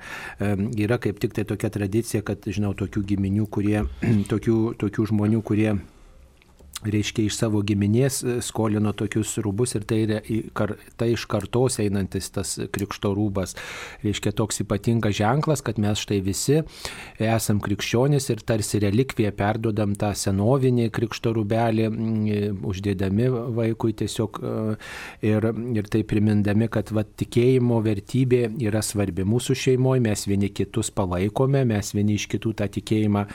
[0.80, 3.81] yra kaip tik tai tokia tradicija, kad žinau tokių giminių, kurie,
[4.31, 5.73] tokių, tokių žmonių, kurie
[6.91, 10.01] reiškia iš savo giminės e, skolino tokius rūbus ir tai,
[10.99, 13.55] tai iš kartos einantis tas krikšto rūbas.
[14.03, 16.61] Reiškia toks ypatingas ženklas, kad mes štai visi
[17.22, 24.53] esam krikščionys ir tarsi relikviją perdodam tą senovinį krikšto rūbelį, mm, uždėdami vaikui tiesiog e,
[25.30, 25.49] ir,
[25.80, 31.64] ir tai primindami, kad va, tikėjimo vertybė yra svarbi mūsų šeimoje, mes vieni kitus palaikome,
[31.69, 33.26] mes vieni iš kitų tą tikėjimą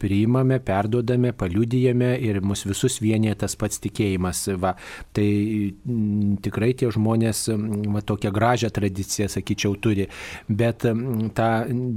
[0.00, 4.44] priimame, perdodame, paliudijame ir mus visus vienyje tas pats tikėjimas.
[4.60, 4.74] Va,
[5.16, 5.28] tai
[5.72, 10.08] mm, tikrai tie žmonės mm, va, tokią gražią tradiciją, sakyčiau, turi.
[10.48, 11.50] Bet mm, tą,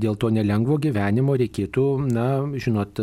[0.04, 2.28] dėl to nelengvo gyvenimo reikėtų, na,
[2.60, 3.00] žinot,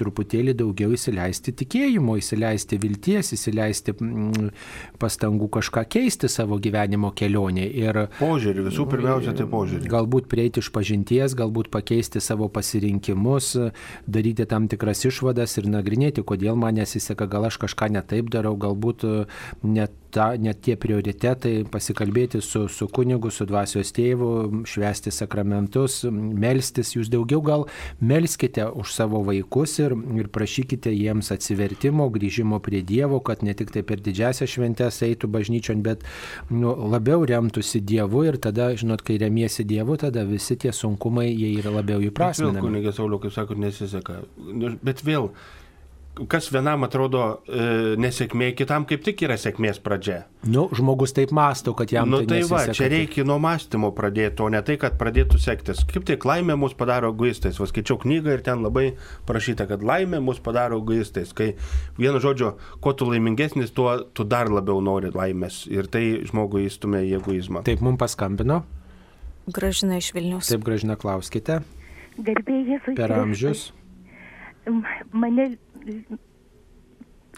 [0.00, 3.94] truputėlį daugiau įsileisti tikėjimo, įsileisti vilties, įsileisti
[5.00, 7.66] pastangų kažką keisti savo gyvenimo kelionė.
[7.80, 9.88] Ir Požiūrį, visų pirmiausia, tai požiūrį.
[9.90, 13.52] Galbūt prieiti iš pažinties, galbūt pakeisti savo pasirinkimus,
[14.06, 19.04] daryti tam tikras išvadas ir nagrinėti, kodėl man nesiseka, gal aš kažką netaip darau, galbūt
[19.04, 19.12] e,
[19.62, 26.94] net, ta, net tie prioritetai, pasikalbėti su, su kunigu, su dvasios tėvu, švesti sakramentus, melstis,
[26.96, 27.66] jūs daugiau gal
[28.00, 33.70] melskite už savo vaikus ir, ir prašykite jiems atsivertimo, grįžimo prie Dievo, kad ne tik
[33.74, 36.04] tai per didžiasią šventęs eitų bažnyčion, bet
[36.50, 41.54] nu, labiau remtųsi Dievu ir tada, žinot, kai remiesi Dievu, tada visi tie sunkumai jie
[41.60, 42.66] yra labiau įprasminami.
[42.66, 44.22] kunigas Sauliau, kaip sakot, nesiseka.
[44.36, 45.30] Nu, Bet vėl,
[46.28, 50.24] kas vienam atrodo e, nesėkmė, kitam kaip tik yra sėkmės pradžia.
[50.48, 54.42] Nu, žmogus taip masto, kad jam nu tai tai va, čia reikia nuo mąstymo pradėti,
[54.44, 55.84] o ne tai, kad pradėtų sektis.
[55.88, 57.60] Kaip tik laimė mus padaro egoistais.
[57.60, 58.86] Vaskaičiau knygą ir ten labai
[59.28, 61.32] parašyta, kad laimė mus padaro egoistais.
[61.36, 61.52] Kai
[62.00, 65.62] vienu žodžiu, kuo tu laimingesnis, tuo tu dar labiau nori laimės.
[65.70, 67.64] Ir tai žmogų įstumia į egoizmą.
[67.68, 68.62] Taip, mums paskambino.
[69.50, 70.50] Gražina iš Vilnius.
[70.50, 71.60] Taip, gražina, klauskite.
[72.20, 72.94] Garbė Jėzui.
[72.98, 73.70] Per amžius.
[75.12, 75.54] Mane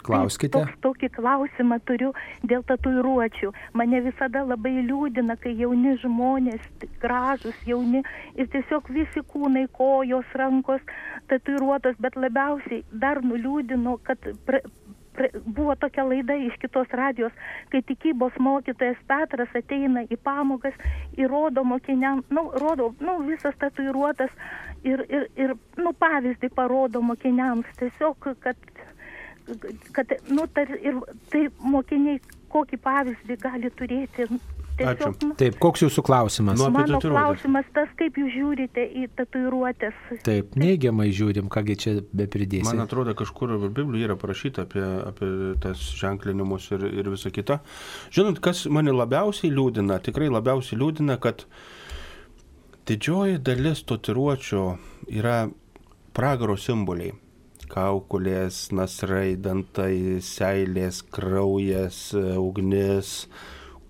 [0.02, 0.56] Klauskite.
[0.56, 2.10] Toks, tokį klausimą turiu
[2.48, 3.52] dėl tatuiruočių.
[3.78, 6.64] Mane visada labai liūdina, kai jauni žmonės,
[7.02, 8.02] gražus jauni
[8.34, 10.82] ir tiesiog visi kūnai, kojos, rankos
[11.30, 14.62] tatuiruotos, bet labiausiai dar nuliūdino, kad pra,
[15.44, 17.32] buvo tokia laida iš kitos radijos,
[17.72, 20.76] kai tikybos mokytojas Petras ateina į pamokas
[21.16, 24.32] ir rodo mokiniam, nu, rodo, nu, visas tatuiruotas
[24.84, 27.68] ir, ir, ir, nu, pavyzdį parodo mokiniams.
[27.78, 28.56] Tiesiog, kad
[29.92, 30.98] kad, nu, tar, ir
[31.32, 32.20] tai mokiniai
[32.52, 34.28] kokį pavyzdį gali turėti.
[34.80, 35.10] Ačiū.
[35.38, 36.58] Taip, koks jūsų klausimas?
[36.60, 39.98] Nu, mano klausimas tas, kaip jūs žiūrite į tatuiruotės.
[40.26, 42.72] Taip, neigiamai žiūrim, kągi čia be pridėsime.
[42.72, 45.30] Man atrodo, kažkur Biblijoje yra parašyta apie, apie
[45.62, 47.60] tas ženklinimus ir, ir visą kitą.
[48.14, 51.46] Žinot, kas mane labiausiai liūdina, tikrai labiausiai liūdina, kad
[52.88, 54.70] didžioji dalis tatuiruočio
[55.12, 55.44] yra
[56.16, 57.12] pragaro simboliai
[57.72, 63.22] kaukulės, nasrai, dantai, seilės, kraujas, ugnis.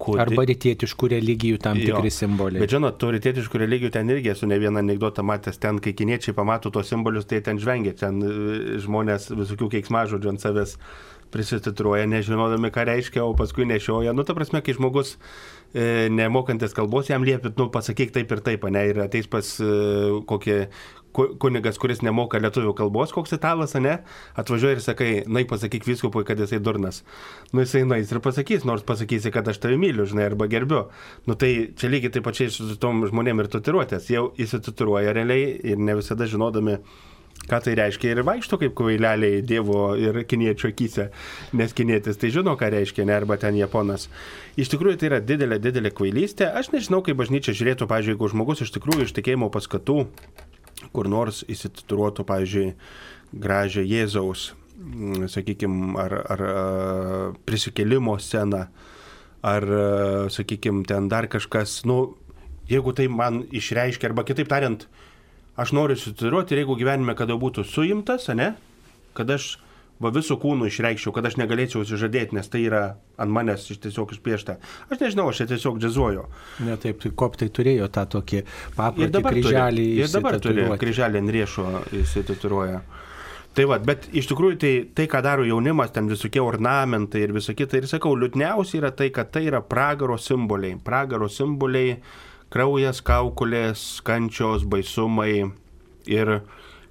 [0.03, 0.21] Kodi...
[0.25, 2.17] Arba rytietiškų religijų tam tikri jo.
[2.17, 2.63] simboliai.
[2.65, 6.35] Bet žinot, tų rytietiškų religijų ten irgi esu ne vieną anegdotą matęs, ten kai kiniečiai
[6.35, 8.37] pamato tos simbolius, tai ten žvengia, ten e,
[8.83, 10.77] žmonės visokių keiksmažodžių ant savęs
[11.33, 14.13] prisititruoja, nežinodami, ką reiškia, o paskui nešioja.
[14.13, 15.15] Nu, ta prasme, kai žmogus
[15.73, 19.71] e, nemokantis kalbos, jam liepit, nu, pasakyk taip ir taip, ne, ir ateis pas e,
[20.29, 20.59] kokį
[21.13, 23.99] kunigas, kuris nemoka lietuvių kalbos, koks italas, ne,
[24.39, 27.03] atvažiuoja ir sakai, nai pasakyk viskupui, kad jisai durnas.
[27.53, 30.87] Nu jisai nais ir pasakys, nors pasakysi, kad aš tave myliu, žinai, arba gerbiu.
[31.29, 34.11] Nu tai čia lygiai taip pačiai su tom žmonėm ir tatuiruotės.
[34.13, 36.79] Jau įsitatuiruoja realiai ir ne visada žinodami,
[37.51, 41.09] ką tai reiškia ir vaikšto kaip kvaileliai Dievo ir kiniečio akise,
[41.59, 44.09] nes kinietis tai žino, ką reiškia, ne arba ten japonas.
[44.57, 46.53] Iš tikrųjų tai yra didelė, didelė kvailystė.
[46.61, 49.99] Aš nežinau, kaip bažnyčia žiūrėtų, pažiūrėjau, jeigu žmogus iš tikrųjų iš tikėjimo paskatų
[50.93, 52.73] kur nors įsitituruotų, pavyzdžiui,
[53.33, 56.43] gražią Jėzaus, mm, sakykime, ar, ar
[57.47, 58.67] prisikelimo sceną,
[59.43, 59.69] ar,
[60.31, 62.17] sakykime, ten dar kažkas, nu,
[62.71, 64.87] jeigu tai man išreiškia, arba kitaip tariant,
[65.57, 68.55] aš noriu įsitituruoti ir jeigu gyvenime kada būtų suimtas, ne,
[69.17, 69.57] kad aš
[70.03, 72.83] va visų kūnų išreikščiau, kad aš negalėčiau užsižadėti, nes tai yra
[73.21, 74.59] ant manęs iš tiesiog išpiešta.
[74.89, 76.27] Aš nežinau, aš tiesiog džiazuoju.
[76.67, 78.43] Ne taip, tai koptai turėjo tą tokį
[78.77, 79.87] paprotį ir dabar kryželį.
[79.87, 81.69] Turi, ir dabar turi kryželį ant riešo
[82.03, 82.83] įsitatuiruoja.
[83.53, 87.53] Tai va, bet iš tikrųjų tai, tai, ką daro jaunimas, ten visokie ornamentai ir visa
[87.53, 90.79] kita, ir sakau, liūdniausia yra tai, kad tai yra pragaro simboliai.
[90.81, 91.99] Pragaro simboliai,
[92.53, 95.35] kraujas, kaukulės, kančios, baisumai
[96.09, 96.33] ir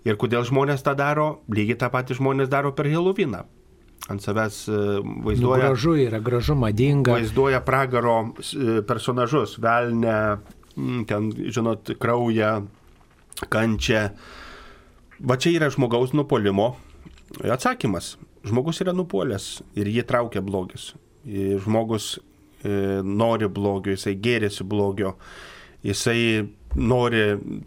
[0.07, 1.41] Ir kodėl žmonės tą daro?
[1.51, 3.43] Lygiai tą patį žmonės daro per Heloviną.
[4.09, 4.77] Ant savęs e,
[5.25, 5.61] vaizduoja.
[5.61, 7.13] Nu, gražu yra, gražu, madinga.
[7.13, 10.15] Vaizduoja pragaro e, personažus, velnę,
[11.09, 12.55] ten, žinot, kraują,
[13.53, 14.07] kančią.
[15.21, 16.71] Va čia yra žmogaus nupolimo
[17.45, 18.15] atsakymas.
[18.47, 20.91] Žmogus yra nupolięs ir jį traukia blogis.
[21.61, 25.13] Žmogus e, nori blogio, jisai gėrėsi blogio,
[25.85, 27.21] jisai nori,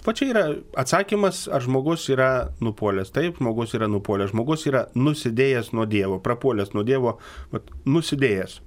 [0.05, 0.45] va čia yra
[0.81, 2.31] atsakymas, ar žmogus yra
[2.65, 3.13] nupolięs.
[3.15, 7.19] Taip, žmogus yra nupolięs, žmogus yra nusidėjęs nuo Dievo, prapuolęs nuo Dievo,
[7.53, 8.61] bet nusidėjęs.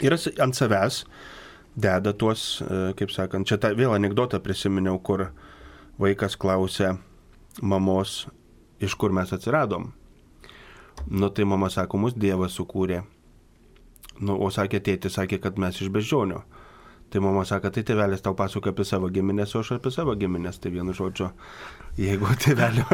[0.00, 1.04] Ir ant savęs
[1.80, 5.30] deda tuos, e, kaip sakant, čia tą vėl anegdotą prisiminiau, kur
[6.00, 6.96] vaikas klausė
[7.62, 8.26] mamos,
[8.80, 9.90] iš kur mes atsiradom.
[11.08, 13.02] Nu tai mama sako, mus Dievas sukūrė.
[14.20, 16.42] Nu, o sakė tėti, sakė, kad mes iš beždžionio.
[17.10, 20.60] Tai mama sako, tai tėvelis tau pasakoja apie savo giminės, o aš apie savo giminės.
[20.62, 21.32] Tai vienu žodžiu,
[21.98, 22.84] jeigu tėvelio,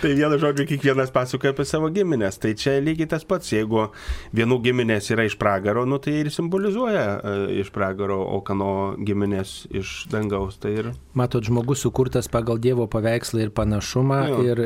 [0.00, 2.38] tai vienu žodžiu kiekvienas pasakoja apie savo giminės.
[2.42, 3.88] Tai čia lygiai tas pats, jeigu
[4.36, 9.64] vienų giminės yra iš pragaro, nu, tai ir simbolizuoja uh, iš pragaro, o kano giminės
[9.74, 10.58] iš dangaus.
[10.62, 10.90] Tai ir...
[11.18, 14.40] Matot, žmogus sukurtas pagal Dievo paveikslą ir panašumą jo.
[14.46, 14.64] ir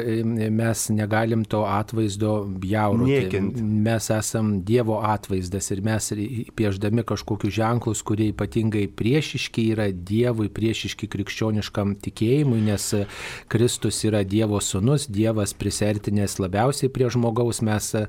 [0.55, 3.43] mes negalim to atvaizdo bjauroti.
[3.89, 6.13] Mes esam Dievo atvaizdas ir mes
[6.59, 12.87] pieždami kažkokius ženklus ženklus, kurie ypatingai priešiški yra Dievui, priešiški krikščioniškam tikėjimui, nes
[13.51, 18.05] Kristus yra Dievo sunus, Dievas prisertinės labiausiai prie žmogaus, mes e,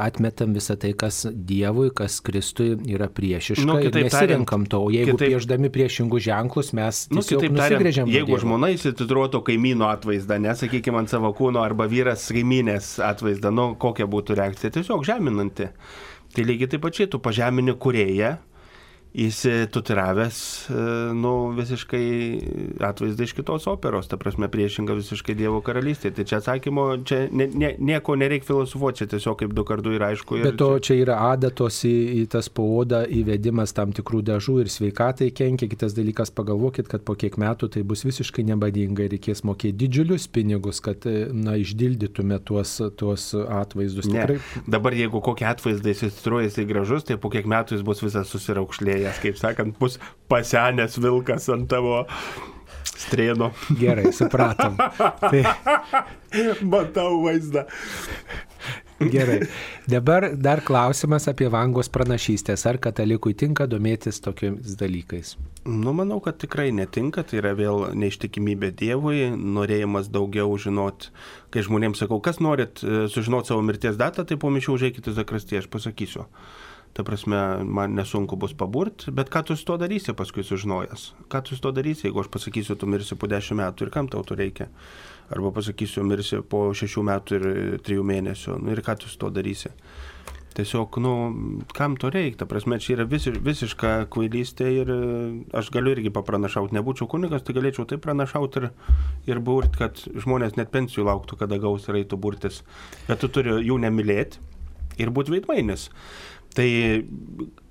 [0.00, 5.16] atmetam visą tai, kas Dievui, kas Kristui yra priešiška nu, ir nesirenkam to, o jeigu
[5.16, 8.10] kitaip, pieždami priešingus ženklus mes nu, nusigrėžiam.
[8.12, 14.08] Jeigu žmona įsititruotų kaimyno atvaizdą, nesakykime ant savo kūno, arba vyras kaiminės atvaizdą, nu kokia
[14.10, 15.70] būtų reakcija, tiesiog žeminanti.
[16.34, 18.36] Tai lygiai taip pačiai tu pažemini kurėją
[19.14, 20.74] įsitutiravęs, e,
[21.14, 22.04] nu, visiškai
[22.84, 26.12] atvaizdą iš kitos operos, ta prasme priešinga visiškai Dievo karalystė.
[26.12, 30.10] Tai čia atsakymo, čia ne, ne, nieko nereikia filosofuoti, čia tiesiog kaip du kartų yra
[30.12, 30.42] aišku.
[30.44, 30.90] Bet to čia...
[30.90, 35.70] čia yra adatos į, į tas pauodą įvedimas tam tikrų dažų ir sveikatai kenkia.
[35.72, 40.28] Kitas dalykas, pagalvokit, kad po kiek metų tai bus visiškai nebadinga ir reikės mokėti didžiulius
[40.32, 44.10] pinigus, kad, na, išdildytume tuos, tuos atvaizdus.
[44.12, 44.20] Ne.
[44.20, 44.68] Tikrai...
[44.68, 48.97] Dabar jeigu kokį atvaizdą įsistruoja jisai gražus, tai po kiek metų jis bus visas susiraukšlėjęs
[48.98, 49.98] atėjęs, kaip sakant, bus
[50.30, 52.04] pasenęs vilkas ant tavo
[52.98, 53.52] strėno.
[53.78, 54.76] Gerai, supratom.
[54.98, 55.42] Tai...
[56.72, 57.64] Matau vaizdą.
[58.98, 59.46] Gerai.
[59.86, 62.64] Dabar dar klausimas apie vangos pranašystės.
[62.66, 65.36] Ar katalikui tinka domėtis tokiais dalykais?
[65.68, 67.22] Nu, manau, kad tikrai netinka.
[67.22, 71.12] Tai yra vėl neištikimybė Dievui, norėjimas daugiau žinot.
[71.54, 75.62] Kai žmonėms sakau, kas norit e, sužinoti savo mirties datą, tai po mišių užeikite zakrastį,
[75.62, 76.26] aš pasakysiu
[76.96, 81.12] ta prasme, man nesunku bus paburti, bet ką tu su to darysi paskui sužinojęs?
[81.30, 84.10] Ką tu su to darysi, jeigu aš pasakysiu, tu mirsi po dešimt metų ir kam
[84.10, 84.68] tau to reikia?
[85.30, 87.48] Arba pasakysiu, mirsi po šešių metų ir
[87.86, 89.74] trijų mėnesių, nu ir ką tu su to darysi?
[90.58, 91.12] Tiesiog, nu,
[91.76, 94.90] kam to reikia, ta prasme, čia yra visiš, visiška kvailystė ir
[95.54, 98.70] aš galiu irgi papranašauti, nebūčiau kunigas, tai galėčiau taip pranašauti ir,
[99.30, 102.64] ir burti, kad žmonės net pensijų lauktų, kada gaus ir eitų burtis.
[103.06, 104.42] Bet tu turi jų nemylėti
[104.98, 105.88] ir būti veidmainis.
[106.58, 106.68] Tai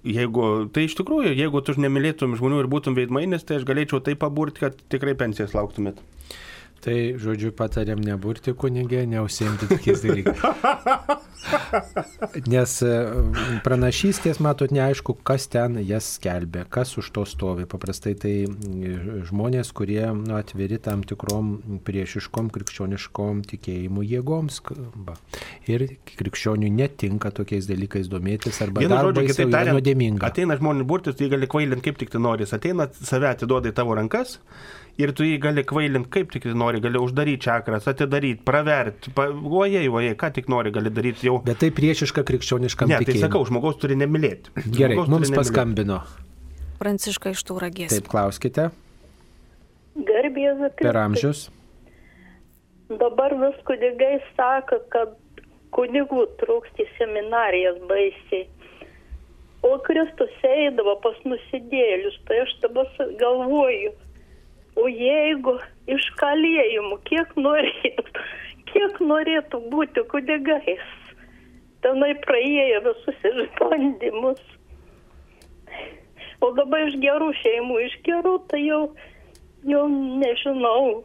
[0.07, 4.21] jeigu, tai iš tikrųjų, jeigu tu nemylėtum žmonių ir būtum veidmainis, tai aš galėčiau taip
[4.21, 5.99] paburti, kad tikrai pensijas lauktumėt.
[6.87, 10.39] Tai, žodžiu, patariam neburti kunigė, neusimti tokiais dalykais.
[12.53, 12.91] Nes e,
[13.65, 17.65] pranašystės, matot, neaišku, kas ten jas skelbė, kas už to stovi.
[17.67, 18.33] Paprastai tai
[19.27, 24.63] žmonės, kurie nu, atviri tam tikrom priešiškom krikščioniškom tikėjimų jėgoms.
[25.67, 28.87] Ir krikščioniui netinka tokiais dalykais domėtis arba
[29.75, 30.31] nuodėminga.
[30.31, 32.47] Ateina žmonės burtis, tai gali kvailinti kaip tik tai nori.
[32.47, 34.39] Ateina, save atiduoda į tavo rankas
[35.01, 40.15] ir tu jį gali kvailinti kaip tik nori, gali uždaryti čakras, atidaryti, praverti, ojei, ojei,
[40.19, 41.37] ką tik nori, gali daryti jau.
[41.45, 43.21] Bet tai priešiška krikščioniškam ne, tikėjimui.
[43.21, 44.53] tai sakau, žmogaus turi nemylėti.
[44.65, 46.01] Gerai, žmogaus mums paskambino.
[46.81, 47.93] Pranciška iš Tauragės.
[47.93, 48.69] Taip, klauskite.
[50.07, 51.47] Garbės Per amžius.
[52.87, 55.15] Dabar vis kunigai sako, kad
[55.75, 58.45] kunigų trūksta į seminarijas baisiai.
[59.65, 62.87] O Kristus eidavo pas nusidėlius, tai aš dabar
[63.19, 63.91] galvoju,
[64.77, 65.57] o jeigu
[65.89, 68.23] iš kalėjimų, kiek norėtų,
[68.71, 70.85] kiek norėtų būti kunigais,
[71.85, 74.41] tenai praėjo visus išbandymus.
[76.45, 78.81] O dabar iš gerų šeimų, iš gerų, tai jau,
[79.65, 81.01] jau nežinau.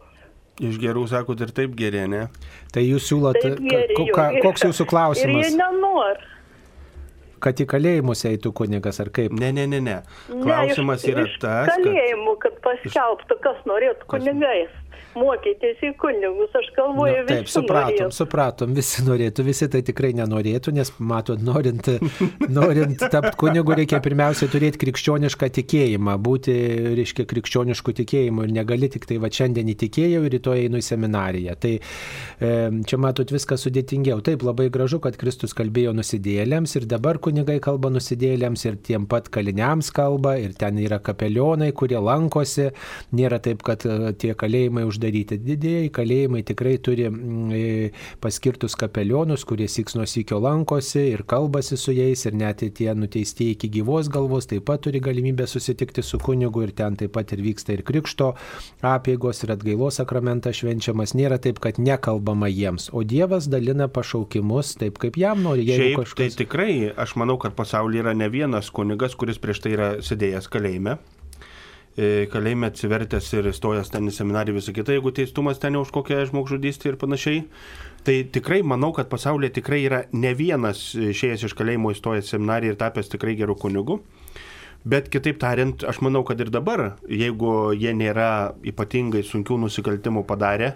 [0.60, 2.26] Iš gerų sakot ir taip geri, ne?
[2.74, 3.54] Tai jūs siūlote,
[4.44, 5.48] koks jūsų Ir klausimas?
[5.48, 6.28] jie nenori.
[7.42, 9.34] Kad į kalėjimus eitų kunigas ar kaip?
[9.34, 9.96] Ne, ne, ne, ne.
[10.30, 11.82] Ne, Klausimas iš, yra iš tas, kad...
[11.82, 14.81] kalėjimų, kad paskelbtų, kas norėtų kunigais.
[15.18, 18.16] Mokytis į kunigus, aš galvoju, Nu, taip, visi supratom, norėtų.
[18.16, 21.90] supratom, visi norėtų, visi tai tikrai nenorėtų, nes matot, norint,
[22.48, 26.54] norint tapti kunigu reikia pirmiausia turėti krikščionišką tikėjimą, būti,
[26.96, 31.58] reiškia, krikščioniškų tikėjimų ir negali tik tai va šiandien įtikėjau ir rytoj einu į seminariją.
[31.60, 31.74] Tai
[32.88, 34.22] čia matot viskas sudėtingiau.
[34.24, 39.28] Taip, labai gražu, kad Kristus kalbėjo nusidėlėms ir dabar kunigai kalba nusidėlėms ir tiem pat
[39.34, 42.70] kaliniams kalba ir ten yra kapelionai, kurie lankosi.
[43.12, 45.01] Nėra taip, kad e, tie kalėjimai uždaryti.
[45.10, 47.90] Didėjai kalėjimai tikrai turi mm, e,
[48.22, 53.56] paskirtus kapelionus, kurie siks nuo sykio lankosi ir kalbasi su jais ir net tie nuteistieji
[53.56, 57.42] iki gyvos galvos taip pat turi galimybę susitikti su kunigu ir ten taip pat ir
[57.44, 58.32] vyksta ir krikšto
[58.92, 61.16] apėgos ir atgailos sakramentas švenčiamas.
[61.18, 65.66] Nėra taip, kad nekalbama jiems, o Dievas dalina pašaukimus taip, kaip jam nori.
[65.68, 66.18] Šiaip kažkas...
[66.20, 70.50] tai tikrai, aš manau, kad pasaulyje yra ne vienas kunigas, kuris prieš tai yra sėdėjęs
[70.52, 70.98] kalėjime.
[71.92, 76.22] E, Kalėjime atsivertęs ir stojęs ten į seminariją visą kitą, jeigu teistumas ten už kokią
[76.30, 77.42] žmogžudystę ir panašiai.
[78.02, 82.80] Tai tikrai manau, kad pasaulyje tikrai yra ne vienas išėjęs iš kalėjimo įstojęs seminariją ir
[82.80, 83.98] tapęs tikrai gerų kunigų.
[84.88, 90.72] Bet kitaip tariant, aš manau, kad ir dabar, jeigu jie nėra ypatingai sunkių nusikaltimų padarę,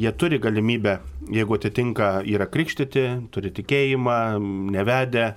[0.00, 1.00] jie turi galimybę,
[1.34, 3.04] jeigu atitinka, yra krikštyti,
[3.34, 4.18] turi tikėjimą,
[4.72, 5.32] nevedę.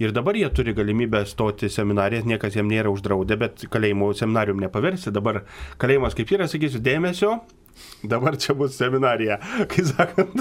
[0.00, 5.12] Ir dabar jie turi galimybę stoti seminariją, niekas jiem nėra uždraudę, bet kalėjimo seminarium nepaversi.
[5.12, 5.42] Dabar
[5.82, 7.34] kalėjimas kaip yra, sakysiu, dėmesio,
[8.08, 9.36] dabar čia bus seminarija,
[9.70, 10.40] kai sakant.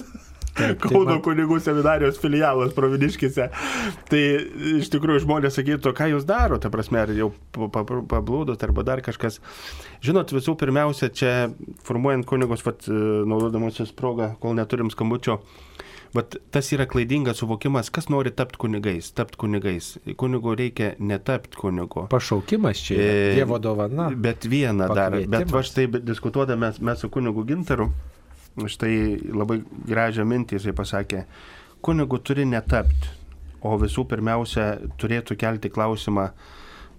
[0.59, 3.45] Taip, tai Kauno kunigų seminarijos filialas Proviniškise.
[4.09, 4.21] Tai
[4.79, 9.03] iš tikrųjų žmonės sakytų, ką jūs darote, prasme, ar jau pa- pa- pablūdot arba dar
[9.05, 9.37] kažkas.
[10.03, 11.33] Žinot, visų pirmiausia, čia
[11.87, 15.37] formuojant kunigus, vat, naudodamasis progą, kol neturim skambučio,
[16.13, 19.11] Vat tas yra klaidingas suvokimas, kas nori tapti kunigais.
[19.13, 19.91] Tapti kunigais.
[20.17, 22.07] Kunigo reikia netapti kunigo.
[22.09, 22.97] Pašaukimas čia.
[22.97, 24.09] E, Dievo dovana.
[24.09, 25.19] Bet vieną dar.
[25.29, 27.91] Bet va štai diskutuodami mes, mes su kunigu Gintaru,
[28.57, 28.93] štai
[29.37, 31.23] labai gražią mintį jisai pasakė,
[31.85, 33.13] kunigu turi netapti,
[33.61, 36.29] o visų pirmiausia turėtų kelti klausimą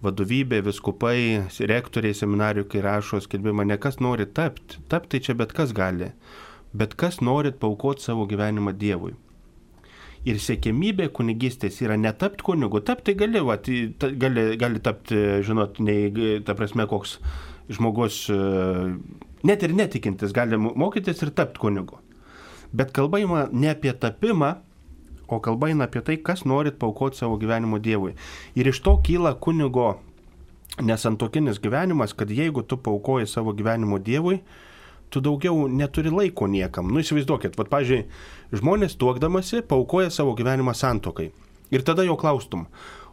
[0.04, 5.52] vadovybė, viskupai, rektoriai seminarijų, kai rašo skelbimą, ne kas nori tapti, tapti tai čia bet
[5.56, 6.12] kas gali,
[6.72, 9.14] bet kas norit paukoti savo gyvenimą Dievui.
[10.28, 15.16] Ir siekėmybė kunigystės yra netapti kunigu, tapti gali, va, tai ta, gali, gali tapti,
[15.46, 16.10] žinot, nei,
[16.44, 17.16] ta prasme, koks
[17.72, 18.40] žmogus, e,
[19.48, 21.96] net ir netikintis, gali mo- mokytis ir tapti kunigu.
[22.72, 24.58] Bet kalba eina ne apie tapimą,
[25.26, 28.12] o kalba eina apie tai, kas norit paukoti savo gyvenimo Dievui.
[28.54, 29.96] Ir iš to kyla kunigo
[30.78, 34.40] nesantokinis gyvenimas, kad jeigu tu paukoji savo gyvenimo Dievui,
[35.10, 36.90] tu daugiau neturi laiko niekam.
[36.92, 38.06] Nu įsivaizduokit, vad, pažiūrėjau,
[38.60, 41.30] žmonės tuokdamasi paukoja savo gyvenimą santokai.
[41.70, 42.64] Ir tada jo klaustum,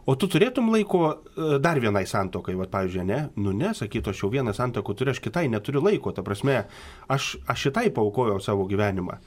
[0.08, 3.18] o tu turėtum laiko e, dar vienai santokai, vad, pavyzdžiui, ne?
[3.38, 6.64] Nu ne, sakytų, aš jau vieną santoką turiu, aš kitai neturiu laiko, ta prasme,
[7.06, 9.20] aš, aš šitai paukojau savo gyvenimą.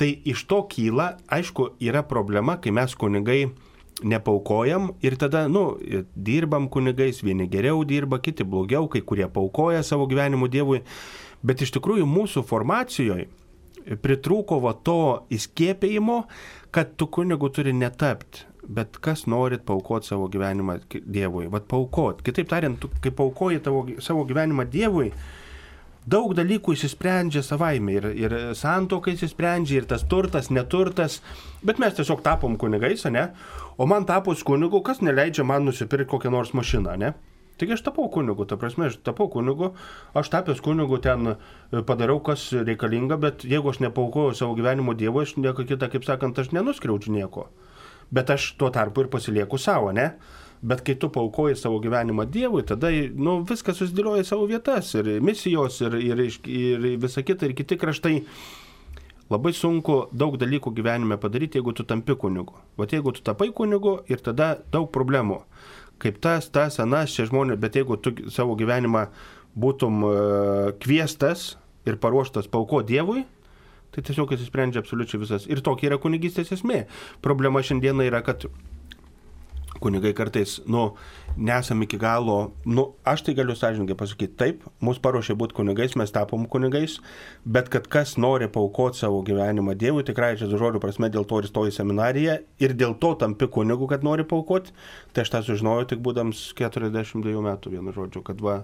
[0.00, 3.42] Tai iš to kyla, aišku, yra problema, kai mes kunigai
[4.02, 5.74] nepaukojam ir tada, nu,
[6.16, 10.80] dirbam kunigais, vieni geriau dirba, kiti blogiau, kai kurie paukoja savo gyvenimu Dievui,
[11.46, 13.28] bet iš tikrųjų mūsų formacijoje
[14.02, 15.00] pritrūko va to
[15.32, 16.22] įskiepėjimo,
[16.74, 18.46] kad tu kunigu turi netapti.
[18.70, 21.48] Bet kas norit paukoti savo gyvenimą Dievui?
[21.50, 22.20] Vat paukot.
[22.22, 25.08] Kitaip tariant, tu, kai paukoji tavo, savo gyvenimą Dievui,
[26.06, 27.96] daug dalykų išsisprendžia savaime.
[27.96, 31.18] Ir, ir santokai išsisprendžia, ir tas turtas, neturtas.
[31.66, 33.30] Bet mes tiesiog tapom kunigais, ne?
[33.80, 37.14] O man tapus kunigu, kas neleidžia man nusipirkti kokią nors mašiną, ne?
[37.60, 39.74] Taigi aš tapau kunigu, ta prasme, aš tapau kunigu,
[40.16, 45.26] aš tapęs kunigu ten e, padariau, kas reikalinga, bet jeigu aš nepaukoju savo gyvenimo Dievui,
[45.26, 47.50] aš nieko kitą, kaip sakant, aš nenuskriaudžiu nieko.
[48.10, 50.14] Bet aš tuo tarpu ir pasilieku savo, ne?
[50.64, 55.82] Bet kai tu paukoji savo gyvenimą Dievui, tada nu, viskas susidėlioja savo vietas ir misijos,
[55.84, 58.16] ir, ir, ir visa kita, ir kiti kraštai.
[59.30, 62.56] Labai sunku daug dalykų gyvenime padaryti, jeigu tu tampi kunigu.
[62.80, 65.44] O jeigu tu tapai kunigu ir tada daug problemų.
[66.00, 69.06] Kaip tas, tas, anas, čia žmonės, bet jeigu tu savo gyvenimą
[69.60, 70.14] būtum e,
[70.80, 71.54] kviestas
[71.88, 73.26] ir paruoštas pauko Dievui,
[73.90, 75.46] tai tiesiog įsisprendžia absoliučiai visas.
[75.50, 76.84] Ir tokia yra kunigystės esmė.
[77.24, 78.46] Problema šiandieną yra, kad
[79.80, 80.94] kunigai kartais, nu,
[81.36, 86.12] nesam iki galo, nu, aš tai galiu sąžininkai pasakyti, taip, mus paruošė būti kunigais, mes
[86.14, 86.98] tapom kunigais,
[87.44, 91.48] bet kad kas nori paukoti savo gyvenimą Dievui, tikrai čia žodžių prasme dėl to ir
[91.48, 94.74] stoji seminariją ir dėl to tampi kunigu, kad nori paukoti,
[95.14, 98.60] tai aš tą sužinojau tik būdams 42 metų vienu žodžiu, kad va,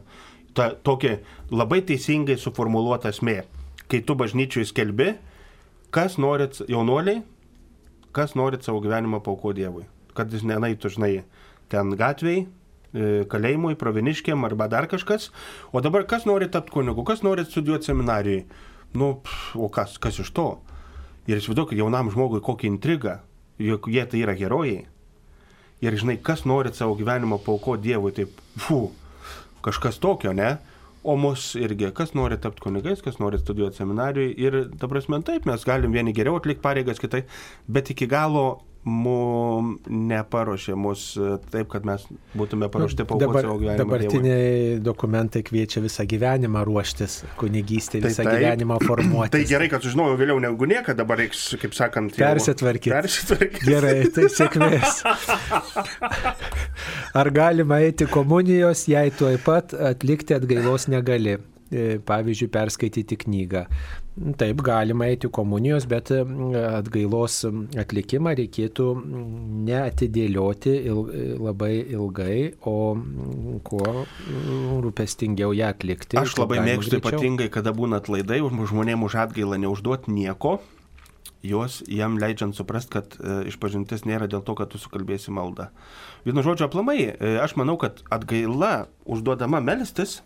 [0.56, 1.18] ta tokia
[1.50, 3.42] labai teisingai suformuoluota esmė,
[3.88, 5.14] kai tu bažnyčiui skelbi,
[5.94, 7.22] kas norit jaunuoliai,
[8.16, 9.86] kas norit savo gyvenimą paukoti Dievui
[10.16, 11.12] kad jis nenaitų, žinai,
[11.72, 15.30] ten gatviai, e, kalėjimui, proviniškiam arba dar kažkas.
[15.72, 18.44] O dabar kas nori tapti kunigu, kas nori studijuoti seminarijai?
[18.96, 20.50] Nu, pff, o kas, kas iš to?
[21.26, 23.18] Ir įsivaizduok, jaunam žmogui kokią intrigą,
[23.58, 24.84] juk jie tai yra herojai.
[25.84, 28.86] Ir žinai, kas nori savo gyvenimą pauko Dievui, taip, fu,
[29.64, 30.56] kažkas tokio, ne?
[31.06, 34.32] O mus irgi, kas nori tapti kunigais, kas nori studijuoti seminarijai.
[34.40, 37.26] Ir, ta prasme, taip, mes galim vieni geriau atlikti pareigas, kitai,
[37.68, 38.46] bet iki galo
[38.86, 42.04] mum neparuošė mus e, taip, kad mes
[42.38, 43.76] būtume paruošti paukoti Dabar, savo gyvenimą.
[43.76, 44.06] Dievui.
[44.06, 48.36] dabartiniai dokumentai kviečia visą gyvenimą ruoštis kunigystė, Tai visą taip.
[48.38, 49.32] gyvenimą formuoti.
[49.34, 52.94] Tai gerai, kad sužinojau vėliau negu niekada, dabar reiks, kaip sakant, Persitvarkyti.
[52.94, 53.66] Persitvarkyti.
[53.66, 55.02] Gerai, tai sėkmės.
[57.16, 61.36] Ar galima eiti komunijos, jei tuoj pat atlikti atgailos negali?
[61.66, 63.64] E, Pavyzdžiui, perskaityti knygą.
[64.38, 66.20] Taip, galima eiti komunijos, bet e,
[66.62, 67.40] atgailos
[67.82, 68.86] atlikimą reikėtų
[69.66, 71.00] neatidėlioti il,
[71.42, 72.94] labai ilgai, o
[73.66, 74.06] kuo
[74.86, 76.20] rūpestingiau ją atlikti.
[76.22, 77.18] Aš labai mėgstu greičiau.
[77.18, 80.60] ypatingai, kada būna atlaidai, už žmonėm už atgailą neužduot nieko,
[81.46, 85.72] juos jam leidžiant suprast, kad e, išpažintis nėra dėl to, kad tu sukalbėsi maldą.
[86.22, 90.20] Vienu žodžiu, aplamai, e, aš manau, kad atgaila užduodama melstis,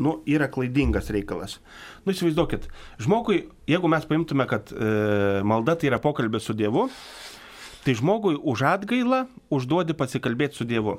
[0.00, 1.58] nu, yra klaidingas reikalas.
[2.04, 2.66] Nu, įsivaizduokit,
[3.04, 4.90] žmogui, jeigu mes paimtume, kad e,
[5.46, 6.88] malda tai yra pokalbis su Dievu,
[7.84, 10.98] tai žmogui už atgailą užduodi pasikalbėti su Dievu.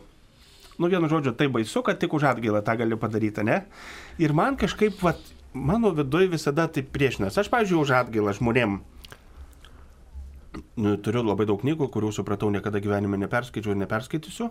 [0.77, 3.63] Nu, vienu žodžiu, tai baisu, kad tik už atgailą tą gali padaryti, ne?
[4.21, 5.19] Ir man kažkaip, vat,
[5.53, 7.37] mano viduje visada taip priešinas.
[7.37, 8.79] Aš, pavyzdžiui, už atgailą žmonėm
[10.75, 14.49] nu, turiu labai daug knygų, kurių supratau niekada gyvenime neperskaičiau ir neperskaitysiu.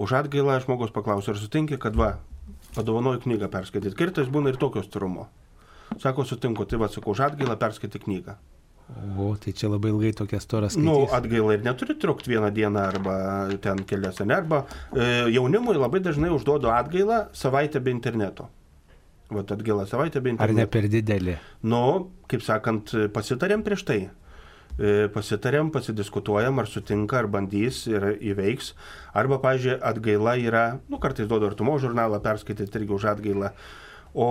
[0.00, 2.14] Už atgailą žmogus paklausė, ar sutinki, kad va,
[2.74, 3.96] padovanoju knygą perskaityti.
[3.98, 5.28] Kartais būna ir tokios turumo.
[5.98, 8.36] Sako, sutinku, tai va, sakau, už atgailą perskaityti knygą.
[9.22, 11.12] O, tai čia labai ilgai tokias storas Nu, skaitys.
[11.14, 13.14] atgaila ir neturi trukti vieną dieną arba
[13.62, 14.34] ten kelias, ne?
[14.34, 18.48] Arba e, jaunimui labai dažnai užduodu atgailą savaitę be interneto.
[19.30, 20.58] Vat atgaila savaitę be Ar interneto.
[20.58, 21.36] ne per didelį?
[21.70, 21.82] Nu,
[22.26, 24.00] kaip sakant, pasitarėm prieš tai.
[24.78, 28.74] E, Pasitarėm, pasidiskutuojam, ar sutinka, ar bandys ir įveiks.
[29.16, 33.50] Arba, pažiūrėjau, atgaila yra, nu, kartais duodu artumo žurnalą perskaityti irgi už atgailą.
[34.14, 34.28] O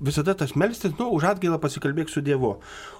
[0.00, 2.58] visada tas melstis, nu, už atgailą pasikalbėk su Dievu.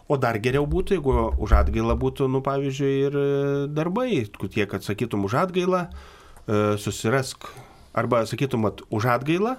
[0.09, 3.19] O dar geriau būtų, jeigu už atgailą būtų, nu, pavyzdžiui, ir
[3.75, 7.51] darbai, tiek, kad sakytum už atgailą, e, susirask.
[7.99, 9.57] Arba sakytum, vat, už atgailą,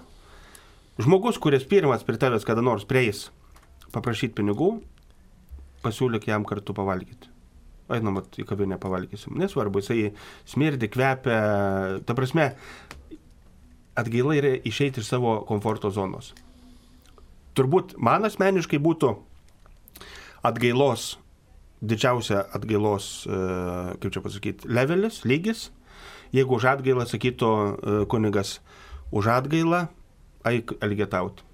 [1.00, 3.30] žmogus, kuris pirmas prie tavęs kada nors prieis
[3.94, 4.80] paprašyti pinigų,
[5.84, 7.32] pasiūlyk jam kartu pavalgyti.
[7.90, 9.34] Einam, į kavinę pavalgysim.
[9.42, 10.12] Nesvarbu, jisai
[10.48, 11.40] smirdi, kvepia.
[12.06, 12.52] Ta prasme,
[13.98, 16.36] atgaila yra išeiti iš savo komforto zonos.
[17.58, 19.16] Turbūt man asmeniškai būtų
[20.46, 21.16] atgailos,
[21.82, 23.42] didžiausia atgailos, e,
[24.00, 25.70] kaip čia pasakyti, levelis, lygis.
[26.36, 28.60] Jeigu už atgailą sakytų e, kunigas,
[29.10, 29.88] už atgailą
[30.46, 31.49] eik elgetauti.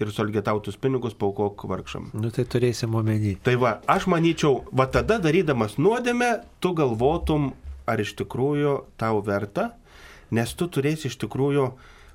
[0.00, 2.06] Ir su elgetautus pinigus paukok vargšam.
[2.16, 3.34] Nu tai turėsim omeny.
[3.44, 6.30] Tai va, aš manyčiau, va tada darydamas nuodėmę,
[6.64, 7.50] tu galvotum,
[7.84, 9.74] ar iš tikrųjų tau verta,
[10.32, 11.66] nes tu turėsi iš tikrųjų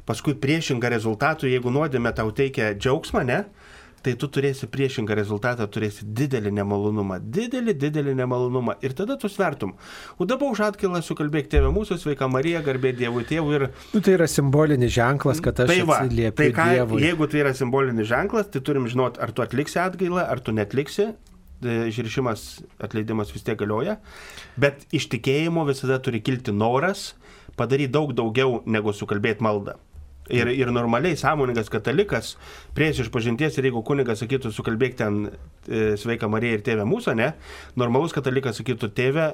[0.09, 3.43] paskui priešingą rezultatų, jeigu nuodėmė tau teikia džiaugsmą, ne,
[4.05, 9.73] tai tu turėsi priešingą rezultatą, turėsi didelį nemalonumą, didelį, didelį nemalonumą ir tada tu svertum.
[10.21, 14.93] Už atkailą sukalbėk tėvę mūsų, sveika Marija, garbė Dievui tėvui ir Nu tai yra simbolinis
[14.93, 17.01] ženklas, kad aš Tai va, atsiliepiu tai ką, Dievui.
[17.01, 21.09] jeigu tai yra simbolinis ženklas, tai turim žinoti, ar tu atliksi atgailą, ar tu netliksi.
[21.65, 22.45] E, Žiršimas,
[22.83, 23.97] atleidimas vis tiek galioja.
[24.59, 27.13] Bet iš tikėjimo visada turi kilti noras
[27.57, 29.79] padaryti daug daugiau negu sukalbėti maldą.
[30.33, 32.31] Ir, ir normaliai sąmoningas katalikas,
[32.73, 37.27] prieš išpažinties ir jeigu kunigas sakytų, sukalbėk ten e, sveika Marija ir tėvė mūsų, ne,
[37.77, 39.27] normalus katalikas sakytų, tėvė,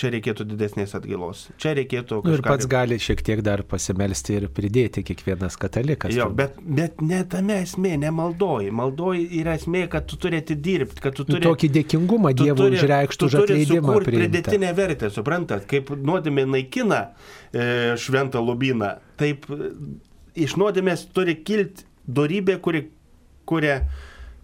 [0.00, 1.46] čia reikėtų didesnės atgailos.
[1.60, 2.52] Čia reikėtų Nu, ir kažką...
[2.52, 6.12] pats gali šiek tiek dar pasimelsti ir pridėti kiekvienas katalikas.
[6.16, 8.70] Jo, bet, bet ne tame esmė, ne maldoji.
[8.76, 11.44] Maldoji yra esmė, kad tu turėti dirbti, kad tu Nu, turi...
[11.48, 13.96] Tokį dėkingumą Dievui turi- užreikštų už turi atleidimą.
[14.04, 14.20] priimtą.
[14.24, 17.02] pridėtinę vertę, suprantat, kaip nuodėmė naikina
[17.52, 19.48] e, šventą lobyną, taip
[20.46, 22.86] iš nuodėmės turi kilti darybė, kuri
[23.50, 23.82] kuria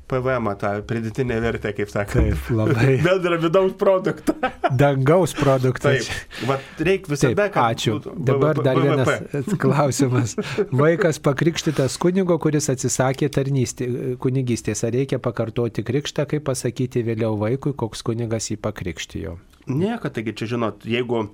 [0.07, 2.29] PVM, tą pridėtinę vertę, kaip sakant.
[2.29, 2.93] Taip, labai.
[3.07, 4.37] Bendrą vidaus produktą.
[4.79, 6.07] Dangaus produktas.
[6.07, 7.97] Taip, vat reikia visada, Taip, kad ačiū.
[7.97, 10.37] būtų Dabar dar vienas klausimas.
[10.71, 13.91] Vaikas pakrikštytas kunigo, kuris atsisakė tarnystė,
[14.23, 14.85] kunigystės.
[14.87, 19.35] Ar reikia pakartoti krikštą, kaip pasakyti vėliau vaikui, koks kunigas jį pakrikštijo?
[19.67, 21.25] Nieko, taigi čia žinot, jeigu,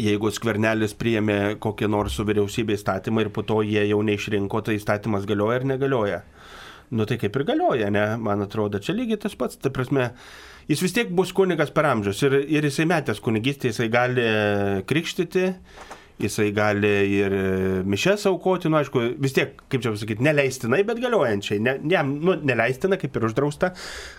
[0.00, 4.76] jeigu skvernelis priėmė kokį nors su vyriausybė įstatymą ir po to jie jau neišrinko, tai
[4.78, 6.22] įstatymas galioja ar negalioja.
[6.94, 8.04] Nu tai kaip ir galioja, ne?
[8.22, 9.58] Man atrodo, čia lygiai tas pats.
[9.58, 10.12] Tai prasme,
[10.70, 14.26] jis vis tiek bus kunigas per amžius ir, ir jisai metęs kunigystė, jisai gali
[14.86, 15.48] krikštyti,
[16.22, 17.34] jisai gali ir
[17.88, 21.58] mišes aukoti, nu aišku, vis tiek, kaip čia pasakyti, neleistinai, bet galiojančiai.
[21.64, 23.72] Ne, jam, nu, neleistina, kaip ir uždrausta,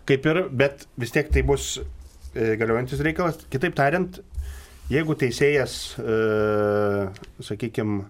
[0.09, 3.39] kaip ir, bet vis tiek tai bus e, galiojantis reikalas.
[3.53, 4.19] Kitaip tariant,
[4.91, 6.17] jeigu teisėjas, e,
[7.43, 8.07] sakykime,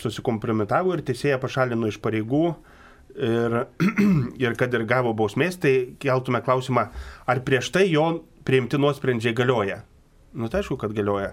[0.00, 2.46] susikompromitavo ir teisėją pašalino iš pareigų
[3.16, 3.58] ir,
[4.44, 6.88] ir kad ir gavo bausmės, tai keltume klausimą,
[7.28, 8.06] ar prieš tai jo
[8.46, 9.82] priimti nuosprendžiai galioja.
[10.36, 11.32] Nu, tai aišku, kad galioja.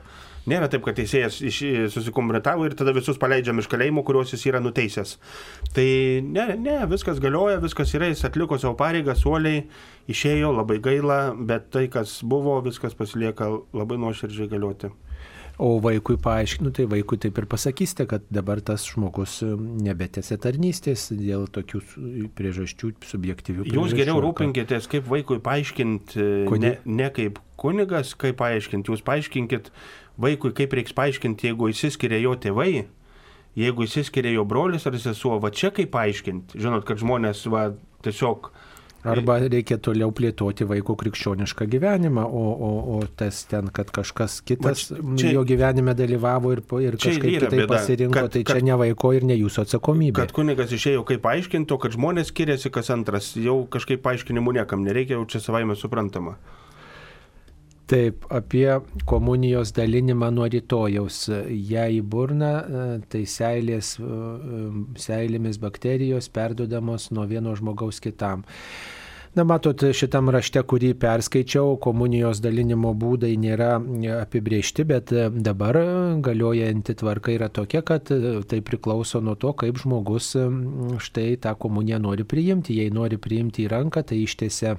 [0.50, 1.60] Nėra taip, kad teisėjas iš,
[1.94, 5.16] susikompromitavo ir tada visus paleidžiam iš kalėjimo, kuriuos jis yra nuteisęs.
[5.76, 5.88] Tai
[6.28, 9.64] ne, ne, viskas galioja, viskas yra, jis atliko savo pareigą, suoliai,
[10.12, 14.92] išėjo, labai gaila, bet tai, kas buvo, viskas pasilieka labai nuoširdžiai galioti.
[15.62, 21.46] O vaikui paaiškinu, tai vaikui taip ir pasakysite, kad dabar tas žmogus nebetėsi tarnystės dėl
[21.54, 21.82] tokių
[22.34, 23.68] priežasčių, subjektyvių.
[23.68, 24.00] Jūs priežasčių.
[24.00, 29.70] geriau rūpinkitės, kaip vaikui paaiškinti, Koni- ne, ne kaip kunigas, kaip paaiškinti, jūs paaiškinkit
[30.20, 32.86] vaikui, kaip reiks paaiškinti, jeigu įsiskiria jo tėvai,
[33.58, 36.60] jeigu įsiskiria jo brolis ar sesuo, va čia kaip paaiškinti.
[36.60, 37.72] Žinot, kad žmonės va
[38.06, 38.52] tiesiog
[39.04, 44.86] Arba reikia toliau plėtoti vaiko krikščionišką gyvenimą, o, o, o tas ten, kad kažkas kitas
[44.88, 48.78] čia- čia, jo gyvenime dalyvavo ir, ir kažkaip kitaip pasirinko, kad- tai čia kad- ne
[48.80, 50.16] vaiko ir ne jūsų atsakomybė.
[50.22, 54.88] Kad kunigas išėjo kaip paaiškinti, o kad žmonės skiriasi kas antras, jau kažkaip paaiškinimų niekam
[54.88, 56.38] nereikia, jau čia savaime suprantama.
[57.88, 61.26] Taip, apie komunijos dalinimą nuo rytojaus.
[61.52, 64.60] Jei į burną, e, tai seilės, e, e,
[65.04, 68.46] seilėmis bakterijos perdodamos nuo vieno žmogaus kitam.
[69.36, 73.74] Na, matot, šitam rašte, kurį perskaičiau, komunijos dalinimo būdai nėra
[74.22, 75.80] apibriežti, bet dabar
[76.24, 78.14] galiojanti tvarka yra tokia, kad
[78.48, 80.36] tai priklauso nuo to, kaip žmogus
[81.10, 82.78] štai tą komuniją nori priimti.
[82.78, 84.78] Jei nori priimti į ranką, tai ištiesia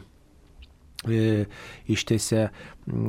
[1.94, 2.48] ištėse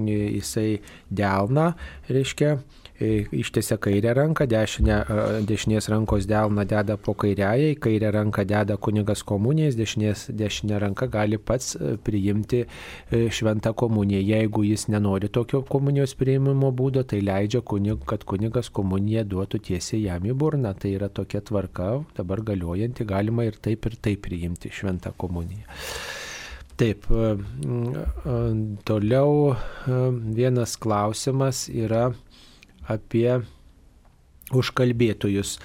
[0.05, 0.69] jisai
[1.11, 1.72] delną,
[2.09, 2.57] reiškia,
[3.01, 8.77] E, ištiesia kairę ranką, dešinę, e, dešinės rankos delną deda po kairiajai, kairę ranką deda
[8.77, 12.63] kunigas komunijas, dešinės, dešinė ranka gali pats e, priimti
[13.11, 14.22] šventą komuniją.
[14.23, 20.05] Jeigu jis nenori tokio komunijos priimimo būdo, tai leidžia, kunig, kad kunigas komuniją duotų tiesiai
[20.05, 20.72] jam į burną.
[20.80, 25.67] Tai yra tokia tvarka, dabar galiojanti, galima ir taip ir taip priimti šventą komuniją.
[26.76, 27.06] Taip,
[28.88, 29.56] toliau
[30.35, 32.10] vienas klausimas yra
[32.91, 33.30] apie
[34.53, 35.57] užkalbėtojus.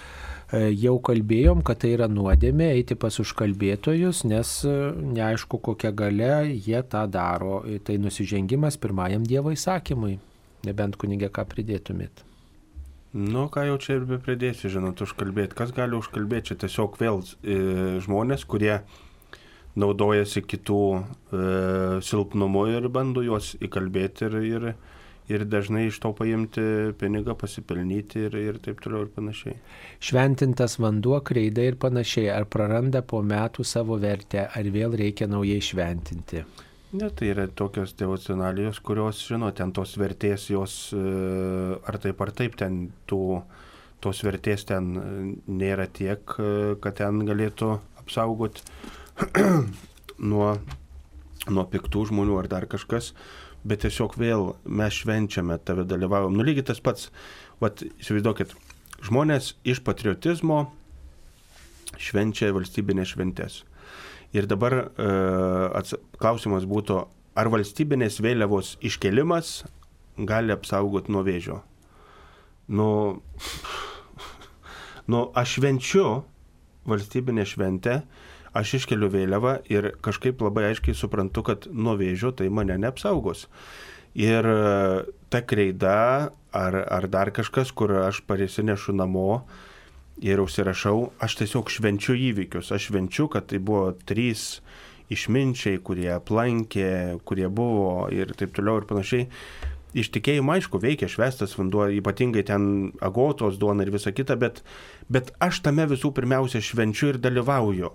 [0.51, 4.73] E, jau kalbėjom, kad tai yra nuodėmė eiti pas užkalbėtojus, nes e,
[5.15, 7.61] neaišku, kokia gale jie tą daro.
[7.63, 10.17] E, tai nusižengimas pirmajam Dievo įsakymui.
[10.67, 12.25] Nebent kunigė ką pridėtumėt.
[13.15, 15.57] Nu, ką jau čia ir be pridėsiu, žinot, užkalbėti.
[15.59, 16.51] Kas gali užkalbėti?
[16.51, 17.61] Čia tiesiog vėl e,
[18.03, 18.81] žmonės, kurie
[19.79, 21.03] naudojasi kitų e,
[22.03, 24.67] silpnumu ir bando juos įkalbėti ir, ir,
[25.31, 26.65] ir dažnai iš to paimti
[26.99, 29.55] pinigą, pasipelnyti ir, ir taip toliau ir panašiai.
[30.03, 35.63] Šventintas vanduo, kreida ir panašiai, ar praranda po metų savo vertę, ar vėl reikia naujai
[35.63, 36.45] šventinti?
[36.91, 41.03] Ne, tai yra tokios devocionalijos, kurios, žinot, ten tos vertės jos e,
[41.87, 43.21] ar taip ar taip ten tų,
[44.03, 45.05] tos vertės ten e,
[45.47, 48.67] nėra tiek, e, kad ten galėtų apsaugoti
[50.33, 50.51] nuo,
[51.49, 53.15] nuo piktų žmonių ar dar kažkas
[53.65, 56.37] bet tiesiog vėl mes švenčiame, tave dalyvaujam.
[56.37, 57.11] Nu lygiai tas pats,
[57.61, 58.55] vat, įsivaizduokit,
[59.05, 60.65] žmonės iš patriotizmo
[62.01, 63.61] švenčia valstybinės šventės.
[64.37, 65.09] Ir dabar e,
[65.77, 67.03] ats, klausimas būtų,
[67.41, 69.65] ar valstybinės vėliavos iškelimas
[70.17, 71.61] gali apsaugoti nuo vėžio.
[72.71, 72.89] Nu,
[75.11, 76.07] nu aš švenčiu
[76.89, 78.01] valstybinę šventę,
[78.57, 83.47] aš iškeliu vėliavą ir kažkaip labai aiškiai suprantu, kad nuo vėžio tai mane neapsaugos.
[84.19, 84.47] Ir
[85.31, 89.45] ta kreida ar, ar dar kažkas, kur aš parisinešu namo
[90.21, 92.73] ir užsirašau, aš tiesiog švenčiu įvykius.
[92.75, 94.61] Aš švenčiu, kad tai buvo trys
[95.11, 99.31] išminčiai, kurie aplankė, kurie buvo ir taip toliau ir panašiai.
[99.91, 104.61] Iš tikėjimo, aišku, veikia švestas vanduo, ypatingai ten agotos duona ir visa kita, bet,
[105.11, 107.91] bet aš tame visų pirmiausia švenčiu ir dalyvauju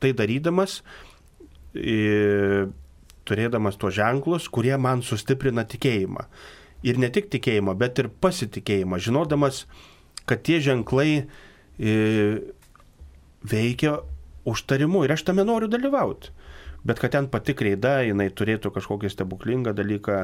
[0.00, 0.80] tai darydamas,
[3.30, 6.26] turėdamas tuos ženklus, kurie man sustiprina tikėjimą.
[6.86, 9.66] Ir ne tik tikėjimą, bet ir pasitikėjimą, žinodamas,
[10.28, 11.26] kad tie ženklai
[13.50, 13.98] veikia
[14.48, 16.32] užtarimu ir aš tame noriu dalyvauti.
[16.84, 20.22] Bet kad ten pati kreida, jinai turėtų kažkokį stebuklingą dalyką,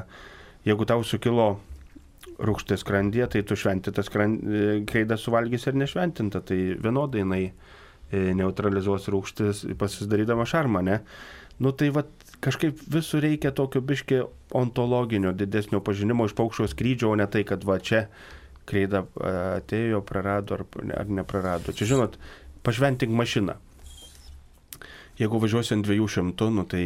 [0.64, 1.58] jeigu tau sukilo
[2.40, 9.64] rūkštės skrandyje, tai tu šventintas kreidą suvalgys ir nešventinta, tai vienodai jinai E, neutralizuos rūgštis
[9.78, 11.00] pasidarydama šarmą, ne?
[11.58, 12.04] Nu tai va
[12.44, 14.20] kažkaip visur reikia tokio biški
[14.54, 18.06] ontologinio didesnio pažinimo iš paukščio skrydžio, o ne tai, kad va čia
[18.68, 19.30] kreida e,
[19.60, 20.66] atėjo, prarado ar,
[21.00, 21.72] ar neprarado.
[21.72, 22.18] Čia žinot,
[22.66, 23.56] pašventink mašiną.
[25.16, 26.82] Jeigu važiuosi ant 200, nu, tai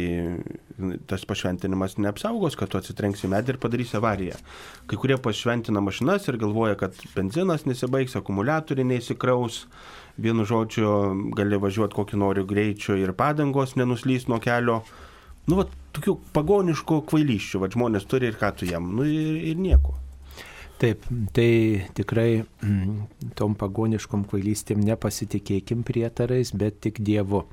[1.11, 4.37] tas pašventinimas neapsaugos, kad tu atsitrenksi medį ir padarysi avariją.
[4.87, 9.65] Kai kurie pašventina mašinas ir galvoja, kad benzinas nesibaigs, akumuliatoriai neįsikraus,
[10.17, 10.91] vienu žodžiu
[11.37, 14.81] gali važiuoti kokį nori greičiu ir padangos nenuslys nuo kelio.
[15.49, 15.65] Nu, va,
[15.95, 19.95] tokių pagoniškų kvailyščių, va, žmonės turi ir ką tu jam, nu ir, ir nieko.
[20.81, 27.43] Taip, tai tikrai mm, tom pagoniškom kvailystėm nepasitikėkim prietarais, bet tik Dievu.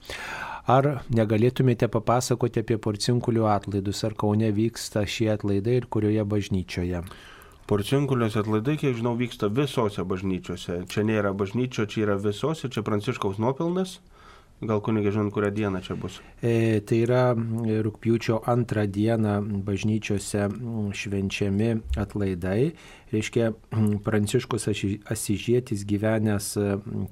[0.69, 7.03] Ar negalėtumėte papasakoti apie porcinkulių atlaidus, ar Kaune vyksta šie atlaidai ir kurioje bažnyčioje?
[7.69, 10.87] Porcinkulios atlaidai, kiek žinau, vyksta visose bažnyčiose.
[10.89, 13.99] Čia nėra bažnyčio, čia yra visose, čia Pranciškaus nuopilnas.
[14.59, 16.17] Gal kunigai žinot, kurią dieną čia bus?
[16.43, 17.21] E, tai yra
[17.87, 19.35] rūpjūčio antrą dieną
[19.69, 20.49] bažnyčiose
[20.99, 21.69] švenčiami
[22.01, 22.73] atlaidai
[23.13, 23.53] reiškia
[24.05, 26.53] Pranciškus Asižėtis gyvenęs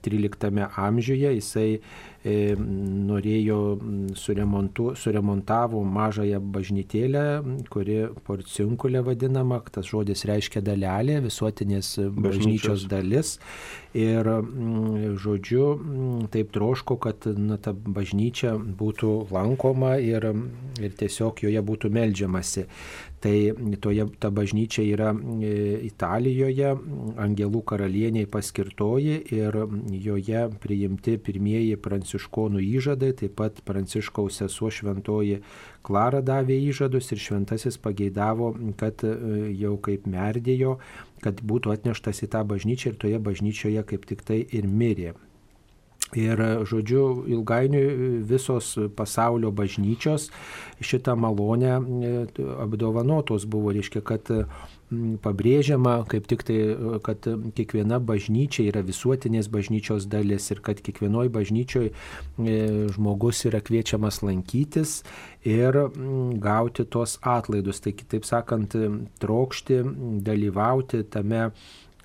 [0.05, 3.59] 13 amžiuje, jisai e, norėjo
[4.19, 7.25] suremontu, suremontavo mažąją bažnytėlę,
[7.73, 13.37] kuri porcinkulė vadinama, tas žodis reiškia dalelė, visuotinės bažnyčios dalis.
[13.97, 14.29] Ir
[15.17, 15.67] žodžiu,
[16.33, 20.29] taip troško, kad na, ta bažnyčia būtų lankoma ir,
[20.77, 22.67] ir tiesiog joje būtų melžiamasi.
[23.21, 25.53] Tai toje, ta bažnyčia yra e,
[25.89, 26.75] Italijoje,
[27.17, 29.57] Angelų karalieniai paskirtoji ir
[30.05, 35.41] joje priimti pirmieji pranciškonų įžadai, taip pat pranciškaus sesuo šventoji
[35.87, 39.15] Klara davė įžadus ir šventasis pageidavo, kad e,
[39.57, 40.77] jau kaip merdėjo,
[41.25, 45.15] kad būtų atneštas į tą bažnyčią ir toje bažnyčioje kaip tik tai ir mirė.
[46.15, 46.39] Ir,
[46.71, 50.29] žodžiu, ilgainiui visos pasaulio bažnyčios
[50.79, 52.13] šitą malonę e,
[52.63, 54.31] apdovanotos buvo, reiškia, kad
[55.23, 56.59] pabrėžiama kaip tik tai,
[57.03, 57.27] kad
[57.59, 61.91] kiekviena bažnyčia yra visuotinės bažnyčios dalis ir kad kiekvienoje bažnyčioje
[62.95, 65.01] žmogus yra kviečiamas lankytis
[65.43, 65.81] ir
[66.43, 67.83] gauti tos atlaidus.
[67.83, 68.79] Tai kitaip sakant,
[69.23, 69.83] trokšti,
[70.27, 71.51] dalyvauti tame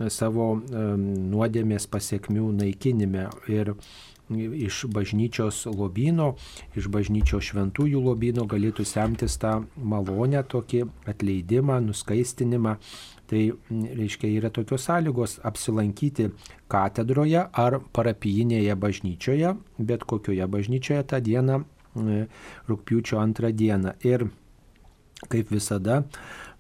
[0.10, 3.28] savo nuodėmės pasiekmių naikinime.
[3.52, 3.76] Ir
[4.32, 6.36] iš bažnyčios lobino,
[6.78, 12.78] iš bažnyčios šventųjų lobino galėtų semtis tą malonę, tokį atleidimą, nuskaistinimą.
[13.32, 13.41] Tai
[13.72, 16.32] reiškia yra tokios sąlygos apsilankyti
[16.72, 21.61] katedroje ar parapijinėje bažnyčioje, bet kokioje bažnyčioje tą dieną,
[22.68, 23.95] rūpiučio antrą dieną.
[24.03, 24.28] Ir
[25.32, 26.02] kaip visada,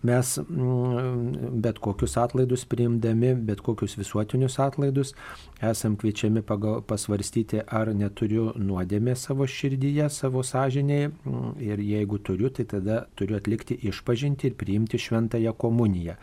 [0.03, 5.13] mes mm, bet kokius atlaidus priimdami, bet kokius visuotinius atlaidus,
[5.61, 12.49] esam kviečiami pagal, pasvarstyti, ar neturiu nuodėmė savo širdyje, savo sąžinėje mm, ir jeigu turiu,
[12.49, 16.17] tai tada turiu atlikti išpažinti ir priimti šventąją komuniją.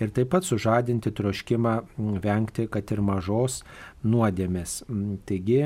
[0.00, 3.62] Ir taip pat sužadinti troškimą mm, vengti, kad ir mažos
[4.04, 4.82] nuodėmės.
[5.28, 5.58] Taigi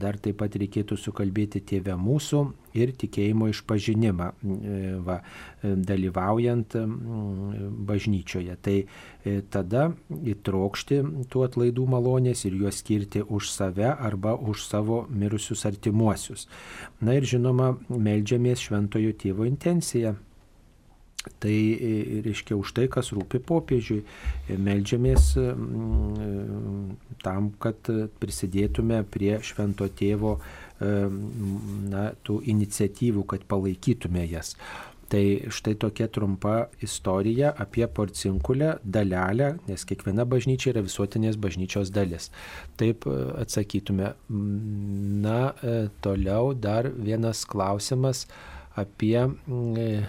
[0.00, 2.42] dar taip pat reikėtų sukalbėti tėvę mūsų
[2.78, 4.28] ir tikėjimo išpažinimą,
[5.04, 5.18] va,
[5.62, 6.76] dalyvaujant
[7.92, 8.56] bažnyčioje.
[8.64, 11.02] Tai e, tada įtrokšti
[11.32, 16.48] tų atlaidų malonės ir juos skirti už save arba už savo mirusius artimuosius.
[17.04, 20.16] Na ir žinoma, melžiamės šventojo tėvo intenciją
[21.42, 24.02] Tai e, reiškia už tai, kas rūpi popiežiui.
[24.58, 25.32] Meldžiamės
[27.22, 27.90] tam, kad
[28.22, 30.38] prisidėtume prie švento tėvo
[30.82, 34.56] na, tų iniciatyvų, kad palaikytume jas.
[35.12, 42.30] Tai štai tokia trumpa istorija apie porcinkulę dalelę, nes kiekviena bažnyčia yra visuotinės bažnyčios dalis.
[42.80, 44.14] Taip e, atsakytume.
[45.26, 48.24] Na, e, toliau dar vienas klausimas
[48.72, 50.04] apie E, e,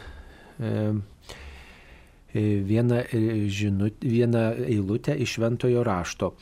[2.34, 6.34] vieną, e, žinut, vieną eilutę iš šventojo rašto.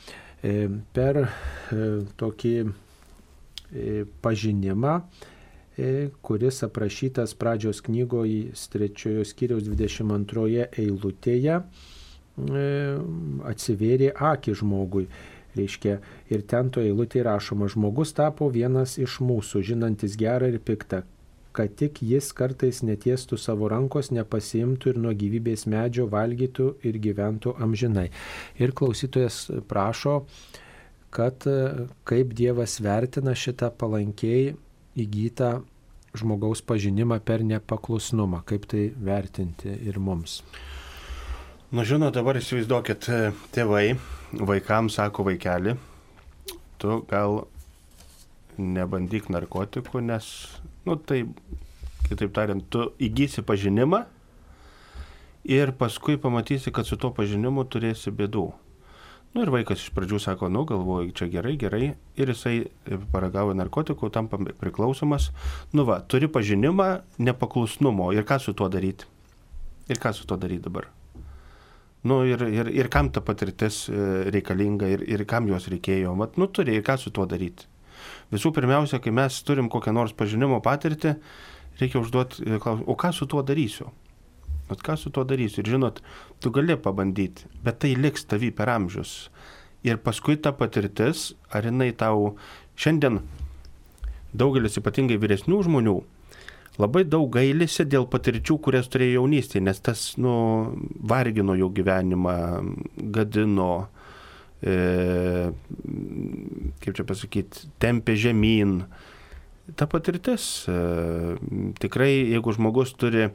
[0.93, 1.17] Per
[2.17, 2.53] tokį
[4.25, 4.93] pažinimą,
[6.25, 11.59] kuris aprašytas pradžios knygoje 3 skyriaus 22 eilutėje,
[13.53, 15.05] atsivėrė akį žmogui.
[15.51, 15.97] Reiškia,
[16.31, 21.03] ir ten to eilutė rašoma, žmogus tapo vienas iš mūsų, žinantis gerą ir piktą,
[21.55, 27.55] kad tik jis kartais netiestų savo rankos, nepasiimtų ir nuo gyvybės medžio valgytų ir gyventų
[27.61, 28.07] amžinai.
[28.59, 30.21] Ir klausytojas prašo,
[31.11, 34.55] kad e, kaip Dievas vertina šitą palankiai
[34.99, 35.59] įgytą
[36.17, 40.41] žmogaus pažinimą per nepaklusnumą, kaip tai vertinti ir mums.
[41.71, 43.85] Na žinot, dabar įsivaizduokit, e, tėvai
[44.31, 45.77] vaikams sako vaikeli,
[46.79, 47.45] tu gal
[48.59, 50.27] nebandyk narkotikų, nes
[50.85, 51.25] Nu tai,
[52.07, 54.05] kitaip tariant, tu įgysi pažinimą
[55.43, 58.49] ir paskui pamatysi, kad su to pažinimu turėsi bėdų.
[59.31, 61.93] Nu ir vaikas iš pradžių sako, nu galvoju, čia gerai, gerai.
[62.19, 62.65] Ir jisai
[63.13, 65.29] paragavo narkotikų, tampa priklausomas.
[65.71, 66.89] Nu va, turi pažinimą
[67.21, 68.09] nepaklusnumo.
[68.11, 69.07] Ir ką su tuo daryti?
[69.87, 70.89] Ir ką su tuo daryti dabar?
[72.03, 74.03] Nu ir, ir, ir kam ta patirtis e,
[74.33, 76.17] reikalinga ir, ir kam jos reikėjo.
[76.19, 77.70] Vat, nu turi ir ką su tuo daryti.
[78.31, 81.15] Visų pirmiausia, kai mes turim kokią nors pažinimo patirtį,
[81.81, 83.89] reikia užduoti e, klausimą, o ką su tuo darysiu?
[84.71, 85.63] Vat ką su tuo darysiu?
[85.63, 85.99] Ir žinot,
[86.39, 89.29] tu gali pabandyti, bet tai liks tavy per amžius.
[89.83, 92.35] Ir paskui ta patirtis, ar jinai tau
[92.79, 93.19] šiandien
[94.31, 95.99] daugelis ypatingai vyresnių žmonių
[96.79, 100.33] labai daug gailisi dėl patirčių, kurias turėjo jaunystėje, nes tas, nu,
[101.07, 102.35] vargino jų gyvenimą,
[103.13, 103.71] gadino,
[104.63, 105.51] e,
[106.83, 108.81] kaip čia pasakyti, tempė žemyn.
[109.77, 110.77] Ta patirtis, e,
[111.79, 113.29] tikrai jeigu žmogus turi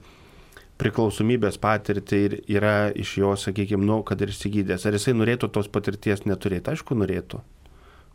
[0.81, 5.71] priklausomybės patirtį ir yra iš jo, sakykime, nu, kad ir įsigydęs, ar jisai norėtų tos
[5.73, 7.41] patirties neturėti, aišku, norėtų.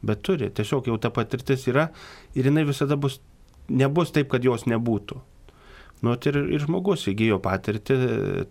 [0.05, 1.89] Bet turi, tiesiog jau ta patirtis yra
[2.37, 3.19] ir jinai visada bus,
[3.69, 5.19] nebus taip, kad jos nebūtų.
[6.01, 7.97] Nu, ir, ir žmogus įgyjo patirtį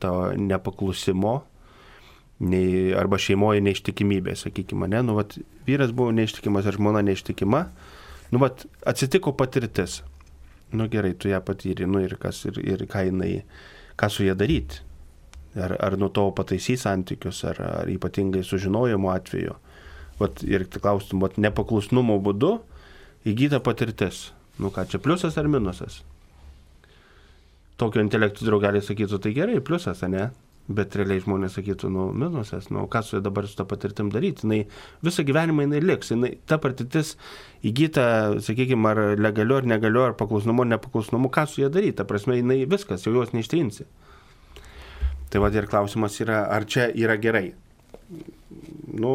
[0.03, 1.41] to nepaklusimo,
[2.41, 5.37] nei, arba šeimoje neištikimybė, sakykime, ne, nu, vat,
[5.67, 7.65] vyras buvo neištikimas ar žmona neištikima,
[8.33, 10.01] nu, vat, atsitiko patirtis.
[10.73, 13.33] Nu gerai, tu ją patyri, nu ir kas, ir, ir ką jinai,
[13.99, 14.85] ką su ją daryti.
[15.59, 19.57] Ar, ar nuo to pataisys santykius, ar, ar ypatingai sužinojimo atveju.
[20.21, 22.55] Vat, ir klaustum, vat, nepaklusnumo būdu
[23.27, 24.29] įgyta patirtis.
[24.63, 26.05] Nu ką, čia pliusas ar minusas?
[27.81, 30.29] Tokio intelektų draugelį sakytų, tai gerai, pliusas, ne?
[30.71, 34.45] Bet realiai žmonės sakytų, nu, minusas, nu, ką su ja dabar su tą patirtim daryti.
[34.45, 34.61] Jinai
[35.03, 36.13] visą gyvenimą jinai liks.
[36.13, 37.17] Jinai, ta patirtis
[37.67, 38.05] įgyta,
[38.47, 41.99] sakykime, ar legaliu, ar negaliu, ar paklusnumu, ar nepaklusnumu, ką su ja daryti.
[41.99, 43.89] Ta prasme, jinai viskas, jau jos neištrinsi.
[45.31, 47.49] Tai vad ir klausimas yra, ar čia yra gerai.
[48.91, 49.15] Nu,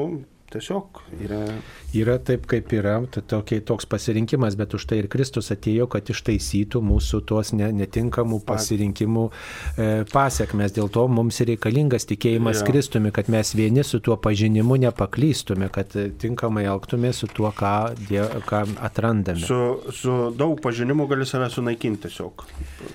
[0.53, 1.41] tiesiog yra.
[1.95, 6.09] Yra taip, kaip yra, tai tokia, toks pasirinkimas, bet už tai ir Kristus atėjo, kad
[6.11, 10.73] ištaisytų mūsų tuos ne, netinkamų pasirinkimų e, pasiekmes.
[10.75, 12.67] Dėl to mums reikalingas tikėjimas Jo.
[12.67, 17.95] Kristumi, kad mes vieni su tuo pažinimu nepaklystume, kad e, tinkamai elgtume su tuo, ką,
[18.09, 18.19] die,
[18.49, 19.45] ką atrandame.
[19.45, 19.61] Su,
[19.95, 22.43] su daug pažinimu gali save sunaikinti tiesiog.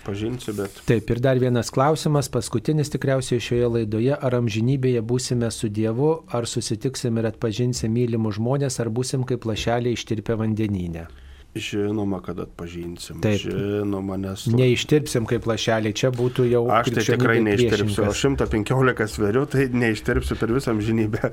[0.04, 0.82] Pažinsi, bet.
[0.90, 6.44] Taip, ir dar vienas klausimas, paskutinis tikriausiai šioje laidoje, ar amžinybėje būsime su Dievu, ar
[6.50, 11.06] susitiksim ir atpažinsim mylimus žmonės, ar būsim kaip lašeliai ištirpę vandenyne.
[11.54, 13.18] Žinoma, kad atpažinsim.
[13.24, 13.40] Taip.
[13.42, 14.44] Žinoma, nes.
[14.54, 16.60] Neištirpsim kaip lašeliai, čia būtų jau...
[16.70, 18.04] Aš tai tikrai neištirpsiu.
[18.06, 18.68] Aš priešingas.
[18.70, 21.32] 115 sveriu, tai neištirpsiu per visą amžinybę.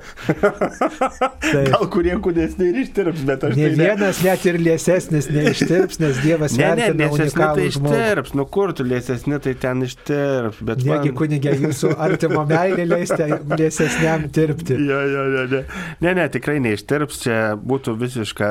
[1.70, 6.18] Gal kurie kūdesni ir ištirps, bet aš Ne tai vienas net ir liesesnis neištirps, nes
[6.24, 8.34] Dievas Ne, ne, liesesni tai ištirps.
[8.38, 10.58] Nu kur tu liesesni, tai ten ištirps.
[10.66, 14.80] Bet Negi man- kunigė jūsų artimo meilė leisite liesesniam tirpti.
[14.88, 15.62] Ja, ja, ja, ne.
[16.02, 18.50] ne, ne, tikrai neištirps, čia būtų visiška,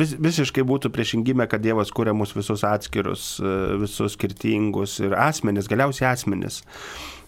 [0.00, 5.68] vis, visiškai būtų priešingybė, kad Dievas kuria mus visus atskirus, e, visus skirtingus ir asmenis,
[5.70, 6.62] galiausiai asmenis.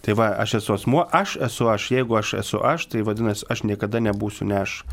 [0.05, 3.65] Tai va, aš esu asmuo, aš esu aš, jeigu aš esu aš, tai vadinasi, aš
[3.65, 4.83] niekada nebūsiu ne aš.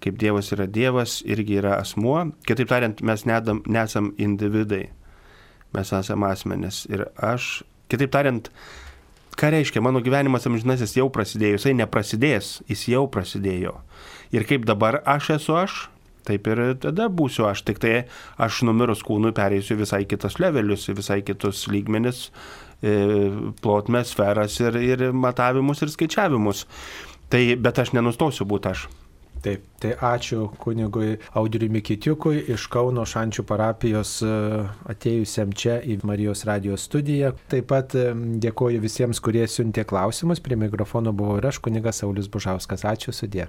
[0.00, 2.30] Kaip Dievas yra Dievas, irgi yra asmuo.
[2.48, 4.86] Kitaip tariant, mes nedam, nesam individai,
[5.76, 6.86] mes esame asmenis.
[6.88, 8.48] Ir aš, kitaip tariant,
[9.36, 13.74] ką reiškia, mano gyvenimas amžinasis jau prasidėjo, jisai neprasidės, jis jau prasidėjo.
[14.32, 15.82] Ir kaip dabar aš esu aš,
[16.26, 17.94] taip ir tada būsiu aš, tik tai
[18.40, 22.28] aš numirus kūnui pereisiu visai kitus levelius, visai kitus lygmenis,
[22.82, 22.96] e,
[23.62, 26.66] plotmės, sferas ir, ir matavimus ir skaičiavimus.
[27.30, 28.88] Tai, bet aš nenustosiu būti aš.
[29.40, 34.34] Taip, tai ačiū kunigui Audriui Mikitiukui iš Kauno Šančių parapijos e,
[34.92, 37.32] atėjusiam čia į Marijos radijos studiją.
[37.48, 38.10] Taip pat e,
[38.44, 40.44] dėkoju visiems, kurie siuntė klausimus.
[40.44, 42.84] Prie mikrofono buvau ir aš, kunigas Saulis Bužauskas.
[42.92, 43.48] Ačiū sudė.